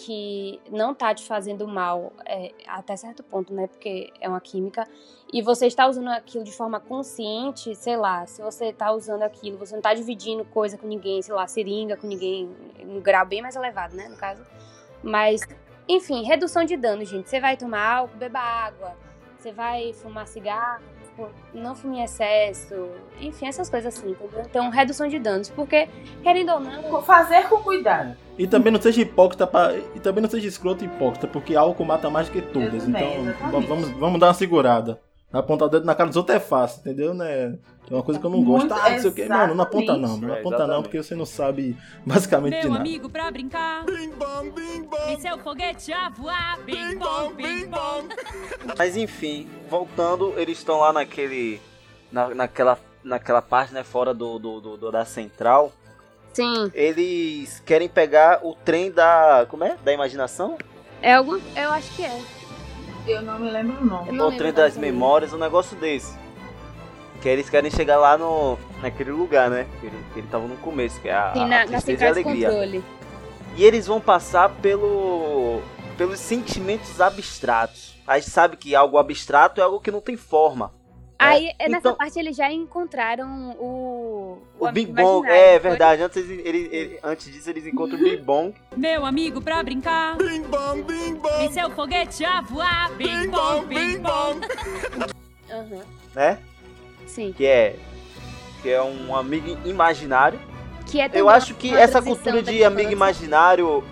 que 0.00 0.60
não 0.70 0.94
tá 0.94 1.12
te 1.12 1.26
fazendo 1.26 1.66
mal 1.66 2.12
é, 2.24 2.52
até 2.68 2.96
certo 2.96 3.24
ponto, 3.24 3.52
né, 3.52 3.66
porque 3.66 4.12
é 4.20 4.28
uma 4.28 4.40
química, 4.40 4.86
e 5.32 5.42
você 5.42 5.66
está 5.66 5.88
usando 5.88 6.08
aquilo 6.08 6.44
de 6.44 6.52
forma 6.52 6.78
consciente, 6.78 7.74
sei 7.74 7.96
lá, 7.96 8.24
se 8.24 8.40
você 8.40 8.72
tá 8.72 8.92
usando 8.92 9.22
aquilo, 9.24 9.58
você 9.58 9.74
não 9.74 9.82
tá 9.82 9.92
dividindo 9.92 10.44
coisa 10.44 10.78
com 10.78 10.86
ninguém, 10.86 11.20
sei 11.20 11.34
lá, 11.34 11.48
seringa 11.48 11.96
com 11.96 12.06
ninguém, 12.06 12.48
um 12.80 13.00
grau 13.00 13.26
bem 13.26 13.42
mais 13.42 13.56
elevado, 13.56 13.96
né, 13.96 14.08
no 14.08 14.16
caso. 14.16 14.44
Mas, 15.02 15.40
enfim, 15.88 16.22
redução 16.22 16.64
de 16.64 16.76
dano, 16.76 17.04
gente. 17.04 17.28
Você 17.28 17.40
vai 17.40 17.56
tomar 17.56 17.96
álcool, 17.96 18.16
beba 18.16 18.38
água. 18.38 18.96
Você 19.36 19.50
vai 19.52 19.92
fumar 19.92 20.26
cigarro, 20.28 20.82
tipo, 21.18 21.28
não 21.52 21.74
fume 21.74 21.98
em 21.98 22.04
excesso. 22.04 22.74
Enfim, 23.20 23.48
essas 23.48 23.68
coisas 23.68 23.96
assim, 23.96 24.10
entendeu? 24.10 24.42
Então, 24.48 24.70
redução 24.70 25.08
de 25.08 25.18
danos. 25.18 25.50
Porque, 25.50 25.88
querendo 26.22 26.52
ou 26.52 26.60
não, 26.60 27.02
Fazer 27.02 27.48
com 27.48 27.58
cuidado. 27.62 28.16
E 28.38 28.46
também 28.46 28.72
não 28.72 28.80
seja 28.80 29.00
hipócrita 29.00 29.46
pra, 29.46 29.74
e 29.94 30.00
também 30.00 30.22
não 30.22 30.30
seja 30.30 30.46
escroto 30.46 30.84
e 30.84 30.86
hipócrita, 30.86 31.26
porque 31.26 31.56
álcool 31.56 31.84
mata 31.84 32.08
mais 32.08 32.28
do 32.28 32.32
que 32.32 32.42
todas. 32.42 32.84
também, 32.84 33.02
então, 33.02 33.30
exatamente. 33.30 33.66
vamos, 33.66 33.90
vamos 33.90 34.20
dar 34.20 34.28
uma 34.28 34.34
segurada. 34.34 35.00
Apontar 35.30 35.68
o 35.68 35.70
dedo 35.70 35.84
na 35.84 35.94
cara 35.94 36.08
dos 36.08 36.16
outros 36.16 36.36
é 36.36 36.40
fácil, 36.40 36.80
entendeu? 36.80 37.12
Né? 37.12 37.58
É 37.90 37.94
uma 37.94 38.02
coisa 38.02 38.18
que 38.18 38.24
eu 38.24 38.30
não 38.30 38.42
gosto. 38.42 38.66
Muito- 38.68 38.74
Ah, 38.74 38.90
não 38.90 38.98
sei 38.98 39.10
o 39.10 39.12
quê. 39.14 39.26
Mano, 39.26 39.54
não 39.54 39.62
aponta 39.64 39.96
não. 39.96 40.16
Não 40.16 40.34
É, 40.34 40.40
aponta 40.40 40.66
não, 40.66 40.82
porque 40.82 41.02
você 41.02 41.14
não 41.14 41.26
sabe 41.26 41.76
basicamente 42.06 42.54
de 42.54 42.60
Meu 42.62 42.70
nada. 42.70 42.80
amigo 42.80 43.10
pra 43.10 43.30
brincar. 43.30 43.84
E 45.08 45.20
seu 45.20 45.38
foguete 45.38 45.92
a 45.92 46.08
voar. 46.08 46.58
Bim 46.64 46.96
bom, 46.96 47.32
bim 47.34 47.66
bom. 47.66 48.04
Mas 48.76 48.96
enfim, 48.96 49.46
voltando, 49.68 50.32
eles 50.38 50.58
estão 50.58 50.78
lá 50.78 50.92
naquele. 50.94 51.60
Na, 52.10 52.34
naquela, 52.34 52.78
naquela 53.04 53.42
parte, 53.42 53.74
né? 53.74 53.84
Fora 53.84 54.14
do, 54.14 54.38
do, 54.38 54.60
do- 54.62 54.76
do- 54.78 54.90
da 54.90 55.04
central. 55.04 55.72
sim, 56.32 56.70
Eles 56.72 57.60
querem 57.66 57.86
pegar 57.88 58.40
o 58.42 58.54
trem 58.54 58.90
da. 58.90 59.44
Como 59.48 59.62
é? 59.64 59.76
Da 59.84 59.92
imaginação? 59.92 60.56
é 61.02 61.12
algum. 61.14 61.38
Eu 61.54 61.70
acho 61.72 61.94
que 61.94 62.02
é. 62.04 62.18
Eu 63.08 63.22
não 63.22 63.38
me 63.38 63.50
lembro 63.50 63.80
o 63.80 63.84
nome. 63.84 64.08
Eu 64.08 64.14
não 64.14 64.36
qual 64.36 64.52
das 64.52 64.74
foi. 64.74 64.82
memórias, 64.82 65.32
um 65.32 65.38
negócio 65.38 65.76
desse. 65.76 66.16
Que 67.22 67.28
eles 67.28 67.48
querem 67.50 67.70
chegar 67.70 67.96
lá 67.98 68.16
no. 68.16 68.58
naquele 68.80 69.10
lugar, 69.10 69.50
né? 69.50 69.66
Que 69.80 69.86
ele, 69.86 70.04
que 70.12 70.18
ele 70.20 70.28
tava 70.28 70.46
no 70.46 70.56
começo, 70.58 71.00
que 71.00 71.08
é 71.08 71.14
a, 71.14 71.32
Sim, 71.32 71.42
a 71.42 71.46
na, 71.46 71.58
na 71.58 71.66
tristeza 71.66 72.04
e 72.04 72.06
a 72.06 72.10
alegria. 72.10 72.48
controle. 72.48 72.84
E 73.56 73.64
eles 73.64 73.86
vão 73.86 74.00
passar 74.00 74.48
pelo. 74.50 75.60
pelos 75.96 76.20
sentimentos 76.20 77.00
abstratos. 77.00 77.96
A 78.06 78.18
gente 78.18 78.30
sabe 78.30 78.56
que 78.56 78.74
algo 78.74 78.98
abstrato 78.98 79.60
é 79.60 79.64
algo 79.64 79.80
que 79.80 79.90
não 79.90 80.00
tem 80.00 80.16
forma. 80.16 80.72
Aí, 81.18 81.50
é, 81.58 81.68
nessa 81.68 81.78
Então- 81.88 81.94
parte, 81.96 82.16
eles 82.18 82.36
já 82.36 82.50
encontraram 82.52 83.50
o. 83.58 84.38
O, 84.58 84.66
amigo 84.66 84.92
Big 84.92 85.02
Bong, 85.02 85.28
é 85.28 85.58
verdade. 85.58 86.00
Antes, 86.02 86.16
eles- 86.16 86.46
ele- 86.46 86.68
ele- 86.70 87.00
antes 87.02 87.32
disso, 87.32 87.50
eles 87.50 87.66
encontram 87.66 87.98
o 87.98 88.02
Big 88.02 88.18
Bong. 88.18 88.54
Meu 88.76 89.04
amigo 89.04 89.40
pra 89.40 89.60
brincar. 89.62 90.16
Bing 90.16 90.42
bong, 90.42 90.82
bing 90.82 91.14
bong. 91.16 91.44
E 91.44 91.52
seu 91.52 91.70
foguete 91.70 92.24
a 92.24 92.40
voar. 92.40 92.92
Bing 92.92 93.28
bom, 93.28 93.36
bong, 93.62 93.66
bim 93.66 93.74
bing 93.74 93.98
bom. 93.98 94.34
bong. 94.34 94.46
Aham, 95.50 95.82
né? 96.14 96.38
sim. 97.06 97.32
Que 97.36 97.46
é. 97.46 97.76
Que 98.62 98.70
é 98.70 98.82
um 98.82 99.14
amigo 99.16 99.56
imaginário. 99.68 100.38
Que 100.86 101.00
é 101.00 101.10
Eu 101.12 101.28
acho 101.28 101.54
que 101.54 101.74
essa 101.74 102.00
cultura 102.00 102.42
de 102.42 102.62
amigo 102.64 102.90
imaginário 102.92 103.82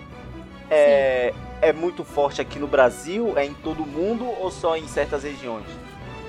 é, 0.69 1.33
é 1.61 1.73
muito 1.73 2.03
forte 2.03 2.41
aqui 2.41 2.57
no 2.57 2.67
Brasil, 2.67 3.33
é 3.37 3.45
em 3.45 3.53
todo 3.53 3.85
mundo 3.85 4.25
ou 4.39 4.49
só 4.49 4.75
em 4.77 4.87
certas 4.87 5.23
regiões? 5.23 5.65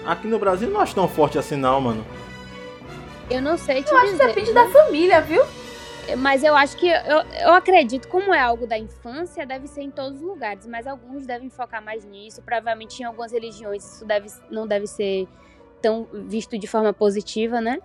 Aqui 0.09 0.27
no 0.27 0.38
Brasil 0.38 0.71
não 0.71 0.81
acho 0.81 0.94
tão 0.94 1.07
forte 1.07 1.38
assim 1.38 1.55
não, 1.55 1.79
mano. 1.83 2.03
Eu 3.31 3.42
não 3.42 3.59
sei 3.59 3.83
te 3.83 3.90
Eu 3.90 3.99
acho 3.99 4.07
que 4.07 4.12
dizer. 4.12 4.27
depende 4.29 4.53
da 4.55 4.66
família, 4.71 5.21
viu? 5.21 5.42
Mas 6.16 6.42
eu 6.42 6.57
acho 6.57 6.79
que. 6.79 6.88
Eu, 6.88 7.18
eu 7.42 7.53
acredito, 7.53 8.09
como 8.09 8.33
é 8.33 8.40
algo 8.40 8.66
da 8.66 8.79
infância, 8.79 9.44
deve 9.44 9.66
ser 9.66 9.83
em 9.83 9.90
todos 9.90 10.23
os 10.23 10.27
lugares. 10.27 10.66
Mas 10.66 10.87
alguns 10.87 11.27
devem 11.27 11.51
focar 11.51 11.85
mais 11.85 12.07
nisso. 12.07 12.40
Provavelmente 12.40 13.01
em 13.01 13.05
algumas 13.05 13.33
religiões 13.33 13.85
isso 13.85 14.07
deve, 14.07 14.29
não 14.51 14.66
deve 14.66 14.87
ser 14.87 15.29
tão 15.83 16.09
visto 16.11 16.59
de 16.59 16.66
forma 16.66 16.94
positiva, 16.94 17.61
né? 17.61 17.79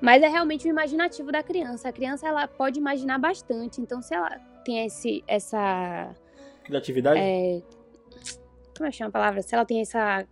Mas 0.00 0.22
é 0.22 0.28
realmente 0.28 0.68
o 0.68 0.70
imaginativo 0.70 1.32
da 1.32 1.42
criança. 1.42 1.88
A 1.88 1.92
criança 1.92 2.28
ela 2.28 2.46
pode 2.46 2.78
imaginar 2.78 3.18
bastante. 3.18 3.80
Então, 3.80 4.00
se 4.00 4.14
ela 4.14 4.38
tem 4.64 4.86
esse, 4.86 5.24
essa. 5.26 6.14
Criatividade. 6.62 7.18
é, 7.18 7.60
como 8.76 8.86
é 8.86 8.90
que 8.92 8.96
chama 8.98 9.08
a 9.08 9.12
palavra? 9.12 9.42
Se 9.42 9.52
ela 9.52 9.64
tem 9.64 9.80
essa. 9.80 10.24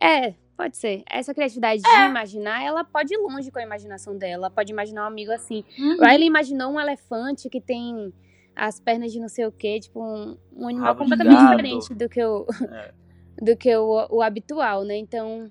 É, 0.00 0.34
pode 0.56 0.76
ser. 0.76 1.02
Essa 1.10 1.34
criatividade 1.34 1.82
de 1.82 1.88
imaginar, 2.08 2.62
ela 2.62 2.84
pode 2.84 3.14
ir 3.14 3.18
longe 3.18 3.50
com 3.50 3.58
a 3.58 3.62
imaginação 3.62 4.16
dela. 4.16 4.46
Ela 4.46 4.50
pode 4.50 4.72
imaginar 4.72 5.04
um 5.04 5.06
amigo 5.06 5.32
assim. 5.32 5.64
Riley 6.00 6.26
imaginou 6.26 6.72
um 6.72 6.80
elefante 6.80 7.48
que 7.48 7.60
tem 7.60 8.12
as 8.54 8.80
pernas 8.80 9.12
de 9.12 9.20
não 9.20 9.28
sei 9.28 9.46
o 9.46 9.52
que, 9.52 9.78
tipo, 9.78 10.02
um, 10.02 10.36
um 10.56 10.68
animal 10.68 10.92
de 10.94 10.98
completamente 10.98 11.40
diferente 11.40 11.94
do 11.94 12.08
que 12.08 12.22
o, 12.24 12.44
É. 12.72 12.92
do 13.40 13.56
que 13.56 13.74
o, 13.76 14.08
o 14.10 14.20
habitual, 14.20 14.82
né? 14.84 14.96
Então, 14.96 15.50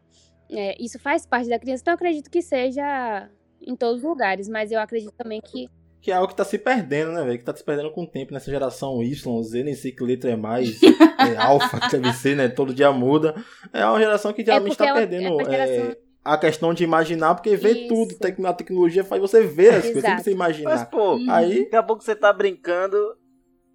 é, 0.49 0.75
isso 0.81 0.99
faz 0.99 1.25
parte 1.25 1.49
da 1.49 1.57
criança. 1.57 1.81
Então, 1.81 1.93
eu 1.93 1.95
acredito 1.95 2.29
que 2.29 2.41
seja 2.41 3.29
em 3.61 3.75
todos 3.75 4.03
os 4.03 4.03
lugares, 4.03 4.49
mas 4.49 4.71
eu 4.71 4.79
acredito 4.79 5.13
também 5.13 5.41
que. 5.41 5.69
Que 6.07 6.11
é 6.11 6.15
algo 6.15 6.29
que 6.29 6.35
tá 6.35 6.45
se 6.45 6.57
perdendo, 6.57 7.11
né, 7.11 7.21
velho? 7.21 7.37
Que 7.37 7.43
tá 7.43 7.53
se 7.53 7.61
perdendo 7.61 7.91
com 7.91 8.03
o 8.03 8.07
tempo 8.07 8.33
nessa 8.33 8.49
geração 8.49 9.03
Y, 9.03 9.43
Z, 9.43 9.61
nem 9.61 9.75
sei 9.75 9.91
que 9.91 10.01
letra 10.01 10.31
é 10.31 10.37
mais, 10.37 10.79
é, 11.19 11.35
alfa 11.37 11.81
que 11.81 11.97
deve 11.97 12.13
ser, 12.13 12.33
né? 12.33 12.47
Todo 12.47 12.73
dia 12.73 12.93
muda. 12.93 13.35
É 13.73 13.85
uma 13.85 13.99
geração 13.99 14.31
que 14.31 14.41
geralmente 14.41 14.77
porque 14.77 14.89
tá 14.89 14.97
é 14.97 15.05
perdendo 15.05 15.41
é 15.41 15.43
geração- 15.43 15.91
é, 15.91 15.97
a 16.23 16.37
questão 16.37 16.73
de 16.73 16.85
imaginar, 16.85 17.35
porque 17.35 17.57
vê 17.57 17.71
Isso. 17.71 17.87
tudo. 17.89 18.15
A 18.47 18.53
tecnologia 18.53 19.03
faz 19.03 19.19
você 19.19 19.41
ver 19.41 19.73
as 19.73 19.83
coisas, 19.83 20.01
sem 20.01 20.17
você 20.17 20.33
Mas, 20.33 20.57
imaginar. 20.57 20.85
pô, 20.85 21.17
Aí, 21.29 21.65
daqui 21.65 21.75
a 21.75 21.83
pouco 21.83 22.01
você 22.01 22.15
tá 22.15 22.31
brincando, 22.31 22.97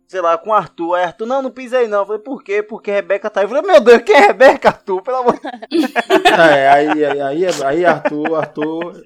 sei 0.08 0.22
lá, 0.22 0.38
com 0.38 0.48
o 0.48 0.54
Arthur. 0.54 0.94
Aí 0.94 1.04
Arthur, 1.04 1.26
não, 1.26 1.42
não 1.42 1.50
pisei 1.50 1.86
não. 1.86 1.98
Eu 1.98 2.06
falei, 2.06 2.22
por 2.22 2.42
quê? 2.42 2.62
Porque 2.62 2.90
a 2.90 2.94
Rebeca 2.94 3.28
tá 3.28 3.40
aí. 3.40 3.44
Eu 3.44 3.50
falei, 3.50 3.62
meu 3.62 3.78
Deus, 3.78 4.00
quem 4.00 4.16
é 4.16 4.20
Rebeca, 4.20 4.70
Arthur? 4.70 5.02
Pelo 5.02 5.18
amor 5.18 5.34
de 5.34 5.42
é, 6.32 6.68
aí, 6.70 7.04
aí, 7.04 7.20
aí, 7.20 7.44
aí 7.62 7.84
Arthur, 7.84 8.36
Arthur. 8.36 9.02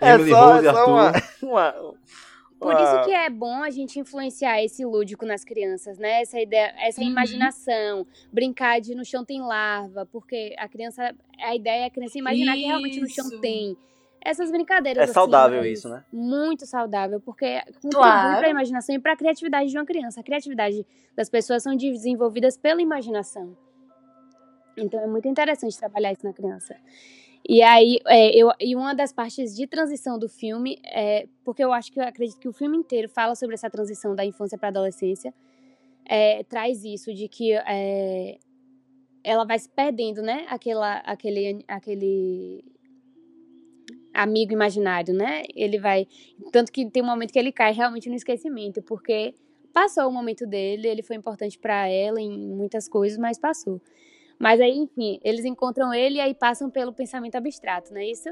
É 0.00 0.10
Emily 0.14 0.30
só, 0.30 0.52
Rose, 0.54 0.66
é 0.66 0.72
só 0.72 0.78
Arthur. 0.78 0.92
uma, 0.92 1.12
uma, 1.42 1.94
Por 2.58 2.74
isso 2.74 3.04
que 3.04 3.10
é 3.12 3.28
bom 3.30 3.62
a 3.62 3.70
gente 3.70 3.98
influenciar 4.00 4.62
esse 4.62 4.84
lúdico 4.84 5.26
nas 5.26 5.44
crianças, 5.44 5.98
né? 5.98 6.22
Essa 6.22 6.40
ideia, 6.40 6.74
essa 6.78 7.00
Uhum. 7.02 7.08
imaginação, 7.08 8.06
brincar 8.32 8.80
de 8.80 8.94
no 8.94 9.04
chão 9.04 9.24
tem 9.24 9.40
larva, 9.42 10.06
porque 10.06 10.54
a 10.58 10.68
criança, 10.68 11.14
a 11.38 11.54
ideia 11.54 11.82
é 11.82 11.86
a 11.86 11.90
criança 11.90 12.18
imaginar 12.18 12.54
que 12.54 12.62
realmente 12.64 13.00
no 13.00 13.08
chão 13.08 13.26
Isso. 13.26 13.40
tem 13.40 13.76
essas 14.24 14.50
brincadeiras. 14.50 15.00
É 15.00 15.04
assim, 15.04 15.12
saudável 15.12 15.60
mas 15.60 15.78
isso, 15.78 15.88
né? 15.88 16.02
Muito 16.12 16.66
saudável, 16.66 17.20
porque 17.20 17.60
contribui 17.74 17.90
Claro. 17.92 18.38
para 18.38 18.46
a 18.46 18.50
imaginação 18.50 18.94
e 18.94 18.98
para 18.98 19.12
a 19.12 19.16
criatividade 19.16 19.70
de 19.70 19.76
uma 19.78 19.84
criança. 19.86 20.20
A 20.20 20.24
criatividade 20.24 20.84
das 21.14 21.28
pessoas 21.28 21.62
são 21.62 21.76
desenvolvidas 21.76 22.56
pela 22.56 22.80
imaginação. 22.80 23.56
Então 24.76 25.00
é 25.00 25.06
muito 25.06 25.28
interessante 25.28 25.78
trabalhar 25.78 26.12
isso 26.12 26.24
na 26.24 26.32
criança. 26.32 26.74
E 27.48 27.62
aí, 27.62 27.98
é, 28.06 28.36
eu, 28.36 28.50
e 28.60 28.74
uma 28.74 28.92
das 28.92 29.12
partes 29.12 29.54
de 29.54 29.66
transição 29.68 30.18
do 30.18 30.28
filme 30.28 30.78
é 30.84 31.28
porque 31.44 31.62
eu 31.62 31.72
acho 31.72 31.92
que 31.92 32.00
eu 32.00 32.04
acredito 32.04 32.40
que 32.40 32.48
o 32.48 32.52
filme 32.52 32.76
inteiro 32.76 33.08
fala 33.08 33.36
sobre 33.36 33.54
essa 33.54 33.70
transição 33.70 34.16
da 34.16 34.24
infância 34.24 34.58
para 34.58 34.68
a 34.68 34.70
adolescência, 34.70 35.32
é, 36.04 36.42
traz 36.44 36.84
isso 36.84 37.14
de 37.14 37.28
que 37.28 37.52
é, 37.52 38.38
ela 39.22 39.44
vai 39.44 39.58
se 39.58 39.68
perdendo, 39.68 40.22
né? 40.22 40.44
Aquela, 40.48 40.98
aquele, 40.98 41.64
aquele 41.68 42.64
amigo 44.12 44.52
imaginário, 44.52 45.14
né? 45.14 45.44
Ele 45.54 45.78
vai. 45.78 46.08
Tanto 46.50 46.72
que 46.72 46.90
tem 46.90 47.02
um 47.02 47.06
momento 47.06 47.32
que 47.32 47.38
ele 47.38 47.52
cai 47.52 47.72
realmente 47.72 48.08
no 48.08 48.16
esquecimento, 48.16 48.82
porque 48.82 49.34
passou 49.72 50.08
o 50.08 50.12
momento 50.12 50.46
dele, 50.46 50.88
ele 50.88 51.02
foi 51.02 51.14
importante 51.14 51.58
para 51.58 51.88
ela 51.88 52.20
em 52.20 52.54
muitas 52.54 52.88
coisas, 52.88 53.18
mas 53.18 53.38
passou. 53.38 53.80
Mas 54.38 54.60
aí, 54.60 54.76
enfim, 54.76 55.18
eles 55.24 55.44
encontram 55.44 55.92
ele 55.92 56.16
e 56.16 56.20
aí 56.20 56.34
passam 56.34 56.70
pelo 56.70 56.92
pensamento 56.92 57.36
abstrato, 57.36 57.92
não 57.92 58.00
é 58.00 58.06
isso? 58.06 58.28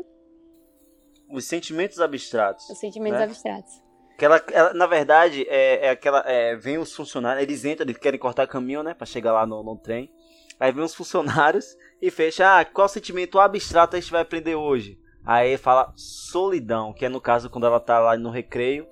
Os 1.29 1.45
sentimentos 1.45 2.01
abstratos. 2.01 2.69
Os 2.69 2.79
sentimentos 2.79 3.19
né? 3.19 3.25
abstratos. 3.25 3.83
Que 4.19 4.25
ela, 4.25 4.43
ela, 4.53 4.75
na 4.75 4.87
verdade, 4.87 5.47
é, 5.49 5.87
é 5.87 5.91
aquela. 5.91 6.21
É, 6.27 6.55
vem 6.55 6.79
os 6.79 6.95
funcionários, 6.95 7.43
eles 7.43 7.65
entram, 7.65 7.85
eles 7.87 7.99
querem 7.99 8.21
cortar 8.21 8.47
caminho, 8.47 8.83
né? 8.83 8.95
Pra 8.95 9.07
chegar 9.07 9.33
lá 9.33 9.47
no, 9.47 9.63
no 9.63 9.77
trem. 9.77 10.13
Aí 10.61 10.71
vem 10.71 10.85
os 10.85 10.95
funcionários 10.95 11.77
e 12.01 12.11
fecha, 12.11 12.61
ah, 12.61 12.65
qual 12.65 12.89
sentimento 12.89 13.41
abstrato 13.41 13.97
a 13.97 14.01
gente 14.01 14.13
vai 14.13 14.23
aprender 14.23 14.55
hoje? 14.55 15.01
Aí 15.25 15.57
fala 15.57 15.93
solidão, 15.97 16.93
que 16.93 17.07
é 17.07 17.09
no 17.09 17.21
caso 17.21 17.51
quando 17.51 17.67
ela 17.67 17.81
tá 17.81 17.99
lá 17.99 18.17
no 18.17 18.31
recreio. 18.31 18.87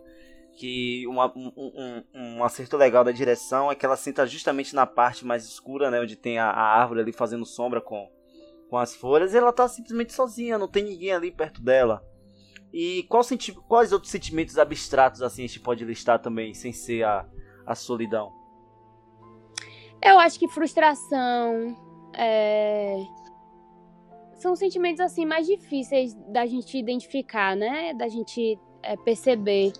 Que 0.59 1.07
uma- 1.07 1.33
um, 1.37 1.53
um- 1.57 2.05
um 2.15 2.45
acerto 2.45 2.77
legal 2.77 3.03
da 3.05 3.11
direção 3.13 3.71
é 3.71 3.75
que 3.75 3.85
ela 3.87 3.97
senta 3.97 4.27
justamente 4.27 4.75
na 4.75 4.87
parte 4.87 5.25
mais 5.25 5.45
escura, 5.45 5.91
né? 5.91 6.01
Onde 6.01 6.15
tem 6.17 6.39
a, 6.39 6.51
a 6.51 6.63
árvore 6.81 7.01
ali 7.01 7.13
fazendo 7.13 7.45
sombra 7.47 7.81
com, 7.81 8.09
com 8.69 8.77
as 8.79 8.95
folhas. 8.95 9.33
E 9.33 9.39
ela 9.39 9.53
tá 9.53 9.67
simplesmente 9.67 10.13
sozinha, 10.13 10.59
não 10.59 10.69
tem 10.69 10.85
ninguém 10.85 11.13
ali 11.13 11.31
perto 11.31 11.63
dela. 11.63 12.03
E 12.73 13.03
qual 13.05 13.23
senti 13.23 13.53
quais 13.53 13.93
outros 13.93 14.11
sentimentos 14.11 14.59
abstratos 14.59 15.23
assim 15.23 15.45
a 15.45 15.47
gente 15.47 15.61
pode 15.61 15.85
listar 15.85 16.19
também, 16.21 16.55
sem 16.55 16.73
ser 16.73 17.03
a, 17.05 17.27
a 17.67 17.75
solidão? 17.75 18.31
Eu 20.03 20.19
acho 20.19 20.39
que 20.39 20.49
frustração. 20.49 21.77
é, 22.15 22.97
São 24.37 24.57
sentimentos 24.57 25.01
assim 25.01 25.25
mais 25.25 25.47
difíceis 25.47 26.15
da 26.33 26.45
gente 26.47 26.77
identificar, 26.77 27.55
né? 27.57 27.95
Da 27.95 28.09
gente 28.09 28.59
é, 28.83 28.97
perceber. 28.97 29.73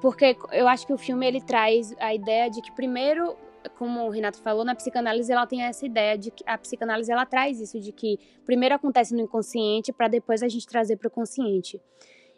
Porque 0.00 0.36
eu 0.52 0.68
acho 0.68 0.86
que 0.86 0.92
o 0.92 0.98
filme 0.98 1.26
ele 1.26 1.40
traz 1.40 1.94
a 1.98 2.14
ideia 2.14 2.48
de 2.48 2.62
que 2.62 2.70
primeiro, 2.72 3.36
como 3.76 4.06
o 4.06 4.10
Renato 4.10 4.40
falou, 4.40 4.64
na 4.64 4.74
psicanálise 4.74 5.32
ela 5.32 5.46
tem 5.46 5.62
essa 5.62 5.84
ideia 5.84 6.16
de 6.16 6.30
que 6.30 6.44
a 6.46 6.56
psicanálise 6.56 7.10
ela 7.10 7.26
traz 7.26 7.60
isso 7.60 7.80
de 7.80 7.92
que 7.92 8.18
primeiro 8.46 8.74
acontece 8.74 9.14
no 9.14 9.20
inconsciente 9.20 9.92
para 9.92 10.08
depois 10.08 10.42
a 10.42 10.48
gente 10.48 10.66
trazer 10.66 10.96
para 10.96 11.08
o 11.08 11.10
consciente. 11.10 11.80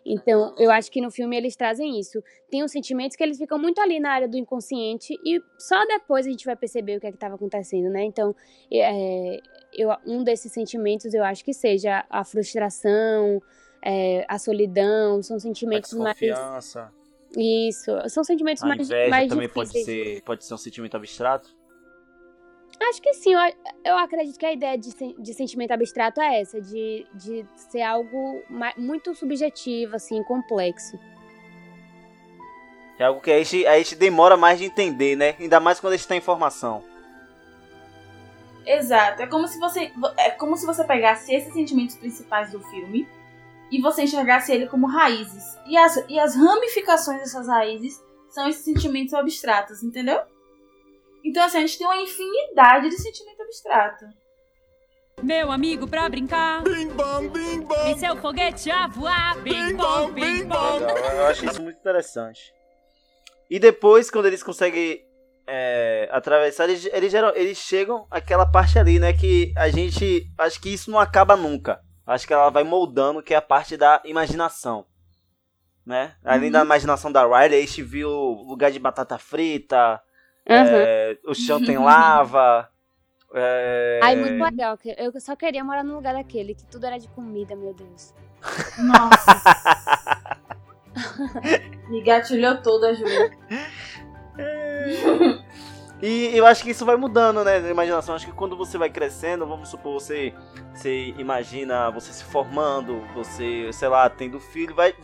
Então, 0.04 0.54
eu 0.56 0.70
acho 0.70 0.90
que 0.90 1.00
no 1.00 1.10
filme 1.10 1.36
eles 1.36 1.54
trazem 1.54 2.00
isso. 2.00 2.22
Tem 2.50 2.62
os 2.62 2.72
sentimentos 2.72 3.16
que 3.16 3.22
eles 3.22 3.36
ficam 3.36 3.58
muito 3.58 3.80
ali 3.80 4.00
na 4.00 4.10
área 4.10 4.26
do 4.26 4.36
inconsciente 4.36 5.14
e 5.24 5.42
só 5.58 5.84
depois 5.86 6.26
a 6.26 6.30
gente 6.30 6.46
vai 6.46 6.56
perceber 6.56 6.96
o 6.96 7.00
que 7.00 7.06
é 7.06 7.10
que 7.10 7.16
estava 7.16 7.34
acontecendo, 7.34 7.90
né? 7.90 8.04
Então, 8.04 8.34
é, 8.72 9.40
eu, 9.72 9.90
um 10.06 10.24
desses 10.24 10.52
sentimentos 10.52 11.12
eu 11.12 11.22
acho 11.22 11.44
que 11.44 11.52
seja 11.52 12.04
a 12.08 12.24
frustração, 12.24 13.42
é, 13.82 14.24
a 14.28 14.38
solidão, 14.38 15.22
são 15.22 15.36
A 15.36 15.40
sentimentos 15.40 15.92
mais. 15.92 16.18
desconfiança, 16.18 16.92
Isso, 17.36 17.92
são 18.08 18.24
sentimentos 18.24 18.62
a 18.62 18.66
mais, 18.66 18.80
inveja 18.80 19.10
mais 19.10 19.28
também 19.28 19.48
pode 19.48 19.70
difíceis. 19.70 20.08
ser, 20.08 20.22
pode 20.22 20.44
ser 20.44 20.54
um 20.54 20.58
sentimento 20.58 20.96
abstrato. 20.96 21.54
Acho 22.88 23.02
que 23.02 23.12
sim, 23.12 23.34
eu, 23.34 23.40
eu 23.84 23.98
acredito 23.98 24.38
que 24.38 24.46
a 24.46 24.52
ideia 24.52 24.76
de, 24.76 24.90
de 25.18 25.34
sentimento 25.34 25.70
abstrato 25.70 26.20
é 26.20 26.40
essa, 26.40 26.60
de, 26.60 27.06
de 27.14 27.46
ser 27.54 27.82
algo 27.82 28.42
muito 28.76 29.14
subjetivo, 29.14 29.96
assim, 29.96 30.22
complexo. 30.24 30.98
É 32.98 33.04
algo 33.04 33.20
que 33.20 33.30
a 33.30 33.38
gente, 33.38 33.66
a 33.66 33.78
gente 33.78 33.94
demora 33.96 34.36
mais 34.36 34.58
de 34.58 34.64
entender, 34.64 35.16
né? 35.16 35.36
Ainda 35.38 35.60
mais 35.60 35.78
quando 35.78 35.92
a 35.92 35.96
gente 35.96 36.08
tem 36.08 36.18
informação. 36.18 36.82
Exato. 38.66 39.22
É 39.22 39.26
como 39.26 39.46
se 39.48 39.58
você. 39.58 39.90
É 40.18 40.30
como 40.30 40.56
se 40.56 40.66
você 40.66 40.84
pegasse 40.84 41.32
esses 41.34 41.52
sentimentos 41.52 41.96
principais 41.96 42.52
do 42.52 42.60
filme 42.60 43.08
e 43.70 43.80
você 43.80 44.02
enxergasse 44.02 44.52
ele 44.52 44.66
como 44.66 44.86
raízes. 44.86 45.58
E 45.66 45.76
as, 45.76 45.96
e 46.08 46.18
as 46.18 46.34
ramificações 46.34 47.20
dessas 47.20 47.46
raízes 47.46 48.02
são 48.28 48.48
esses 48.48 48.64
sentimentos 48.64 49.14
abstratos, 49.14 49.82
entendeu? 49.82 50.20
Então, 51.24 51.44
assim, 51.44 51.58
a 51.58 51.60
gente 51.60 51.78
tem 51.78 51.86
uma 51.86 51.96
infinidade 51.96 52.88
de 52.88 52.96
sentimento 52.96 53.42
abstrato. 53.42 54.06
Meu 55.22 55.52
amigo, 55.52 55.86
pra 55.86 56.08
brincar. 56.08 56.62
Bim 56.62 56.88
bom, 56.88 57.28
bim 57.28 57.60
bom. 57.60 57.86
E 57.86 57.98
seu 57.98 58.16
foguete 58.16 58.70
a 58.70 58.86
voar. 58.86 59.38
Bim 59.42 59.74
bom, 59.74 60.10
bim 60.10 60.44
bom. 60.44 60.78
Eu 60.78 61.26
acho 61.26 61.44
isso 61.44 61.60
muito 61.62 61.78
interessante. 61.78 62.40
E 63.50 63.58
depois, 63.58 64.10
quando 64.10 64.26
eles 64.26 64.42
conseguem 64.42 65.04
é, 65.46 66.08
atravessar, 66.10 66.70
eles, 66.70 66.86
eles, 66.86 67.12
eles 67.34 67.58
chegam 67.58 68.06
àquela 68.10 68.46
parte 68.46 68.78
ali, 68.78 68.98
né? 68.98 69.12
Que 69.12 69.52
a 69.56 69.68
gente. 69.68 70.26
Acho 70.38 70.60
que 70.60 70.72
isso 70.72 70.90
não 70.90 70.98
acaba 70.98 71.36
nunca. 71.36 71.80
Acho 72.10 72.26
que 72.26 72.32
ela 72.32 72.50
vai 72.50 72.64
moldando, 72.64 73.22
que 73.22 73.32
é 73.32 73.36
a 73.36 73.40
parte 73.42 73.76
da 73.76 74.02
imaginação. 74.04 74.84
Né? 75.86 76.16
Além 76.24 76.50
da 76.50 76.60
imaginação 76.62 77.12
da 77.12 77.22
Riley, 77.24 77.58
a 77.58 77.60
gente 77.64 77.84
viu 77.84 78.10
lugar 78.10 78.72
de 78.72 78.80
batata 78.80 79.16
frita, 79.16 80.02
Aham. 80.48 80.66
é, 80.68 81.18
o 81.24 81.32
chão 81.32 81.64
tem 81.64 81.78
lava. 81.78 82.68
é, 83.32 84.00
Ai, 84.02 84.16
muito 84.16 84.42
legal. 84.42 84.76
Eu 84.98 85.20
só 85.20 85.36
queria 85.36 85.62
morar 85.62 85.84
num 85.84 85.94
lugar 85.94 86.14
daquele, 86.14 86.52
que 86.56 86.66
tudo 86.66 86.84
era 86.86 86.98
de 86.98 87.06
comida, 87.10 87.54
meu 87.54 87.72
Deus. 87.72 88.12
Nossa. 88.76 89.40
Me 91.88 92.02
gatilhou 92.02 92.60
toda, 92.60 92.92
Júlia. 92.92 93.30
E 96.02 96.36
eu 96.36 96.46
acho 96.46 96.62
que 96.62 96.70
isso 96.70 96.84
vai 96.84 96.96
mudando, 96.96 97.44
né? 97.44 97.58
Na 97.58 97.70
imaginação. 97.70 98.14
Acho 98.14 98.26
que 98.26 98.32
quando 98.32 98.56
você 98.56 98.78
vai 98.78 98.88
crescendo, 98.88 99.46
vamos 99.46 99.68
supor, 99.68 100.00
você, 100.00 100.32
você 100.72 101.14
imagina 101.18 101.90
você 101.90 102.12
se 102.12 102.24
formando, 102.24 103.02
você, 103.14 103.70
sei 103.72 103.88
lá, 103.88 104.08
tendo 104.08 104.40
filho, 104.40 104.74
vai. 104.74 104.94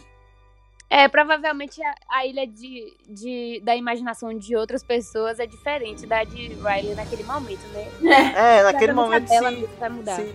É, 0.88 1.08
provavelmente 1.08 1.82
a, 1.82 1.94
a 2.08 2.26
ilha 2.26 2.46
de, 2.46 2.96
de, 3.08 3.60
da 3.64 3.74
imaginação 3.74 4.32
de 4.38 4.56
outras 4.56 4.84
pessoas 4.84 5.40
é 5.40 5.46
diferente 5.46 6.06
da 6.06 6.22
de 6.22 6.54
Riley 6.54 6.94
naquele 6.94 7.24
momento, 7.24 7.66
né? 7.68 7.88
É, 8.34 8.62
naquele 8.62 8.92
Cada 8.92 9.02
momento 9.02 9.28
sim. 9.28 9.40
mesmo 9.40 9.68
vai 9.78 9.88
mudar. 9.88 10.16
sim. 10.16 10.34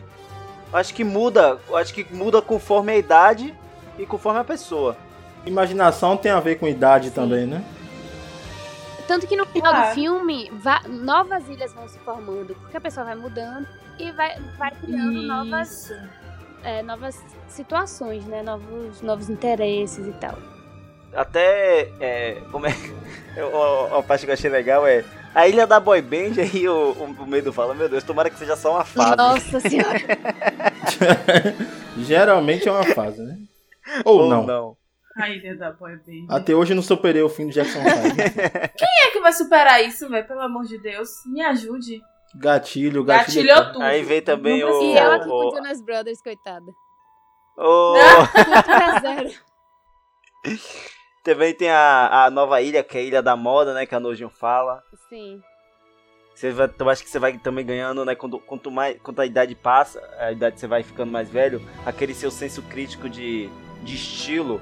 Acho 0.74 0.94
que 0.94 1.04
muda. 1.04 1.60
Acho 1.74 1.94
que 1.94 2.06
muda 2.14 2.42
conforme 2.42 2.92
a 2.92 2.98
idade 2.98 3.54
e 3.98 4.06
conforme 4.06 4.40
a 4.40 4.44
pessoa. 4.44 4.96
Imaginação 5.46 6.16
tem 6.16 6.32
a 6.32 6.40
ver 6.40 6.60
com 6.60 6.68
idade 6.68 7.12
também, 7.12 7.46
né? 7.46 7.64
Tanto 9.08 9.28
que 9.28 9.36
no 9.36 9.46
final 9.46 9.74
Ah. 9.74 9.90
do 9.90 9.94
filme, 9.94 10.50
va- 10.56 10.82
novas 10.88 11.48
ilhas 11.50 11.74
vão 11.74 11.88
se 11.88 11.98
formando, 12.00 12.56
porque 12.56 12.78
a 12.78 12.82
pessoa 12.82 13.06
vai 13.06 13.16
mudando 13.16 13.68
e 14.00 14.12
vai, 14.12 14.40
vai 14.58 14.72
criando 14.72 15.22
novas, 15.24 15.92
é, 16.64 16.82
novas 16.84 17.20
situações, 17.50 18.26
né? 18.26 18.42
Novos, 18.42 19.02
novos 19.02 19.30
interesses 19.30 20.08
e 20.08 20.12
tal. 20.14 20.38
Até. 21.14 21.92
É, 22.00 22.42
como 22.52 22.66
é. 22.68 22.74
eu- 23.36 23.96
A 23.98 24.02
parte 24.04 24.26
que 24.26 24.32
eu 24.32 24.34
achei 24.34 24.50
legal 24.50 24.86
é. 24.88 25.04
A 25.34 25.48
ilha 25.48 25.66
da 25.66 25.80
Boy 25.80 26.02
Band, 26.02 26.40
aí 26.42 26.68
o, 26.68 26.92
o, 26.92 27.04
o 27.24 27.28
medo 27.28 27.52
fala: 27.54 27.74
Meu 27.74 27.88
Deus, 27.90 28.04
tomara 28.04 28.30
que 28.30 28.38
seja 28.40 28.56
só 28.56 28.72
uma 28.76 28.84
fase. 28.86 29.16
Nossa 29.18 29.60
senhora. 29.68 30.00
Geralmente 31.98 32.68
é 32.68 32.72
uma 32.72 32.84
fase, 32.84 33.22
né? 33.22 33.38
Ou, 34.06 34.30
não. 34.30 34.46
não. 34.46 34.78
A 35.18 35.30
ilha 35.30 35.56
da 35.58 35.72
Boy 35.72 35.96
Band. 35.98 36.34
Até 36.36 36.56
hoje 36.56 36.72
eu 36.72 36.76
não 36.76 36.84
superei 36.84 37.22
o 37.22 37.30
fim 37.30 37.48
do 37.48 37.54
Jackson 37.54 37.80
5. 37.80 38.16
Quem 38.78 38.88
é 39.06 39.12
que 39.12 39.20
vai 39.20 39.34
superar 39.34 39.84
isso, 39.84 40.08
velho? 40.10 40.26
Pelo 40.28 40.42
amor 40.42 40.64
de 40.64 40.78
Deus. 40.78 41.10
Me 41.26 41.42
ajude. 41.42 42.02
Gatilho, 42.36 43.04
gatilho. 43.04 43.46
Gatilhou 43.46 43.74
tudo. 43.74 43.84
Aí 43.84 44.04
vem 44.04 44.22
também 44.22 44.62
Não 44.62 44.70
o. 44.70 44.84
E 44.84 44.98
ela 44.98 45.20
com 45.20 45.30
o, 45.30 45.52
Jonas 45.52 45.82
Brothers, 45.84 46.22
coitada. 46.22 46.72
o- 47.58 47.94
Ponto 48.46 48.64
pra 48.64 49.00
zero. 49.00 49.30
Também 51.24 51.54
tem 51.54 51.70
a, 51.70 52.26
a 52.26 52.30
nova 52.32 52.60
ilha, 52.62 52.84
que 52.84 52.98
é 52.98 53.02
a 53.02 53.04
Ilha 53.04 53.22
da 53.22 53.36
Moda, 53.36 53.74
né? 53.76 53.86
Que 53.86 53.94
a 53.94 54.00
Nojin 54.00 54.28
fala. 54.30 54.82
Sim. 55.08 55.40
Você 56.34 56.50
vai, 56.52 56.68
eu 56.80 56.90
acho 56.90 57.04
que 57.04 57.10
você 57.10 57.20
vai 57.20 57.38
também 57.38 57.64
ganhando, 57.64 58.04
né? 58.04 58.16
Quando, 58.16 58.40
quanto, 58.40 58.72
mais, 58.72 59.00
quanto 59.02 59.22
a 59.22 59.26
idade 59.26 59.54
passa, 59.54 60.02
a 60.18 60.32
idade 60.32 60.60
você 60.60 60.66
vai 60.66 60.82
ficando 60.82 61.12
mais 61.12 61.30
velho, 61.30 61.62
aquele 61.86 62.16
seu 62.16 62.32
senso 62.32 62.64
crítico 62.64 63.08
de, 63.08 63.48
de 63.84 63.94
estilo. 63.96 64.60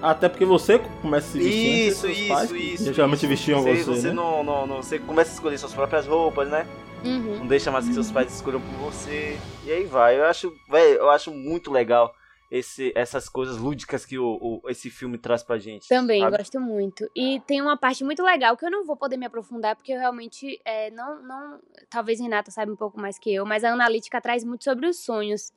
Até 0.00 0.28
porque 0.28 0.44
você 0.44 0.78
começa 1.02 1.28
a 1.28 1.30
se 1.32 1.38
vestir 1.38 1.70
antes 1.70 1.86
Isso, 1.86 2.06
dos 2.06 2.16
seus 2.16 2.18
isso, 2.18 2.28
pais, 2.28 2.50
isso. 2.50 2.92
Geralmente 2.94 3.18
isso. 3.20 3.28
vestiam 3.28 3.62
você. 3.62 3.76
você, 3.76 3.84
você 3.84 4.08
né? 4.08 4.12
não, 4.14 4.44
não, 4.44 4.66
não- 4.66 4.76
você 4.82 4.98
começa 4.98 5.30
a 5.30 5.34
escolher 5.34 5.58
suas 5.58 5.74
próprias 5.74 6.06
roupas, 6.06 6.48
né? 6.48 6.66
Uhum. 7.04 7.38
Não 7.38 7.46
deixa 7.46 7.70
mais 7.70 7.86
que 7.86 7.94
seus 7.94 8.10
pais 8.10 8.32
escolham 8.34 8.60
por 8.60 8.90
você. 8.90 9.38
E 9.64 9.70
aí 9.72 9.84
vai. 9.84 10.18
Eu 10.18 10.24
acho, 10.24 10.52
velho, 10.68 10.98
eu 10.98 11.10
acho 11.10 11.30
muito 11.32 11.70
legal 11.70 12.12
esse, 12.50 12.92
essas 12.96 13.28
coisas 13.28 13.56
lúdicas 13.58 14.04
que 14.04 14.18
o, 14.18 14.38
o, 14.64 14.70
esse 14.70 14.90
filme 14.90 15.18
traz 15.18 15.42
pra 15.42 15.58
gente. 15.58 15.86
Também, 15.88 16.20
sabe? 16.22 16.36
gosto 16.38 16.60
muito. 16.60 17.08
E 17.14 17.40
tem 17.46 17.60
uma 17.60 17.76
parte 17.76 18.02
muito 18.02 18.22
legal 18.22 18.56
que 18.56 18.64
eu 18.64 18.70
não 18.70 18.84
vou 18.84 18.96
poder 18.96 19.16
me 19.16 19.26
aprofundar, 19.26 19.76
porque 19.76 19.92
eu 19.92 19.98
realmente 19.98 20.60
é, 20.64 20.90
não, 20.90 21.22
não. 21.22 21.58
Talvez 21.90 22.18
Renata 22.20 22.50
saiba 22.50 22.72
um 22.72 22.76
pouco 22.76 23.00
mais 23.00 23.18
que 23.18 23.32
eu, 23.32 23.44
mas 23.44 23.64
a 23.64 23.72
analítica 23.72 24.20
traz 24.20 24.42
muito 24.44 24.64
sobre 24.64 24.86
os 24.86 24.98
sonhos. 25.04 25.52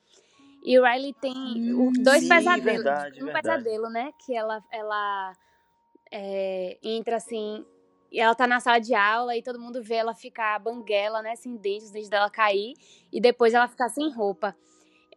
E 0.64 0.78
o 0.80 0.84
Riley 0.84 1.14
tem 1.14 1.34
Hum, 1.74 1.92
dois 2.04 2.22
sim, 2.22 2.30
pesadelos. 2.30 2.84
verdade, 2.84 3.22
um 3.22 3.26
verdade. 3.26 3.42
pesadelo, 3.42 3.90
né? 3.90 4.14
Que 4.20 4.36
ela, 4.36 4.64
ela 4.72 5.34
é, 6.12 6.78
entra 6.84 7.18
assim. 7.18 7.66
E 8.12 8.20
ela 8.20 8.36
tá 8.36 8.46
na 8.46 8.60
sala 8.60 8.80
de 8.80 8.94
aula 8.94 9.36
e 9.36 9.42
todo 9.42 9.60
mundo 9.60 9.82
vê 9.82 9.96
ela 9.96 10.14
ficar 10.14 10.60
banguela, 10.60 11.22
né? 11.22 11.36
Sem 11.36 11.56
dentes, 11.56 11.86
os 11.86 11.92
dentes 11.92 12.10
dela 12.10 12.30
cair. 12.30 12.74
E 13.12 13.20
depois 13.20 13.54
ela 13.54 13.68
ficar 13.68 13.90
sem 13.90 14.12
roupa. 14.12 14.56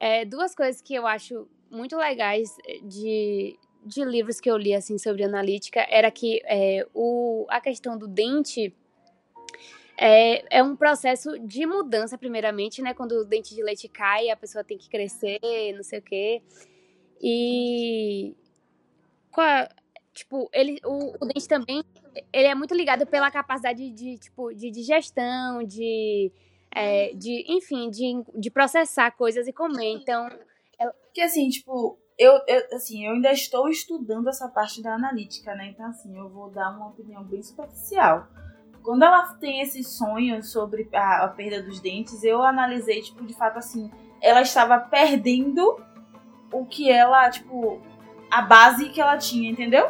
É, 0.01 0.25
duas 0.25 0.55
coisas 0.55 0.81
que 0.81 0.95
eu 0.95 1.07
acho 1.07 1.47
muito 1.71 1.97
legais 1.97 2.57
de, 2.85 3.59
de 3.85 4.05
livros 4.05 4.41
que 4.41 4.51
eu 4.51 4.57
li 4.57 4.75
assim 4.75 4.97
sobre 4.97 5.25
analítica 5.25 5.85
era 5.91 6.11
que 6.11 6.41
é, 6.45 6.87
o, 6.95 7.47
a 7.49 7.61
questão 7.61 7.99
do 7.99 8.07
dente 8.07 8.73
é, 9.97 10.59
é 10.59 10.63
um 10.63 10.75
processo 10.77 11.39
de 11.39 11.67
mudança, 11.67 12.19
primeiramente, 12.19 12.83
né? 12.83 12.95
Quando 12.95 13.13
o 13.13 13.25
dente 13.25 13.55
de 13.55 13.63
leite 13.63 13.89
cai, 13.89 14.31
a 14.31 14.37
pessoa 14.37 14.65
tem 14.65 14.77
que 14.77 14.89
crescer, 14.89 15.41
não 15.75 15.83
sei 15.83 15.99
o 15.99 16.03
quê. 16.03 16.43
E. 17.23 18.35
qual 19.31 19.69
tipo, 20.13 20.49
ele, 20.53 20.79
o, 20.85 21.15
o 21.21 21.27
dente 21.27 21.49
também 21.49 21.83
ele 22.33 22.47
é 22.47 22.55
muito 22.55 22.75
ligado 22.75 23.07
pela 23.07 23.31
capacidade 23.31 23.91
de, 23.91 24.19
tipo, 24.19 24.53
de 24.55 24.71
digestão, 24.71 25.63
de. 25.65 26.33
é, 26.75 27.13
de 27.15 27.45
enfim, 27.49 27.91
de, 27.91 28.23
de 28.37 28.51
processar 28.51 29.11
coisas 29.13 29.47
e 29.47 29.53
comer. 29.53 29.93
Então, 29.93 30.29
Porque 31.15 31.21
assim, 31.21 31.49
tipo, 31.49 31.97
eu, 32.19 32.33
eu, 32.49 32.63
assim, 32.73 33.07
eu 33.07 33.13
ainda 33.13 33.31
estou 33.33 33.69
estudando 33.69 34.29
essa 34.29 34.49
parte 34.49 34.83
da 34.83 34.95
analítica, 34.95 35.55
né? 35.55 35.69
Então, 35.69 35.87
assim, 35.87 36.17
eu 36.19 36.29
vou 36.29 36.51
dar 36.51 36.71
uma 36.71 36.89
opinião 36.89 37.23
bem 37.23 37.41
superficial. 37.41 38.27
Quando 38.85 39.03
ela 39.03 39.23
tem 39.41 39.63
esses 39.63 39.89
sonhos 39.89 40.53
sobre 40.53 40.87
a, 40.93 41.25
a 41.25 41.29
perda 41.29 41.63
dos 41.63 41.81
dentes, 41.81 42.23
eu 42.23 42.43
analisei, 42.43 43.01
tipo, 43.01 43.25
de 43.25 43.33
fato, 43.33 43.59
assim, 43.59 43.91
ela 44.21 44.43
estava 44.43 44.79
perdendo 44.79 45.81
o 46.53 46.67
que 46.67 46.91
ela, 46.93 47.31
tipo, 47.31 47.81
a 48.31 48.43
base 48.43 48.91
que 48.91 49.01
ela 49.01 49.17
tinha, 49.17 49.51
entendeu? 49.51 49.89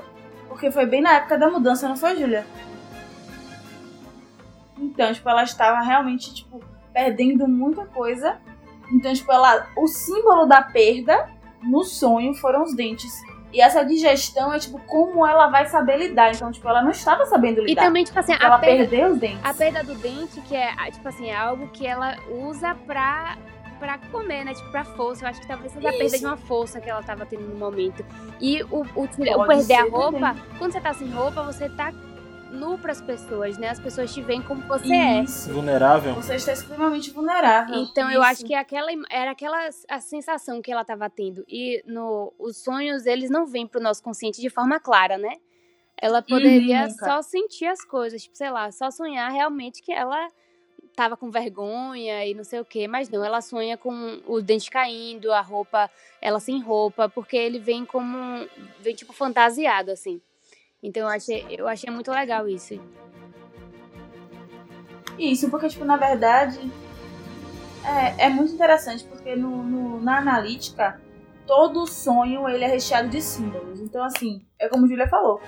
Porque 0.48 0.70
foi 0.70 0.86
bem 0.86 1.02
na 1.02 1.14
época 1.14 1.36
da 1.36 1.50
mudança, 1.50 1.88
não 1.88 1.96
foi, 1.96 2.16
Júlia? 2.16 2.46
Então, 4.78 5.12
tipo, 5.12 5.28
ela 5.28 5.42
estava 5.42 5.80
realmente, 5.80 6.32
tipo, 6.32 6.62
perdendo 6.92 7.48
muita 7.48 7.84
coisa. 7.86 8.38
Então, 8.92 9.12
tipo, 9.12 9.32
ela, 9.32 9.66
o 9.76 9.88
símbolo 9.88 10.46
da 10.46 10.62
perda 10.62 11.28
no 11.60 11.82
sonho 11.82 12.32
foram 12.34 12.62
os 12.62 12.76
dentes. 12.76 13.12
E 13.54 13.60
essa 13.60 13.84
digestão 13.84 14.52
é, 14.52 14.58
tipo, 14.58 14.80
como 14.80 15.24
ela 15.24 15.46
vai 15.46 15.66
saber 15.66 15.96
lidar. 15.96 16.34
Então, 16.34 16.50
tipo, 16.50 16.68
ela 16.68 16.82
não 16.82 16.90
estava 16.90 17.24
sabendo 17.24 17.60
e 17.60 17.66
lidar. 17.66 17.84
também, 17.84 18.02
tipo 18.02 18.18
assim, 18.18 18.32
a 18.32 18.38
ela 18.40 18.58
perda, 18.58 18.88
perdeu 18.88 19.12
os 19.12 19.18
dentes. 19.18 19.38
A 19.44 19.54
perda 19.54 19.84
do 19.84 19.94
dente, 19.94 20.40
que 20.40 20.56
é, 20.56 20.74
tipo 20.90 21.08
assim, 21.08 21.30
é 21.30 21.36
algo 21.36 21.68
que 21.68 21.86
ela 21.86 22.16
usa 22.28 22.74
pra, 22.84 23.38
pra 23.78 23.98
comer, 24.10 24.44
né? 24.44 24.54
Tipo, 24.54 24.72
pra 24.72 24.84
força. 24.84 25.24
Eu 25.24 25.28
acho 25.28 25.40
que 25.40 25.46
talvez 25.46 25.72
seja 25.72 25.88
a 25.88 25.92
perda 25.92 26.18
de 26.18 26.26
uma 26.26 26.36
força 26.36 26.80
que 26.80 26.90
ela 26.90 27.00
tava 27.04 27.24
tendo 27.24 27.44
no 27.44 27.54
momento. 27.54 28.04
E 28.40 28.60
o, 28.64 28.84
o, 28.96 29.04
o 29.04 29.46
perder 29.46 29.74
a 29.74 29.84
roupa, 29.84 30.36
quando 30.58 30.72
você 30.72 30.80
tá 30.80 30.92
sem 30.92 31.08
roupa, 31.12 31.44
você 31.44 31.68
tá 31.68 31.92
nu 32.54 32.78
pras 32.78 33.00
pessoas, 33.00 33.58
né? 33.58 33.68
As 33.68 33.78
pessoas 33.80 34.12
te 34.14 34.22
veem 34.22 34.40
como 34.40 34.62
você 34.62 34.92
é. 34.94 35.22
Isso. 35.22 35.52
Vulnerável. 35.52 36.14
Você 36.14 36.36
está 36.36 36.52
extremamente 36.52 37.10
vulnerável. 37.10 37.74
Então 37.76 38.10
eu 38.10 38.20
Isso. 38.22 38.30
acho 38.30 38.44
que 38.44 38.54
aquela 38.54 38.92
im- 38.92 39.02
era 39.10 39.32
aquela 39.32 39.68
a 39.88 40.00
sensação 40.00 40.62
que 40.62 40.72
ela 40.72 40.84
tava 40.84 41.10
tendo. 41.10 41.44
E 41.48 41.82
no, 41.86 42.32
os 42.38 42.56
sonhos, 42.56 43.04
eles 43.06 43.28
não 43.28 43.44
vêm 43.46 43.66
pro 43.66 43.80
nosso 43.82 44.02
consciente 44.02 44.40
de 44.40 44.48
forma 44.48 44.80
clara, 44.80 45.18
né? 45.18 45.36
Ela 46.00 46.22
poderia 46.22 46.86
nunca. 46.88 47.04
só 47.04 47.22
sentir 47.22 47.66
as 47.66 47.84
coisas, 47.84 48.22
tipo, 48.22 48.36
sei 48.36 48.50
lá, 48.50 48.70
só 48.72 48.90
sonhar 48.90 49.30
realmente 49.30 49.80
que 49.82 49.92
ela 49.92 50.28
tava 50.96 51.16
com 51.16 51.30
vergonha 51.30 52.24
e 52.24 52.34
não 52.34 52.44
sei 52.44 52.60
o 52.60 52.64
quê, 52.64 52.86
mas 52.86 53.08
não, 53.08 53.24
ela 53.24 53.40
sonha 53.40 53.76
com 53.76 54.20
os 54.28 54.42
dentes 54.44 54.68
caindo, 54.68 55.32
a 55.32 55.40
roupa, 55.40 55.90
ela 56.20 56.38
sem 56.38 56.60
roupa, 56.62 57.08
porque 57.08 57.36
ele 57.36 57.58
vem 57.58 57.84
como 57.84 58.16
um- 58.16 58.48
vem 58.80 58.94
tipo 58.94 59.12
fantasiado 59.12 59.90
assim. 59.90 60.20
Então 60.86 61.02
eu 61.04 61.08
achei, 61.08 61.46
eu 61.50 61.66
achei 61.66 61.90
muito 61.90 62.10
legal 62.12 62.46
isso. 62.46 62.78
Isso, 65.18 65.48
porque, 65.50 65.68
tipo, 65.68 65.84
na 65.84 65.96
verdade, 65.96 66.60
é, 67.84 68.26
é 68.26 68.28
muito 68.28 68.52
interessante, 68.52 69.02
porque 69.04 69.34
no, 69.34 69.62
no- 69.62 70.00
na 70.00 70.18
analítica, 70.18 71.00
todo 71.46 71.86
sonho 71.86 72.46
ele 72.48 72.64
é 72.64 72.68
recheado 72.68 73.08
de 73.08 73.22
símbolos. 73.22 73.80
Então, 73.80 74.04
assim, 74.04 74.44
é 74.58 74.68
como 74.68 74.84
a 74.84 74.88
Julia 74.88 75.08
falou. 75.08 75.40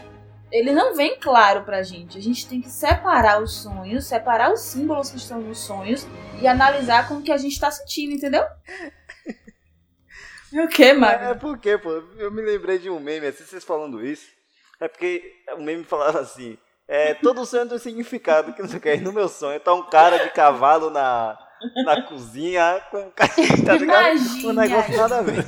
Ele 0.51 0.73
não 0.73 0.95
vem 0.95 1.19
claro 1.19 1.65
pra 1.65 1.83
gente. 1.83 2.17
A 2.17 2.23
gente 2.23 2.49
tem 2.49 2.61
que 2.63 2.71
separar 2.71 3.43
os 3.43 3.53
sonhos, 3.63 4.07
separar 4.07 4.53
os 4.53 4.61
símbolos 4.61 5.11
que 5.11 5.17
estão 5.17 5.41
nos 5.41 5.59
sonhos 5.59 6.07
e 6.41 6.47
analisar 6.47 7.09
com 7.09 7.15
o 7.17 7.23
que 7.23 7.33
a 7.33 7.37
gente 7.37 7.59
tá 7.61 7.71
sentindo, 7.71 8.15
entendeu? 8.15 8.45
o 10.55 10.69
que, 10.69 10.85
É, 10.85 10.91
é 10.91 10.95
Magno? 10.95 11.37
porque, 11.41 11.77
pô, 11.77 11.91
eu 12.17 12.31
me 12.31 12.41
lembrei 12.43 12.79
de 12.79 12.89
um 12.89 13.01
meme, 13.01 13.27
assim, 13.27 13.45
vocês 13.45 13.65
falando 13.65 14.05
isso. 14.07 14.36
É 14.81 14.89
porque 14.89 15.23
o 15.57 15.63
meme 15.63 15.85
falava 15.85 16.21
assim: 16.21 16.59
é, 16.89 17.15
todo 17.15 17.45
sonho 17.45 17.67
tem 17.67 17.77
um 17.77 17.81
significado, 17.81 18.53
que 18.53 18.63
não 18.63 18.69
sei 18.69 18.79
o 18.79 18.81
que. 18.81 18.89
Aí 18.89 19.01
No 19.01 19.13
meu 19.13 19.29
sonho 19.29 19.59
tá 19.59 19.75
um 19.75 19.83
cara 19.89 20.19
de 20.19 20.31
cavalo 20.31 20.89
na, 20.91 21.37
na 21.85 22.03
cozinha 22.03 22.81
com 22.91 22.99
um 22.99 23.11
cara, 23.11 23.33
tá 23.65 23.75
ligado? 23.75 24.17
Imagina. 24.17 24.49
Um 24.49 24.53
negócio 24.53 24.97
nada 24.97 25.19
a 25.19 25.23
ver. 25.23 25.45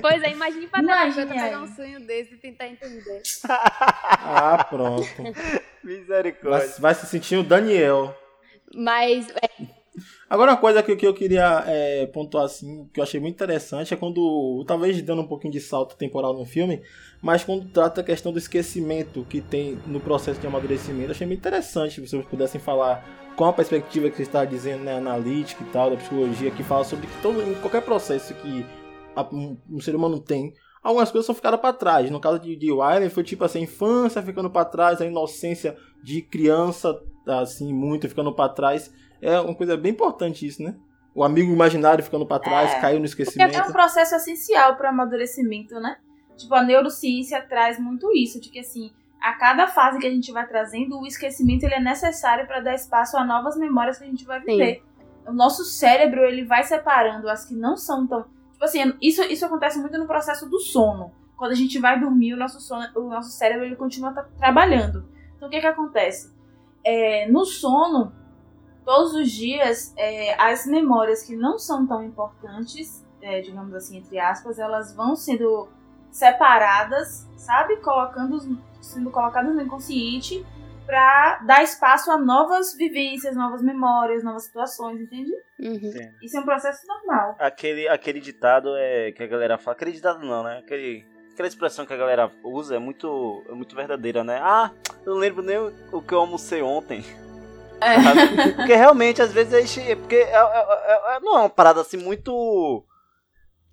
Pois 0.00 0.22
é, 0.22 0.30
imagine 0.30 0.66
pra 0.66 0.82
Imagine 0.82 1.14
terapeuta 1.14 1.44
pegar 1.44 1.60
um 1.62 1.74
sonho 1.74 2.06
desse 2.06 2.34
e 2.34 2.36
tentar 2.36 2.66
entender. 2.66 3.22
Ah, 3.48 4.66
pronto. 4.68 5.06
Misericórdia. 5.82 6.68
Vai, 6.68 6.68
vai 6.78 6.94
se 6.94 7.06
sentir 7.06 7.36
o 7.36 7.42
Daniel. 7.42 8.16
Mas 8.74 9.26
Agora, 10.32 10.52
uma 10.52 10.56
coisa 10.56 10.82
que, 10.82 10.96
que 10.96 11.06
eu 11.06 11.12
queria 11.12 11.62
é, 11.66 12.06
pontuar 12.06 12.46
assim, 12.46 12.88
que 12.90 12.98
eu 12.98 13.04
achei 13.04 13.20
muito 13.20 13.34
interessante, 13.34 13.92
é 13.92 13.96
quando, 13.98 14.64
talvez 14.66 15.02
dando 15.02 15.20
um 15.20 15.26
pouquinho 15.26 15.52
de 15.52 15.60
salto 15.60 15.94
temporal 15.94 16.32
no 16.32 16.46
filme, 16.46 16.80
mas 17.20 17.44
quando 17.44 17.68
trata 17.70 18.00
a 18.00 18.04
questão 18.04 18.32
do 18.32 18.38
esquecimento 18.38 19.26
que 19.28 19.42
tem 19.42 19.78
no 19.86 20.00
processo 20.00 20.40
de 20.40 20.46
amadurecimento, 20.46 21.10
achei 21.10 21.26
muito 21.26 21.40
interessante 21.40 21.96
se 21.96 22.00
vocês 22.00 22.24
pudessem 22.24 22.58
falar 22.58 23.06
com 23.36 23.44
a 23.44 23.52
perspectiva 23.52 24.08
que 24.08 24.16
você 24.16 24.22
está 24.22 24.42
dizendo, 24.46 24.84
né, 24.84 24.96
analítica 24.96 25.62
e 25.62 25.66
tal, 25.66 25.90
da 25.90 25.96
psicologia, 25.98 26.50
que 26.50 26.62
fala 26.62 26.84
sobre 26.84 27.08
que 27.08 27.20
todo, 27.20 27.42
em 27.42 27.52
qualquer 27.56 27.82
processo 27.82 28.32
que 28.32 28.64
a- 29.14 29.28
um, 29.30 29.58
um 29.70 29.80
ser 29.80 29.94
humano 29.94 30.18
tem, 30.18 30.54
algumas 30.82 31.10
coisas 31.10 31.26
são 31.26 31.34
ficadas 31.34 31.60
para 31.60 31.74
trás. 31.74 32.10
No 32.10 32.18
caso 32.18 32.38
de, 32.38 32.56
de 32.56 32.72
Wiley, 32.72 33.10
foi 33.10 33.22
tipo 33.22 33.44
assim, 33.44 33.58
a 33.58 33.62
infância 33.64 34.22
ficando 34.22 34.48
para 34.48 34.64
trás, 34.64 34.98
a 34.98 35.04
inocência 35.04 35.76
de 36.02 36.22
criança, 36.22 36.98
assim, 37.26 37.70
muito 37.70 38.08
ficando 38.08 38.32
para 38.32 38.48
trás. 38.48 38.90
É 39.22 39.40
uma 39.40 39.54
coisa 39.54 39.76
bem 39.76 39.92
importante 39.92 40.46
isso, 40.46 40.62
né? 40.62 40.74
O 41.14 41.22
amigo 41.22 41.52
imaginário 41.52 42.02
ficando 42.02 42.26
pra 42.26 42.38
trás, 42.38 42.72
É. 42.72 42.80
caiu 42.80 42.98
no 42.98 43.06
Porque 43.06 43.22
esquecimento. 43.22 43.56
é 43.56 43.62
um 43.62 43.72
processo 43.72 44.14
essencial 44.16 44.76
para 44.76 44.86
o 44.86 44.88
amadurecimento, 44.90 45.78
né? 45.78 45.96
Tipo, 46.36 46.54
a 46.54 46.62
neurociência 46.62 47.40
traz 47.42 47.78
muito 47.78 48.10
isso, 48.16 48.40
de 48.40 48.48
que 48.48 48.58
assim, 48.58 48.90
a 49.20 49.34
cada 49.34 49.68
fase 49.68 49.98
que 49.98 50.06
a 50.06 50.10
gente 50.10 50.32
vai 50.32 50.46
trazendo, 50.48 50.98
o 50.98 51.06
esquecimento 51.06 51.64
ele 51.64 51.74
é 51.74 51.80
necessário 51.80 52.46
para 52.46 52.60
dar 52.60 52.74
espaço 52.74 53.16
a 53.16 53.24
novas 53.24 53.56
memórias 53.56 53.98
que 53.98 54.04
a 54.04 54.08
gente 54.08 54.24
vai 54.24 54.40
viver. 54.40 54.82
O 55.26 55.32
nosso 55.32 55.64
cérebro, 55.64 56.24
ele 56.24 56.44
vai 56.44 56.64
separando 56.64 57.28
as 57.28 57.44
que 57.44 57.54
não 57.54 57.76
são 57.76 58.06
tão... 58.06 58.22
Tipo 58.52 58.64
assim, 58.64 58.92
isso, 59.00 59.22
isso 59.24 59.44
acontece 59.46 59.78
muito 59.78 59.96
no 59.98 60.06
processo 60.06 60.48
do 60.50 60.58
sono. 60.58 61.12
Quando 61.36 61.52
a 61.52 61.56
gente 61.56 61.78
vai 61.78 62.00
dormir, 62.00 62.34
o 62.34 62.36
nosso, 62.36 62.58
sono, 62.60 62.84
o 62.96 63.08
nosso 63.08 63.30
cérebro 63.30 63.64
ele 63.64 63.76
continua 63.76 64.12
tra- 64.12 64.26
trabalhando. 64.38 65.04
Então, 65.36 65.46
o 65.48 65.50
que 65.50 65.60
que 65.60 65.66
acontece? 65.66 66.32
É, 66.84 67.28
no 67.30 67.44
sono, 67.44 68.12
todos 68.84 69.14
os 69.14 69.30
dias, 69.30 69.92
é, 69.96 70.34
as 70.40 70.66
memórias 70.66 71.22
que 71.22 71.36
não 71.36 71.58
são 71.58 71.86
tão 71.86 72.02
importantes, 72.02 73.04
é, 73.20 73.40
digamos 73.40 73.74
assim, 73.74 73.98
entre 73.98 74.18
aspas, 74.18 74.58
elas 74.58 74.94
vão 74.94 75.14
sendo 75.14 75.68
separadas, 76.10 77.26
sabe? 77.36 77.76
Colocando, 77.76 78.58
sendo 78.80 79.10
colocadas 79.10 79.54
no 79.54 79.62
inconsciente 79.62 80.44
para 80.84 81.38
dar 81.46 81.62
espaço 81.62 82.10
a 82.10 82.18
novas 82.18 82.74
vivências, 82.74 83.36
novas 83.36 83.62
memórias, 83.62 84.22
novas 84.22 84.44
situações, 84.44 85.00
entende? 85.00 85.32
Uhum. 85.58 86.12
Isso 86.22 86.36
é 86.36 86.40
um 86.40 86.44
processo 86.44 86.86
normal. 86.86 87.36
Aquele, 87.38 87.88
aquele 87.88 88.20
ditado 88.20 88.76
é 88.76 89.12
que 89.12 89.22
a 89.22 89.26
galera 89.26 89.58
fala. 89.58 89.76
Aquele 89.76 89.92
ditado 89.92 90.24
não, 90.26 90.42
né? 90.42 90.58
Aquele, 90.58 91.06
aquela 91.32 91.48
expressão 91.48 91.86
que 91.86 91.92
a 91.92 91.96
galera 91.96 92.30
usa 92.42 92.76
é 92.76 92.78
muito, 92.78 93.44
é 93.48 93.52
muito 93.52 93.74
verdadeira, 93.76 94.24
né? 94.24 94.40
Ah, 94.42 94.70
eu 95.06 95.14
não 95.14 95.20
lembro 95.20 95.42
nem 95.42 95.56
o, 95.56 95.72
o 95.92 96.02
que 96.02 96.12
eu 96.12 96.18
almocei 96.18 96.62
ontem. 96.62 97.04
É. 97.82 98.52
Porque 98.52 98.74
realmente, 98.74 99.20
às 99.22 99.32
vezes, 99.32 99.52
a 99.54 99.60
gente. 99.60 99.96
Porque 99.96 100.16
é- 100.16 100.20
é- 100.32 101.16
é- 101.16 101.20
não 101.20 101.36
é 101.36 101.40
uma 101.40 101.48
parada 101.50 101.80
assim 101.80 101.96
muito. 101.96 102.84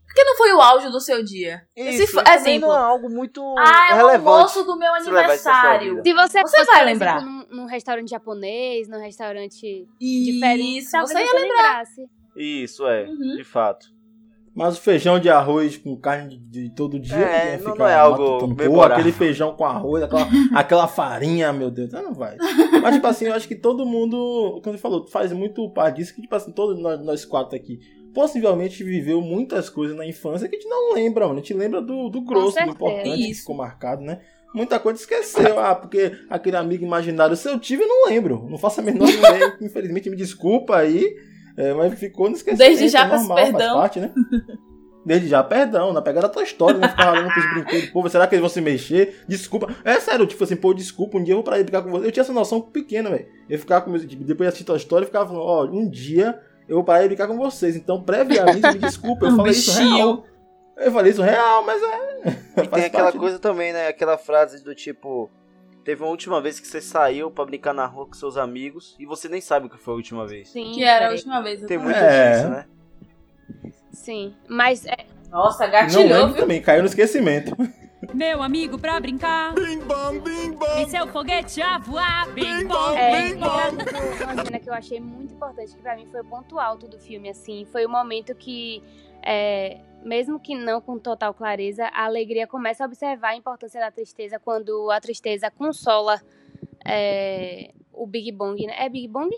Porque 0.05 0.23
não 0.23 0.35
foi 0.37 0.51
o 0.53 0.59
auge 0.61 0.89
do 0.89 0.99
seu 0.99 1.23
dia. 1.23 1.61
Esse 1.75 2.03
Isso, 2.05 2.19
e 2.19 2.23
também 2.23 2.39
exemplo. 2.55 2.69
não 2.69 2.75
é 2.75 2.79
algo 2.79 3.09
muito 3.11 3.41
Ah, 3.59 3.89
é 3.91 3.93
o 3.93 3.97
relevante. 3.97 4.27
almoço 4.27 4.63
do 4.63 4.75
meu 4.75 4.91
aniversário. 4.95 6.01
Se 6.03 6.13
você, 6.13 6.41
Você 6.41 6.57
fosse, 6.57 6.65
vai 6.65 6.79
por 6.79 6.85
lembrar. 6.85 7.17
exemplo, 7.17 7.31
num, 7.31 7.45
num 7.57 7.65
restaurante 7.67 8.09
japonês, 8.09 8.87
num 8.87 8.99
restaurante 8.99 9.87
diferente, 10.01 10.77
Isso, 10.79 10.91
talvez 10.91 11.11
você 11.11 11.23
ia 11.23 11.27
você 11.31 11.37
lembrasse. 11.39 12.09
Isso, 12.35 12.87
é, 12.87 13.03
Uhum. 13.03 13.35
de 13.37 13.43
fato. 13.43 13.85
Mas 14.55 14.77
o 14.77 14.81
feijão 14.81 15.19
de 15.19 15.29
arroz 15.29 15.77
com 15.77 15.95
carne 15.95 16.37
de, 16.37 16.63
de 16.63 16.75
todo 16.75 16.99
dia, 16.99 17.15
É, 17.15 17.45
ia 17.51 17.57
não- 17.57 17.71
ficar 17.71 17.75
não 17.77 17.87
é 17.87 17.93
algo. 17.95 18.55
Pô, 18.55 18.81
aquele 18.81 19.11
feijão 19.11 19.55
com 19.55 19.63
arroz, 19.65 20.03
aquela, 20.03 20.27
aquela 20.53 20.87
farinha, 20.87 21.53
meu 21.53 21.69
Deus, 21.71 21.91
não 21.93 22.13
vai. 22.13 22.35
Mas, 22.81 22.95
tipo 22.95 23.07
assim, 23.07 23.25
eu 23.25 23.33
acho 23.33 23.47
que 23.47 23.55
todo 23.55 23.85
mundo, 23.85 24.59
como 24.63 24.75
você 24.75 24.81
falou, 24.81 25.07
faz 25.07 25.31
muito 25.31 25.69
parte 25.69 25.97
disso, 25.97 26.13
que, 26.15 26.21
tipo 26.21 26.35
assim, 26.35 26.51
todos 26.51 26.79
nós, 26.81 26.99
nós 27.05 27.23
quatro 27.25 27.55
aqui, 27.55 27.79
possivelmente 28.13 28.83
viveu 28.83 29.21
muitas 29.21 29.69
coisas 29.69 29.95
na 29.95 30.05
infância 30.05 30.47
que 30.49 30.55
a 30.55 30.59
gente 30.59 30.69
não 30.69 30.93
lembra, 30.93 31.25
mano. 31.27 31.39
A 31.39 31.41
gente 31.41 31.53
lembra 31.53 31.81
do, 31.81 32.09
do 32.09 32.21
grosso, 32.21 32.57
do 32.63 32.71
importante, 32.71 33.03
que 33.15 33.31
Isso. 33.31 33.41
ficou 33.41 33.55
marcado, 33.55 34.01
né? 34.01 34.19
Muita 34.53 34.79
coisa 34.79 34.99
esqueceu, 34.99 35.59
ah, 35.59 35.75
porque 35.75 36.11
aquele 36.27 36.57
amigo 36.57 36.83
imaginário 36.83 37.35
se 37.35 37.47
eu 37.47 37.59
tive, 37.59 37.83
eu 37.83 37.87
não 37.87 38.05
lembro. 38.07 38.47
Não 38.49 38.57
faço 38.57 38.79
a 38.79 38.83
menor 38.83 39.07
ideia, 39.07 39.55
infelizmente, 39.61 40.09
me 40.09 40.15
desculpa 40.15 40.75
aí, 40.77 41.15
é, 41.59 41.73
mas 41.73 41.99
ficou 41.99 42.29
no 42.29 42.35
esquecimento. 42.35 42.67
Desde 42.67 42.87
já, 42.89 43.05
é 43.05 43.07
normal, 43.07 43.37
faz 43.37 43.49
perdão. 43.49 43.77
parte, 43.77 43.99
né? 43.99 44.11
Desde 45.05 45.27
já, 45.27 45.41
perdão, 45.43 45.93
na 45.93 46.01
pegada 46.01 46.27
da 46.27 46.33
tua 46.33 46.43
história, 46.43 46.77
né? 46.77 46.87
Ficar 46.89 47.13
olhando 47.13 47.31
pros 47.33 47.49
brinquedos, 47.53 47.89
pô, 47.89 48.07
será 48.09 48.27
que 48.27 48.35
eles 48.35 48.41
vão 48.41 48.49
se 48.49 48.61
mexer? 48.61 49.23
Desculpa. 49.27 49.73
É 49.83 49.99
sério, 49.99 50.27
tipo 50.27 50.43
assim, 50.43 50.55
pô, 50.55 50.73
desculpa, 50.73 51.17
um 51.17 51.23
dia 51.23 51.33
eu 51.33 51.37
vou 51.37 51.43
pra 51.43 51.57
ir 51.57 51.63
brincar 51.63 51.81
com 51.81 51.89
você. 51.89 52.05
Eu 52.07 52.11
tinha 52.11 52.21
essa 52.21 52.33
noção 52.33 52.61
pequena, 52.61 53.09
velho. 53.09 53.25
Eu 53.49 53.57
ficava 53.57 53.83
com 53.83 53.89
meus, 53.91 54.05
tipo, 54.05 54.23
depois 54.23 54.45
de 54.45 54.49
assistir 54.49 54.65
tua 54.65 54.77
história, 54.77 55.03
eu 55.03 55.07
ficava 55.07 55.25
falando, 55.27 55.43
ó, 55.45 55.65
um 55.65 55.89
dia 55.89 56.39
eu 56.67 56.75
vou 56.75 56.83
parar 56.83 57.01
de 57.01 57.07
brincar 57.07 57.27
com 57.27 57.37
vocês. 57.37 57.75
Então, 57.75 58.03
previamente, 58.03 58.61
me 58.61 58.77
desculpa, 58.77 59.25
eu 59.25 59.31
Um 59.33 59.35
falei 59.37 59.51
isso 59.53 59.71
bichinho. 59.71 59.95
real. 59.95 60.25
Eu 60.77 60.91
falei 60.91 61.11
isso 61.11 61.21
real, 61.21 61.65
mas 61.65 61.81
é. 61.81 62.37
E 62.63 62.67
tem 62.67 62.85
aquela 62.85 63.11
coisa 63.11 63.39
também, 63.39 63.73
né? 63.73 63.87
Aquela 63.87 64.17
frase 64.17 64.63
do 64.63 64.75
tipo. 64.75 65.29
Teve 65.83 66.03
uma 66.03 66.09
última 66.09 66.39
vez 66.41 66.59
que 66.59 66.67
você 66.67 66.81
saiu 66.81 67.31
pra 67.31 67.45
brincar 67.45 67.73
na 67.73 67.85
rua 67.85 68.05
com 68.05 68.13
seus 68.13 68.37
amigos 68.37 68.95
e 68.99 69.05
você 69.05 69.27
nem 69.29 69.41
sabe 69.41 69.65
o 69.67 69.69
que 69.69 69.77
foi 69.77 69.93
a 69.93 69.97
última 69.97 70.27
vez. 70.27 70.49
Sim, 70.49 70.71
Que 70.73 70.83
era 70.83 71.07
a 71.07 71.11
última 71.11 71.41
vez. 71.41 71.61
Tem 71.65 71.77
muito 71.77 71.95
É. 71.97 72.31
disso, 72.35 72.49
né? 72.49 72.65
Sim. 73.91 74.35
Mas 74.47 74.85
é, 74.85 75.05
Nossa, 75.31 75.65
Não 75.65 75.71
gatilhou, 75.71 76.27
viu? 76.29 76.35
também, 76.37 76.61
caiu 76.61 76.81
no 76.81 76.87
esquecimento. 76.87 77.55
Meu 78.13 78.41
amigo 78.41 78.79
pra 78.79 78.99
brincar. 78.99 79.53
Bim 79.53 79.79
bom, 79.79 80.19
bim 80.21 80.51
bom. 80.53 80.65
E 80.81 80.89
seu 80.89 81.05
foguete 81.07 81.61
a 81.61 81.77
voar. 81.77 82.27
Bim 82.33 82.65
bom, 82.65 82.93
É, 82.95 83.29
bim 83.29 83.35
bom. 83.39 83.47
uma 83.47 84.43
cena 84.45 84.59
que 84.59 84.69
eu 84.69 84.73
achei 84.73 84.99
muito 84.99 85.33
importante, 85.33 85.75
que 85.75 85.81
pra 85.81 85.95
mim 85.95 86.07
foi 86.09 86.21
o 86.21 86.25
ponto 86.25 86.57
alto 86.59 86.87
do 86.87 86.97
filme, 86.97 87.29
assim, 87.29 87.67
foi 87.71 87.85
o 87.85 87.89
momento 87.89 88.33
que, 88.35 88.81
é, 89.21 89.79
mesmo 90.03 90.39
que 90.39 90.55
não 90.55 90.81
com 90.81 90.97
total 90.97 91.33
clareza, 91.33 91.85
a 91.87 92.05
alegria 92.05 92.47
começa 92.47 92.83
a 92.83 92.87
observar 92.87 93.29
a 93.29 93.35
importância 93.35 93.79
da 93.79 93.91
tristeza 93.91 94.39
quando 94.39 94.89
a 94.91 94.99
tristeza 94.99 95.51
consola 95.51 96.21
é, 96.85 97.73
o 97.91 98.07
Big 98.07 98.31
Bong, 98.31 98.65
né? 98.65 98.73
É 98.77 98.89
Big 98.89 99.07
Bong? 99.07 99.35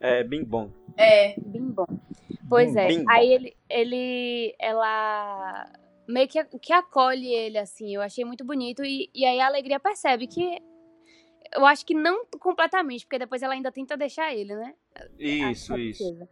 É 0.00 0.24
bim 0.24 0.42
bom. 0.42 0.70
É. 0.96 1.38
Bing 1.38 1.70
Bong. 1.70 2.00
Pois 2.48 2.74
é, 2.74 2.88
Bing 2.88 3.04
bong. 3.04 3.06
aí 3.08 3.32
ele, 3.32 3.56
ele, 3.70 4.54
ela 4.58 5.70
meio 6.08 6.26
que, 6.26 6.42
que 6.58 6.72
acolhe 6.72 7.32
ele, 7.32 7.56
assim, 7.56 7.94
eu 7.94 8.02
achei 8.02 8.24
muito 8.24 8.44
bonito, 8.44 8.84
e, 8.84 9.08
e 9.14 9.24
aí 9.24 9.40
a 9.40 9.46
alegria 9.46 9.78
percebe 9.78 10.26
que, 10.26 10.58
eu 11.54 11.64
acho 11.64 11.86
que 11.86 11.94
não 11.94 12.26
completamente, 12.40 13.06
porque 13.06 13.18
depois 13.18 13.42
ela 13.42 13.54
ainda 13.54 13.70
tenta 13.70 13.96
deixar 13.96 14.34
ele, 14.34 14.54
né? 14.54 14.74
Isso, 15.18 15.78
isso. 15.78 16.28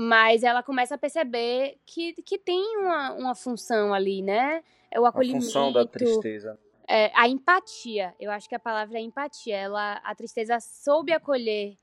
Mas 0.00 0.44
ela 0.44 0.62
começa 0.62 0.94
a 0.94 0.98
perceber 0.98 1.76
que, 1.84 2.12
que 2.22 2.38
tem 2.38 2.76
uma, 2.76 3.12
uma 3.14 3.34
função 3.34 3.92
ali, 3.92 4.22
né? 4.22 4.62
É 4.92 5.00
o 5.00 5.04
A 5.04 5.08
acolhimento. 5.08 5.44
função 5.44 5.72
da 5.72 5.84
tristeza. 5.84 6.56
é, 6.86 7.10
a 7.14 7.26
empatia. 7.28 8.14
Eu 8.20 8.30
acho 8.30 8.48
que 8.48 8.54
a 8.54 8.60
palavra 8.60 8.96
é 8.98 9.00
empatia. 9.02 9.56
Ela, 9.56 9.94
a 10.04 10.14
tristeza 10.14 10.60
soube 10.60 11.12
acolher 11.12 11.76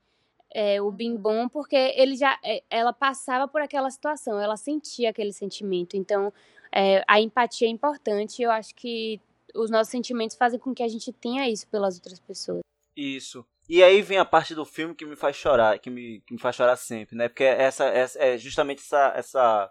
é, 0.50 0.80
o 0.80 0.90
Bim 0.90 1.14
Bom 1.14 1.46
porque 1.46 1.76
ele 1.76 2.16
já, 2.16 2.38
é, 2.42 2.62
ela 2.70 2.90
passava 2.92 3.46
por 3.46 3.60
aquela 3.60 3.90
situação, 3.90 4.40
ela 4.40 4.56
sentia 4.56 5.10
aquele 5.10 5.32
sentimento. 5.32 5.94
Então, 5.94 6.32
é, 6.72 7.04
a 7.06 7.20
empatia 7.20 7.68
é 7.68 7.70
importante. 7.70 8.40
Eu 8.40 8.50
acho 8.50 8.74
que 8.74 9.20
os 9.54 9.70
nossos 9.70 9.90
sentimentos 9.90 10.36
fazem 10.38 10.58
com 10.58 10.74
que 10.74 10.82
a 10.82 10.88
gente 10.88 11.12
tenha 11.12 11.46
isso 11.50 11.66
pelas 11.68 11.96
outras 11.96 12.18
pessoas. 12.18 12.62
Isso. 12.96 13.44
E 13.68 13.82
aí 13.82 14.00
vem 14.00 14.18
a 14.18 14.24
parte 14.24 14.54
do 14.54 14.64
filme 14.64 14.94
que 14.94 15.04
me 15.04 15.16
faz 15.16 15.36
chorar, 15.36 15.78
que 15.78 15.90
me, 15.90 16.20
que 16.20 16.34
me 16.34 16.40
faz 16.40 16.54
chorar 16.54 16.76
sempre, 16.76 17.16
né? 17.16 17.28
Porque 17.28 17.44
essa, 17.44 17.84
essa 17.86 18.18
é 18.18 18.38
justamente 18.38 18.80
essa, 18.80 19.12
essa. 19.16 19.70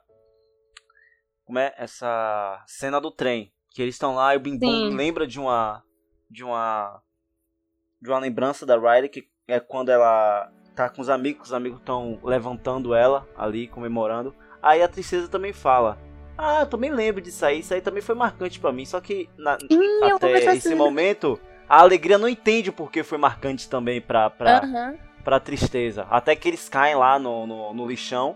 Como 1.46 1.60
é? 1.60 1.74
Essa 1.78 2.64
cena 2.68 3.00
do 3.00 3.12
trem. 3.12 3.54
Que 3.70 3.82
eles 3.82 3.96
estão 3.96 4.16
lá 4.16 4.34
e 4.34 4.38
o 4.38 4.40
Bim 4.40 4.58
Bom 4.58 4.90
lembra 4.90 5.26
de 5.26 5.40
uma. 5.40 5.84
De 6.30 6.44
uma. 6.44 7.02
De 8.02 8.10
uma 8.10 8.20
lembrança 8.20 8.66
da 8.66 8.78
Riley, 8.78 9.10
que 9.10 9.30
é 9.48 9.60
quando 9.60 9.90
ela 9.90 10.52
tá 10.76 10.90
com 10.90 11.02
os 11.02 11.10
amigos, 11.10 11.48
os 11.48 11.54
amigos 11.54 11.80
estão 11.80 12.20
levantando 12.22 12.94
ela 12.94 13.28
ali, 13.38 13.68
comemorando. 13.68 14.36
Aí 14.62 14.82
a 14.82 14.88
tristeza 14.88 15.28
também 15.28 15.54
fala. 15.54 15.98
Ah, 16.38 16.62
eu 16.62 16.68
também 16.68 16.92
lembro 16.92 17.22
disso 17.22 17.46
aí, 17.46 17.60
isso 17.60 17.74
aí 17.74 17.82
também 17.82 18.02
foi 18.02 18.14
marcante 18.14 18.60
pra 18.60 18.74
mim. 18.74 18.86
Só 18.86 19.00
que 19.00 19.30
na, 19.38 19.58
Sim, 19.58 20.04
até 20.04 20.54
esse 20.54 20.76
momento, 20.76 21.40
a 21.68 21.80
alegria 21.80 22.18
não 22.18 22.28
entende 22.28 22.70
o 22.70 22.74
porquê 22.74 23.04
foi 23.04 23.18
marcante 23.18 23.70
também 23.70 24.00
pra, 24.00 24.30
pra, 24.30 24.60
Aham. 24.60 24.98
pra 25.24 25.40
tristeza. 25.40 26.06
Até 26.10 26.36
que 26.36 26.48
eles 26.48 26.70
caem 26.70 26.96
lá 26.96 27.18
no, 27.18 27.48
no, 27.48 27.74
no 27.74 27.88
lixão, 27.88 28.36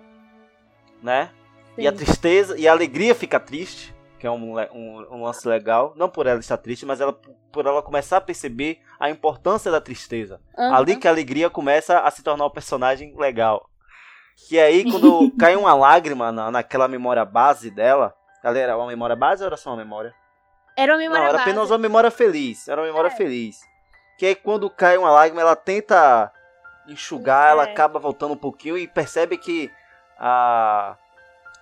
né? 1.01 1.30
E 1.77 1.88
a 1.88 1.91
sim. 1.91 1.97
tristeza 1.97 2.57
e 2.57 2.67
a 2.67 2.71
alegria 2.71 3.15
fica 3.15 3.39
triste, 3.39 3.95
que 4.19 4.27
é 4.27 4.32
um, 4.32 4.59
um, 4.59 5.07
um 5.11 5.23
lance 5.23 5.47
legal. 5.47 5.93
Não 5.95 6.09
por 6.09 6.27
ela 6.27 6.39
estar 6.39 6.57
triste, 6.57 6.86
mas 6.86 6.99
ela, 6.99 7.13
por 7.51 7.65
ela 7.65 7.82
começar 7.82 8.17
a 8.17 8.21
perceber 8.21 8.80
a 8.99 9.09
importância 9.09 9.71
da 9.71 9.80
tristeza. 9.80 10.41
Aham. 10.57 10.75
Ali 10.75 10.95
que 10.97 11.07
a 11.07 11.11
alegria 11.11 11.49
começa 11.49 11.99
a 11.99 12.11
se 12.11 12.21
tornar 12.23 12.45
um 12.45 12.49
personagem 12.49 13.15
legal. 13.15 13.69
Que 14.47 14.59
aí, 14.59 14.89
quando 14.89 15.32
cai 15.38 15.55
uma 15.55 15.73
lágrima 15.73 16.32
na, 16.32 16.51
naquela 16.51 16.88
memória 16.88 17.23
base 17.23 17.69
dela. 17.71 18.13
Ela 18.43 18.57
era 18.57 18.77
uma 18.77 18.88
memória 18.88 19.15
base 19.15 19.43
ou 19.43 19.47
era 19.47 19.57
só 19.57 19.69
uma 19.71 19.77
memória? 19.77 20.13
Era 20.80 20.93
uma 20.93 20.97
memória 20.99 21.21
Não, 21.23 21.30
era 21.30 21.38
base. 21.38 21.49
apenas 21.49 21.69
uma 21.71 21.77
memória 21.77 22.11
feliz. 22.11 22.67
Era 22.67 22.82
uma 22.82 22.88
memória 22.88 23.07
É. 23.09 23.11
feliz. 23.11 23.59
Que 24.17 24.25
aí 24.27 24.36
quando 24.36 24.69
cai 24.69 24.97
uma 24.97 25.11
lágrima, 25.11 25.41
ela 25.41 25.55
tenta 25.55 26.32
enxugar, 26.88 27.51
ela 27.51 27.67
É. 27.67 27.71
acaba 27.71 27.99
voltando 27.99 28.34
um 28.34 28.38
pouquinho 28.38 28.77
e 28.77 28.88
percebe 28.88 29.38
que 29.38 29.71
a 30.17 30.95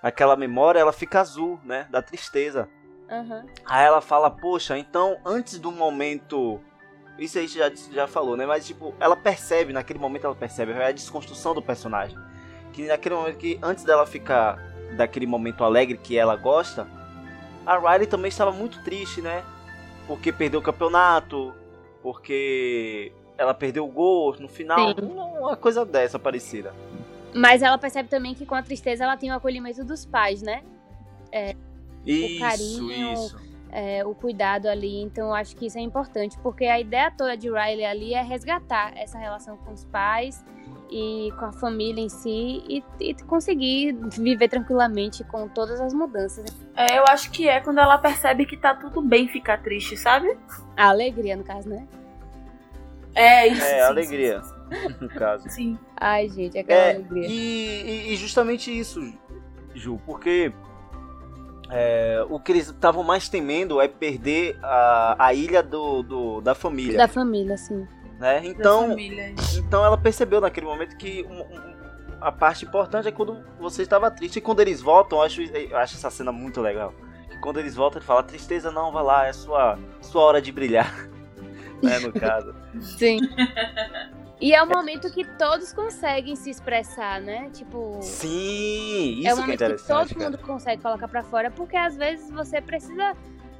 aquela 0.02 0.36
memória 0.36 0.78
ela 0.78 0.92
fica 0.92 1.20
azul, 1.20 1.58
né, 1.64 1.86
da 1.90 2.00
tristeza. 2.00 2.68
Aham. 3.10 3.44
Aí 3.66 3.84
ela 3.84 4.00
fala: 4.00 4.30
"Poxa, 4.30 4.78
então 4.78 5.16
antes 5.24 5.58
do 5.58 5.72
momento 5.72 6.60
isso 7.18 7.36
aí 7.38 7.48
já 7.48 7.70
já 7.92 8.06
falou, 8.06 8.36
né? 8.36 8.46
Mas 8.46 8.66
tipo, 8.66 8.94
ela 9.00 9.16
percebe, 9.16 9.72
naquele 9.72 9.98
momento 9.98 10.24
ela 10.26 10.36
percebe 10.36 10.72
é 10.72 10.86
a 10.86 10.92
desconstrução 10.92 11.52
do 11.54 11.60
personagem. 11.62 12.16
Que 12.72 12.86
naquele 12.86 13.14
momento 13.16 13.38
que 13.38 13.58
antes 13.62 13.82
dela 13.82 14.06
ficar 14.06 14.56
daquele 14.96 15.26
momento 15.26 15.64
alegre 15.64 15.98
que 15.98 16.16
ela 16.16 16.36
gosta, 16.36 16.86
a 17.68 17.78
Riley 17.78 18.06
também 18.06 18.30
estava 18.30 18.50
muito 18.50 18.82
triste, 18.82 19.20
né? 19.20 19.44
Porque 20.06 20.32
perdeu 20.32 20.58
o 20.58 20.62
campeonato, 20.62 21.54
porque 22.02 23.12
ela 23.36 23.52
perdeu 23.52 23.84
o 23.84 23.88
gol 23.88 24.34
no 24.40 24.48
final, 24.48 24.94
Sim. 24.94 25.04
uma 25.38 25.54
coisa 25.54 25.84
dessa 25.84 26.18
parecida. 26.18 26.74
Mas 27.34 27.60
ela 27.60 27.76
percebe 27.76 28.08
também 28.08 28.34
que 28.34 28.46
com 28.46 28.54
a 28.54 28.62
tristeza 28.62 29.04
ela 29.04 29.18
tem 29.18 29.30
o 29.30 29.34
acolhimento 29.34 29.84
dos 29.84 30.06
pais, 30.06 30.40
né? 30.40 30.62
Isso, 32.06 32.40
carinho, 32.40 33.12
isso. 33.12 33.47
É, 33.70 34.04
o 34.04 34.14
cuidado 34.14 34.66
ali. 34.66 35.00
Então 35.02 35.26
eu 35.28 35.34
acho 35.34 35.54
que 35.56 35.66
isso 35.66 35.78
é 35.78 35.80
importante, 35.82 36.38
porque 36.42 36.64
a 36.64 36.80
ideia 36.80 37.10
toda 37.10 37.36
de 37.36 37.48
Riley 37.48 37.84
ali 37.84 38.14
é 38.14 38.22
resgatar 38.22 38.92
essa 38.96 39.18
relação 39.18 39.56
com 39.58 39.72
os 39.72 39.84
pais 39.84 40.42
e 40.90 41.30
com 41.38 41.44
a 41.44 41.52
família 41.52 42.00
em 42.02 42.08
si 42.08 42.62
e, 42.66 42.82
e 42.98 43.14
conseguir 43.24 43.92
viver 44.18 44.48
tranquilamente 44.48 45.22
com 45.24 45.46
todas 45.48 45.80
as 45.82 45.92
mudanças. 45.92 46.46
É, 46.74 46.98
eu 46.98 47.04
acho 47.08 47.30
que 47.30 47.46
é 47.46 47.60
quando 47.60 47.78
ela 47.78 47.98
percebe 47.98 48.46
que 48.46 48.56
tá 48.56 48.74
tudo 48.74 49.02
bem 49.02 49.28
ficar 49.28 49.62
triste, 49.62 49.96
sabe? 49.98 50.34
A 50.76 50.88
alegria, 50.88 51.36
no 51.36 51.44
caso, 51.44 51.68
né? 51.68 51.86
É 53.14 53.48
isso. 53.48 53.62
É, 53.64 53.74
sim, 53.74 53.80
alegria. 53.80 54.42
sim, 54.42 54.54
No 55.00 55.08
caso. 55.08 55.42
Sim. 55.44 55.50
sim. 55.50 55.78
Ai, 55.96 56.28
gente, 56.28 56.58
aquela 56.58 56.80
É, 56.80 56.94
alegria. 56.94 57.26
e, 57.28 57.30
e- 57.32 58.12
e 58.12 58.16
justamente 58.16 58.70
isso, 58.76 59.00
Ju, 59.74 60.00
porque 60.06 60.52
é, 61.70 62.24
o 62.28 62.38
que 62.40 62.52
eles 62.52 62.68
estavam 62.68 63.02
mais 63.02 63.28
temendo 63.28 63.80
é 63.80 63.88
perder 63.88 64.58
a, 64.62 65.16
a 65.26 65.34
ilha 65.34 65.62
do, 65.62 66.02
do- 66.02 66.40
da 66.40 66.54
família, 66.54 66.96
Da 66.98 67.08
família, 67.08 67.54
assim. 67.54 67.86
né? 68.18 68.40
Então, 68.44 68.88
família. 68.90 69.34
então 69.56 69.84
ela 69.84 69.96
percebeu 69.98 70.40
naquele 70.40 70.66
momento 70.66 70.96
que 70.96 71.26
um- 71.28 71.40
um- 71.42 71.78
a 72.20 72.32
parte 72.32 72.64
importante 72.64 73.06
é 73.06 73.12
quando 73.12 73.38
você 73.60 73.82
estava 73.82 74.10
triste 74.10 74.36
e 74.38 74.40
quando 74.40 74.60
eles 74.60 74.80
voltam, 74.80 75.18
eu 75.18 75.24
acho, 75.24 75.40
eu 75.42 75.76
acho 75.76 75.94
essa 75.96 76.10
cena 76.10 76.32
muito 76.32 76.60
legal. 76.60 76.92
Que 77.30 77.38
quando 77.38 77.60
eles 77.60 77.74
voltam, 77.76 77.98
ele 78.00 78.06
fala: 78.06 78.22
tristeza 78.24 78.72
não, 78.72 78.90
vai 78.90 79.04
lá, 79.04 79.26
é 79.26 79.32
sua 79.32 79.78
sua 80.00 80.22
hora 80.22 80.42
de 80.42 80.50
brilhar, 80.50 80.92
né? 81.82 81.98
No 82.00 82.10
caso. 82.18 82.52
Sim. 82.80 83.18
E 84.40 84.54
é 84.54 84.62
o 84.62 84.66
momento 84.68 85.10
que 85.10 85.24
todos 85.36 85.72
conseguem 85.72 86.36
se 86.36 86.50
expressar, 86.50 87.20
né? 87.20 87.50
Tipo. 87.52 87.98
Sim, 88.00 88.28
é 88.28 89.10
isso 89.10 89.20
que 89.20 89.26
é 89.26 89.34
momento 89.34 89.46
que 89.46 89.54
interessante. 89.54 89.88
todo 89.88 90.18
cara. 90.18 90.30
mundo 90.30 90.38
consegue 90.38 90.82
colocar 90.82 91.08
pra 91.08 91.22
fora, 91.24 91.50
porque 91.50 91.76
às 91.76 91.96
vezes 91.96 92.30
você 92.30 92.60
precisa 92.60 93.16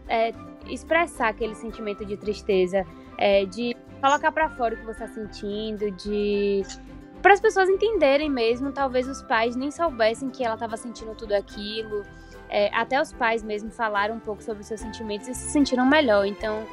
é, 0.08 0.32
expressar 0.66 1.28
aquele 1.28 1.54
sentimento 1.54 2.04
de 2.04 2.16
tristeza, 2.16 2.86
é, 3.16 3.44
de 3.44 3.76
colocar 4.00 4.30
pra 4.30 4.48
fora 4.50 4.74
o 4.74 4.78
que 4.78 4.84
você 4.84 5.00
tá 5.00 5.08
sentindo, 5.08 5.90
de 5.90 6.62
para 7.20 7.34
as 7.34 7.40
pessoas 7.40 7.68
entenderem 7.68 8.30
mesmo, 8.30 8.70
talvez 8.70 9.08
os 9.08 9.22
pais 9.22 9.56
nem 9.56 9.72
soubessem 9.72 10.30
que 10.30 10.44
ela 10.44 10.54
estava 10.54 10.76
sentindo 10.76 11.14
tudo 11.16 11.32
aquilo. 11.32 12.04
É, 12.48 12.70
até 12.72 13.00
os 13.00 13.12
pais 13.12 13.42
mesmo 13.42 13.70
falaram 13.70 14.14
um 14.14 14.20
pouco 14.20 14.42
sobre 14.42 14.62
os 14.62 14.68
seus 14.68 14.80
sentimentos 14.80 15.28
e 15.28 15.34
se 15.34 15.50
sentiram 15.50 15.84
melhor. 15.84 16.24
Então, 16.24 16.64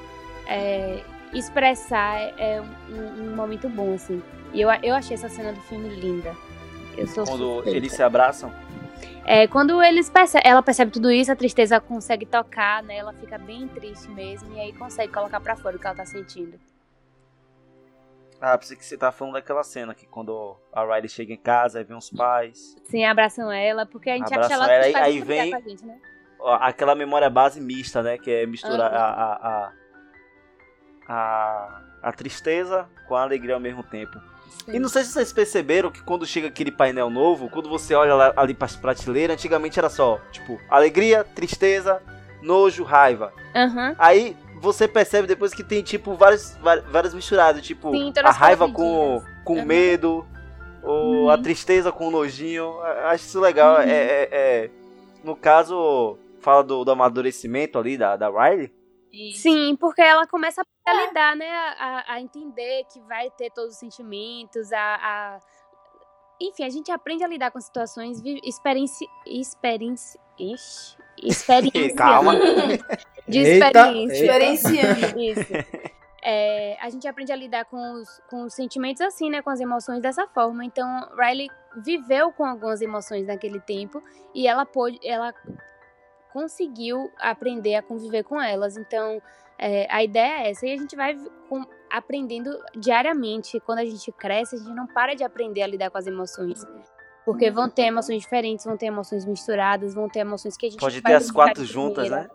é, 0.47 1.03
expressar 1.38 2.19
é 2.39 2.61
um, 2.89 3.23
um, 3.23 3.36
momento 3.36 3.67
bom, 3.69 3.93
assim. 3.93 4.21
E 4.53 4.61
eu, 4.61 4.69
eu 4.81 4.95
achei 4.95 5.15
essa 5.15 5.29
cena 5.29 5.53
do 5.53 5.61
filme 5.61 5.89
linda. 5.89 6.36
Eu 6.97 7.07
sou 7.07 7.25
Quando 7.25 7.55
suspeita. 7.55 7.77
eles 7.77 7.91
se 7.91 8.01
abraçam? 8.01 8.53
É, 9.25 9.47
quando 9.47 9.81
eles 9.81 10.09
perce 10.09 10.39
ela 10.43 10.61
percebe 10.61 10.91
tudo 10.91 11.11
isso, 11.11 11.31
a 11.31 11.36
tristeza 11.36 11.79
consegue 11.79 12.25
tocar, 12.25 12.83
né? 12.83 12.97
Ela 12.97 13.13
fica 13.13 13.38
bem 13.38 13.67
triste 13.67 14.09
mesmo 14.09 14.55
e 14.55 14.59
aí 14.59 14.73
consegue 14.73 15.11
colocar 15.11 15.39
para 15.39 15.55
fora 15.55 15.75
o 15.75 15.79
que 15.79 15.86
ela 15.86 15.95
tá 15.95 16.05
sentindo. 16.05 16.59
Ah, 18.39 18.57
pensei 18.57 18.77
que 18.77 18.86
você 18.86 18.97
tá 18.97 19.11
falando 19.11 19.33
daquela 19.33 19.63
cena 19.63 19.95
que 19.95 20.05
quando 20.05 20.55
a 20.71 20.83
Riley 20.83 21.09
chega 21.09 21.33
em 21.33 21.38
casa, 21.38 21.79
aí 21.79 21.83
vem 21.83 21.97
os 21.97 22.09
pais. 22.09 22.75
Sim, 22.83 23.03
abraçam 23.05 23.51
ela, 23.51 23.86
porque 23.86 24.09
a 24.09 24.17
gente 24.17 24.33
abraçam 24.33 24.61
acha 24.61 24.71
ela, 24.71 24.86
ela 24.86 24.86
aí, 24.86 25.15
aí 25.15 25.21
vem 25.21 25.51
gente, 25.61 25.86
né? 25.86 25.99
aquela 26.59 26.93
memória 26.93 27.29
base 27.29 27.59
mista, 27.59 28.03
né? 28.03 28.17
Que 28.17 28.29
é 28.29 28.45
misturar 28.45 28.91
uhum. 28.91 28.97
a, 28.97 29.01
a, 29.01 29.33
a, 29.33 29.73
a, 31.07 31.81
a 32.01 32.11
tristeza 32.11 32.87
com 33.07 33.15
a 33.15 33.21
alegria 33.21 33.53
ao 33.53 33.59
mesmo 33.59 33.83
tempo. 33.83 34.19
Sim. 34.65 34.75
E 34.75 34.79
não 34.79 34.89
sei 34.89 35.03
se 35.03 35.11
vocês 35.11 35.31
perceberam 35.31 35.91
que 35.91 36.01
quando 36.01 36.25
chega 36.25 36.47
aquele 36.47 36.71
painel 36.71 37.09
novo, 37.09 37.49
quando 37.49 37.69
você 37.69 37.93
olha 37.93 38.15
lá, 38.15 38.33
ali 38.35 38.53
para 38.53 38.65
as 38.65 38.75
prateleiras, 38.75 39.35
antigamente 39.35 39.77
era 39.77 39.89
só, 39.89 40.19
tipo, 40.31 40.59
alegria, 40.69 41.23
tristeza, 41.23 42.01
nojo, 42.41 42.83
raiva. 42.83 43.31
Uhum. 43.55 43.95
Aí 43.97 44.35
você 44.59 44.87
percebe 44.87 45.27
depois 45.27 45.53
que 45.53 45.63
tem, 45.63 45.83
tipo, 45.83 46.15
vários, 46.15 46.57
vários 46.89 47.13
misturados, 47.13 47.61
tipo, 47.61 47.91
Sim, 47.91 48.11
a 48.23 48.31
raiva 48.31 48.69
com, 48.69 49.21
com 49.43 49.57
uhum. 49.57 49.65
medo, 49.65 50.25
ou 50.81 51.25
uhum. 51.25 51.29
a 51.29 51.37
tristeza 51.37 51.91
com 51.91 52.09
nojinho. 52.09 52.79
Acho 53.05 53.25
isso 53.25 53.39
legal. 53.39 53.75
Uhum. 53.75 53.81
É, 53.81 53.91
é, 53.91 54.29
é, 54.31 54.69
no 55.23 55.35
caso, 55.35 56.17
fala 56.39 56.63
do, 56.63 56.83
do 56.83 56.91
amadurecimento 56.91 57.77
ali 57.77 57.97
da, 57.97 58.15
da 58.15 58.29
Riley. 58.29 58.71
Sim, 59.36 59.76
porque 59.80 60.01
ela 60.01 60.28
começa 60.28 60.61
a 60.86 60.93
lidar, 60.93 61.36
né? 61.36 61.49
A, 61.49 62.13
a, 62.13 62.22
entender 62.22 62.84
que 62.91 62.99
vai 63.01 63.30
ter 63.32 63.51
todos 63.51 63.74
os 63.74 63.80
sentimentos, 63.80 64.72
a, 64.74 64.95
a... 64.95 65.39
Enfim, 66.39 66.63
a 66.63 66.70
gente 66.70 66.91
aprende 66.91 67.24
a 67.24 67.28
lidar 67.28 67.51
com 67.51 67.59
situações, 67.59 68.22
experiência. 68.43 69.07
Experiência. 69.26 70.20
Ixi, 70.38 70.97
experiência. 71.24 71.95
Calma. 71.95 72.34
De 73.28 73.39
experiência. 73.39 74.26
Experienciando. 74.26 75.20
Isso. 75.20 75.53
É, 76.28 76.76
a 76.82 76.89
gente 76.89 77.07
aprende 77.07 77.32
a 77.32 77.36
lidar 77.36 77.66
com 77.66 77.93
os, 77.93 78.22
com 78.30 78.43
os 78.43 78.53
sentimentos 78.53 79.01
assim, 79.01 79.30
né? 79.30 79.41
Com 79.41 79.49
as 79.49 79.59
emoções 79.59 80.01
dessa 80.01 80.28
forma. 80.28 80.66
Então, 80.66 80.88
Riley 81.18 81.47
viveu 81.78 82.32
com 82.32 82.43
algumas 82.43 82.82
emoções 82.82 83.28
naquele 83.28 83.59
tempo 83.59 84.01
e 84.34 84.47
ela 84.47 84.66
pôde, 84.66 84.99
ela 85.03 85.34
conseguiu 86.36 87.09
aprender 87.17 87.75
a 87.75 87.81
conviver 87.81 88.23
com 88.23 88.41
elas. 88.41 88.75
Então, 88.75 89.21
é, 89.57 89.88
a 89.89 90.03
ideia 90.03 90.43
é 90.43 90.51
essa. 90.51 90.67
E 90.67 90.73
a 90.73 90.77
gente 90.77 90.93
vai 90.93 91.15
com, 91.47 91.65
aprendendo 91.89 92.51
diariamente. 92.75 93.57
Quando 93.61 93.79
a 93.79 93.86
gente 93.86 94.11
cresce, 94.11 94.55
a 94.55 94.57
gente 94.59 94.75
não 94.75 94.86
para 94.86 95.13
de 95.15 95.23
aprender 95.23 95.61
a 95.61 95.67
lidar 95.67 95.89
com 95.89 95.97
as 95.97 96.05
emoções. 96.05 96.61
Porque 97.23 97.49
vão 97.49 97.69
ter 97.69 97.83
emoções 97.83 98.21
diferentes, 98.21 98.65
vão 98.65 98.75
ter 98.75 98.88
emoções 98.88 99.25
misturadas, 99.25 99.95
vão 99.95 100.09
ter 100.09 100.19
emoções 100.19 100.57
que 100.57 100.65
a 100.65 100.69
gente 100.69 100.79
Pode 100.79 101.01
ter 101.01 101.13
as 101.13 101.31
quatro 101.31 101.63
juntas, 101.63 102.09
né? 102.09 102.29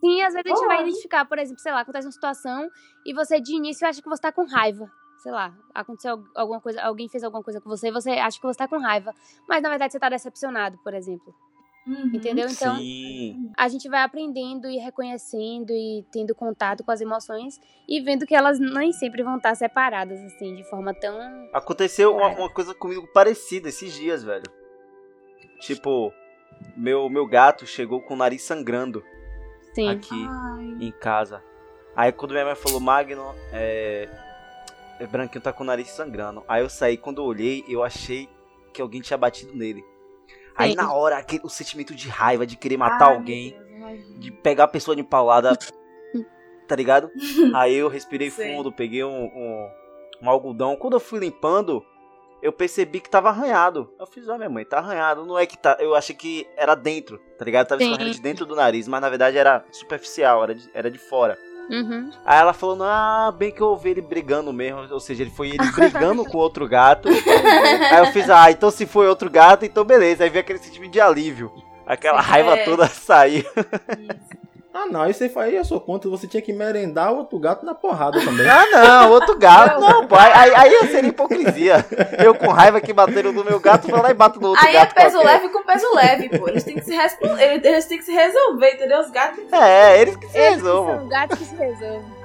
Sim, 0.00 0.22
às 0.22 0.32
vezes 0.32 0.50
a 0.50 0.56
gente 0.56 0.66
vai 0.66 0.82
identificar, 0.82 1.26
por 1.26 1.38
exemplo, 1.38 1.60
sei 1.60 1.72
lá, 1.72 1.80
acontece 1.80 2.06
uma 2.06 2.12
situação 2.12 2.68
e 3.06 3.12
você 3.12 3.38
de 3.38 3.54
início 3.54 3.86
acha 3.86 4.02
que 4.02 4.08
você 4.08 4.22
tá 4.22 4.32
com 4.32 4.46
raiva. 4.46 4.90
Sei 5.18 5.30
lá, 5.30 5.54
aconteceu 5.72 6.24
alguma 6.34 6.60
coisa, 6.60 6.82
alguém 6.82 7.08
fez 7.08 7.22
alguma 7.22 7.44
coisa 7.44 7.60
com 7.60 7.68
você 7.68 7.88
e 7.88 7.92
você 7.92 8.10
acha 8.12 8.40
que 8.40 8.46
você 8.46 8.58
tá 8.58 8.66
com 8.66 8.78
raiva. 8.78 9.14
Mas 9.46 9.62
na 9.62 9.68
verdade 9.68 9.92
você 9.92 10.00
tá 10.00 10.08
decepcionado, 10.08 10.78
por 10.82 10.94
exemplo. 10.94 11.32
Uhum. 11.86 12.10
Entendeu? 12.14 12.48
Então, 12.48 12.76
Sim. 12.76 13.50
a 13.56 13.68
gente 13.68 13.88
vai 13.88 14.02
aprendendo 14.02 14.68
e 14.68 14.76
reconhecendo 14.76 15.72
e 15.72 16.04
tendo 16.12 16.34
contato 16.34 16.84
com 16.84 16.92
as 16.92 17.00
emoções 17.00 17.60
e 17.88 18.00
vendo 18.00 18.24
que 18.24 18.34
elas 18.34 18.60
nem 18.60 18.92
sempre 18.92 19.22
vão 19.22 19.36
estar 19.36 19.54
separadas, 19.56 20.20
assim, 20.20 20.54
de 20.54 20.62
forma 20.70 20.94
tão. 20.94 21.18
Aconteceu 21.52 22.14
uma, 22.14 22.28
uma, 22.28 22.50
coisa 22.50 22.72
comigo 22.72 23.08
parecida 23.12 23.68
esses 23.68 23.92
dias, 23.92 24.22
velho. 24.22 24.44
Tipo, 25.60 26.12
meu, 26.76 27.08
meu 27.08 27.26
gato 27.26 27.66
chegou 27.66 28.00
com 28.00 28.14
o 28.14 28.16
nariz 28.16 28.42
sangrando 28.42 29.02
Sim. 29.74 29.88
aqui 29.88 30.26
Ai. 30.28 30.76
em 30.80 30.92
casa. 30.92 31.42
Aí 31.96 32.12
quando 32.12 32.32
minha 32.32 32.44
mãe 32.44 32.54
falou, 32.54 32.80
Magno, 32.80 33.34
é. 33.52 34.08
é 35.00 35.06
Branquinho 35.06 35.42
tá 35.42 35.52
com 35.52 35.64
o 35.64 35.66
nariz 35.66 35.88
sangrando. 35.88 36.44
Aí 36.46 36.62
eu 36.62 36.70
saí, 36.70 36.96
quando 36.96 37.20
eu 37.20 37.24
olhei, 37.26 37.64
eu 37.68 37.82
achei 37.82 38.28
que 38.72 38.80
alguém 38.80 39.00
tinha 39.00 39.18
batido 39.18 39.52
nele. 39.52 39.84
Aí 40.56 40.74
na 40.74 40.92
hora, 40.92 41.16
aquele, 41.16 41.42
o 41.44 41.48
sentimento 41.48 41.94
de 41.94 42.08
raiva, 42.08 42.46
de 42.46 42.56
querer 42.56 42.76
matar 42.76 43.08
Ai, 43.08 43.14
alguém, 43.14 43.50
Deus, 43.50 44.20
de 44.20 44.30
pegar 44.30 44.64
a 44.64 44.68
pessoa 44.68 44.94
de 44.96 45.02
paulada, 45.02 45.56
tá 46.68 46.76
ligado? 46.76 47.10
Aí 47.54 47.74
eu 47.74 47.88
respirei 47.88 48.30
Sim. 48.30 48.54
fundo, 48.54 48.72
peguei 48.72 49.04
um, 49.04 49.24
um, 49.24 49.70
um, 50.22 50.30
algodão. 50.30 50.76
Quando 50.76 50.94
eu 50.94 51.00
fui 51.00 51.20
limpando, 51.20 51.84
eu 52.42 52.52
percebi 52.52 53.00
que 53.00 53.10
tava 53.10 53.28
arranhado. 53.28 53.92
Eu 53.98 54.06
fiz, 54.06 54.28
ó, 54.28 54.36
minha 54.36 54.50
mãe, 54.50 54.64
tá 54.64 54.78
arranhado. 54.78 55.24
Não 55.24 55.38
é 55.38 55.46
que 55.46 55.56
tá. 55.56 55.76
Eu 55.80 55.94
achei 55.94 56.14
que 56.14 56.46
era 56.56 56.74
dentro, 56.74 57.18
tá 57.38 57.44
ligado? 57.44 57.68
Tava 57.68 57.82
escorrendo 57.82 58.10
de 58.10 58.20
dentro 58.20 58.46
do 58.46 58.54
nariz, 58.54 58.86
mas 58.88 59.00
na 59.00 59.08
verdade 59.08 59.38
era 59.38 59.64
superficial, 59.70 60.42
era 60.42 60.54
de, 60.54 60.70
era 60.74 60.90
de 60.90 60.98
fora. 60.98 61.38
Uhum. 61.70 62.10
Aí 62.24 62.38
ela 62.38 62.52
falou, 62.52 62.82
ah, 62.82 63.32
bem 63.36 63.50
que 63.50 63.60
eu 63.60 63.68
ouvi 63.68 63.90
ele 63.90 64.00
brigando 64.00 64.52
mesmo. 64.52 64.86
Ou 64.90 65.00
seja, 65.00 65.22
ele 65.22 65.30
foi 65.30 65.48
ele 65.50 65.70
brigando 65.72 66.24
com 66.24 66.38
outro 66.38 66.68
gato. 66.68 67.08
Aí 67.90 67.98
eu 67.98 68.06
fiz, 68.06 68.28
ah, 68.28 68.50
então 68.50 68.70
se 68.70 68.86
foi 68.86 69.08
outro 69.08 69.30
gato, 69.30 69.64
então 69.64 69.84
beleza. 69.84 70.24
Aí 70.24 70.30
veio 70.30 70.42
aquele 70.42 70.58
sentimento 70.58 70.92
de 70.92 71.00
alívio. 71.00 71.52
Aquela 71.86 72.20
raiva 72.20 72.56
é. 72.56 72.64
toda 72.64 72.86
saiu. 72.88 73.44
Ah, 74.74 74.86
não, 74.86 75.06
isso 75.08 75.22
aí 75.38 75.54
eu 75.54 75.64
sou 75.64 75.78
contra. 75.78 76.08
Você 76.08 76.26
tinha 76.26 76.42
que 76.42 76.52
merendar 76.52 77.12
outro 77.12 77.38
gato 77.38 77.64
na 77.64 77.74
porrada 77.74 78.18
também. 78.24 78.46
Ah, 78.52 78.66
não, 78.70 79.10
outro 79.10 79.38
gato. 79.38 79.80
Não, 79.80 80.06
pai. 80.06 80.32
Aí, 80.32 80.54
aí 80.54 80.88
seria 80.88 81.10
hipocrisia. 81.10 81.84
Eu 82.18 82.34
com 82.34 82.48
raiva 82.48 82.80
que 82.80 82.92
bateram 82.92 83.32
no 83.32 83.44
meu 83.44 83.60
gato, 83.60 83.88
vou 83.88 84.00
lá 84.00 84.10
e 84.10 84.14
bato 84.14 84.40
no 84.40 84.48
outro 84.48 84.66
aí 84.66 84.72
gato. 84.72 84.96
Aí 84.96 85.02
é 85.02 85.04
peso 85.04 85.16
qualquer. 85.18 85.32
leve 85.32 85.48
com 85.50 85.62
peso 85.62 85.94
leve, 85.94 86.38
pô. 86.38 86.48
Eles 86.48 86.64
têm 86.64 86.76
que 86.76 86.84
se, 86.84 86.94
eles 86.94 87.84
têm 87.86 87.98
que 87.98 88.04
se 88.04 88.12
resolver, 88.12 88.74
entendeu? 88.74 89.00
Os 89.00 89.10
gatos. 89.10 89.52
É, 89.52 90.00
eles 90.00 90.16
que 90.16 90.28
se 90.28 90.38
eles 90.38 90.56
resolvam. 90.56 90.98
são 91.00 91.08
gatos 91.08 91.38
que 91.38 91.44
se 91.44 91.56
resolvem. 91.56 92.22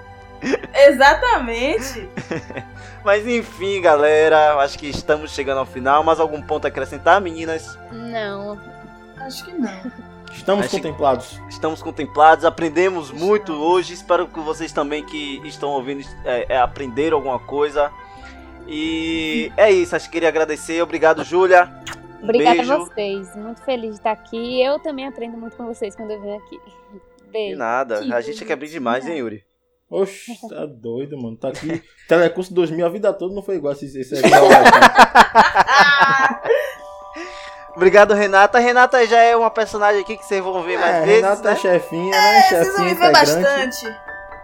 Exatamente. 0.74 2.10
Mas 3.04 3.26
enfim, 3.26 3.82
galera, 3.82 4.56
acho 4.60 4.78
que 4.78 4.88
estamos 4.90 5.32
chegando 5.32 5.60
ao 5.60 5.66
final. 5.66 6.04
Mais 6.04 6.20
algum 6.20 6.42
ponto 6.42 6.66
a 6.66 6.68
acrescentar, 6.68 7.20
meninas? 7.20 7.78
Não. 7.92 8.60
Acho 9.20 9.46
que 9.46 9.54
não. 9.54 10.17
Estamos 10.38 10.66
Acho 10.66 10.76
contemplados. 10.76 11.42
Estamos 11.50 11.82
contemplados, 11.82 12.46
aprendemos 12.46 13.12
muito 13.12 13.54
hoje. 13.54 13.94
Espero 13.94 14.28
que 14.28 14.40
vocês 14.40 14.72
também 14.72 15.06
que 15.06 15.42
estão 15.46 15.72
ouvindo 15.72 16.08
é, 16.24 16.46
é, 16.50 16.58
aprenderam 16.58 17.18
alguma 17.18 17.40
coisa. 17.40 17.92
E 18.68 19.52
é 19.58 19.72
isso, 19.72 19.96
acho 19.96 20.06
que 20.06 20.14
queria 20.14 20.30
agradecer. 20.30 20.82
Obrigado, 20.82 21.24
Júlia. 21.24 21.70
Um 22.22 22.24
Obrigada 22.24 22.58
beijo. 22.58 22.74
a 22.74 22.78
vocês. 22.78 23.36
Muito 23.36 23.62
feliz 23.64 23.92
de 23.92 23.98
estar 23.98 24.12
aqui. 24.12 24.62
Eu 24.62 24.80
também 24.80 25.08
aprendo 25.08 25.38
muito 25.38 25.58
com 25.58 25.66
vocês 25.66 25.96
quando 25.96 26.12
eu 26.12 26.22
venho 26.22 26.38
aqui. 26.38 26.60
Beijo. 27.32 27.54
De 27.54 27.58
nada. 27.58 28.16
a 28.16 28.22
gente 28.22 28.46
quer 28.46 28.54
abrir 28.54 28.70
demais, 28.70 29.08
hein, 29.08 29.18
Yuri? 29.18 29.44
Oxe, 29.90 30.34
tá 30.50 30.66
doido, 30.66 31.18
mano. 31.18 31.38
Tá 31.38 31.50
aqui. 31.50 31.82
Telecurso 32.08 32.54
2000 32.54 32.86
a 32.86 32.90
vida 32.90 33.14
toda 33.14 33.34
não 33.34 33.42
foi 33.42 33.56
igual 33.56 33.74
esse, 33.74 33.86
esse 33.86 34.16
Obrigado, 37.78 38.16
Renata. 38.16 38.58
Renata 38.58 39.06
já 39.06 39.20
é 39.20 39.38
uma 39.38 39.52
personagem 39.52 40.02
aqui 40.02 40.18
que 40.18 40.26
vocês 40.26 40.44
vão 40.44 40.64
ver 40.64 40.80
mais 40.80 40.96
é, 40.96 41.02
vezes. 41.02 41.22
Renata 41.22 41.44
né? 41.44 41.52
é 41.52 41.56
chefinha, 41.56 42.10
né? 42.10 42.38
É, 42.38 42.42
chefinha 42.42 42.64
vocês 42.64 42.76
vão 42.76 42.86
me 42.86 42.94
ver 42.96 43.12
bastante. 43.12 43.96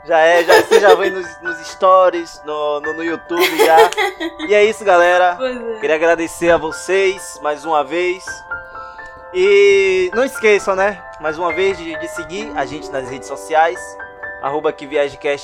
Já 0.05 0.19
é, 0.19 0.43
já, 0.43 0.61
você 0.61 0.79
já 0.79 0.93
vê 0.93 1.09
nos, 1.09 1.41
nos 1.41 1.67
stories, 1.67 2.41
no, 2.45 2.79
no, 2.81 2.93
no, 2.93 3.03
YouTube 3.03 3.57
já. 3.57 3.89
E 4.47 4.53
é 4.53 4.63
isso, 4.63 4.85
galera. 4.85 5.35
É. 5.41 5.79
Queria 5.79 5.95
agradecer 5.95 6.51
a 6.51 6.57
vocês 6.57 7.39
mais 7.41 7.65
uma 7.65 7.83
vez. 7.83 8.23
E 9.33 10.11
não 10.13 10.23
esqueçam, 10.23 10.75
né? 10.75 11.03
Mais 11.19 11.39
uma 11.39 11.51
vez 11.51 11.75
de, 11.75 11.97
de 11.97 12.07
seguir 12.09 12.51
a 12.55 12.67
gente 12.67 12.91
nas 12.91 13.09
redes 13.09 13.27
sociais. 13.27 13.79
Arroba 14.43 14.71
que 14.71 14.87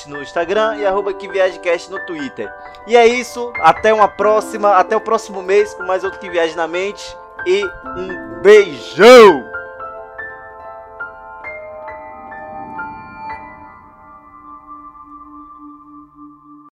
no 0.05 0.21
Instagram 0.21 0.75
e 0.77 0.85
arroba 0.85 1.11
que 1.11 1.27
no 1.27 2.05
Twitter. 2.05 2.53
E 2.85 2.95
é 2.95 3.07
isso. 3.07 3.51
Até 3.61 3.91
uma 3.91 4.07
próxima. 4.07 4.75
Até 4.75 4.95
o 4.95 5.01
próximo 5.01 5.41
mês 5.41 5.73
com 5.73 5.81
mais 5.87 6.03
outro 6.03 6.19
que 6.19 6.29
viaje 6.29 6.55
na 6.55 6.67
mente 6.67 7.17
e 7.45 7.63
um 7.85 8.41
beijão! 8.41 9.49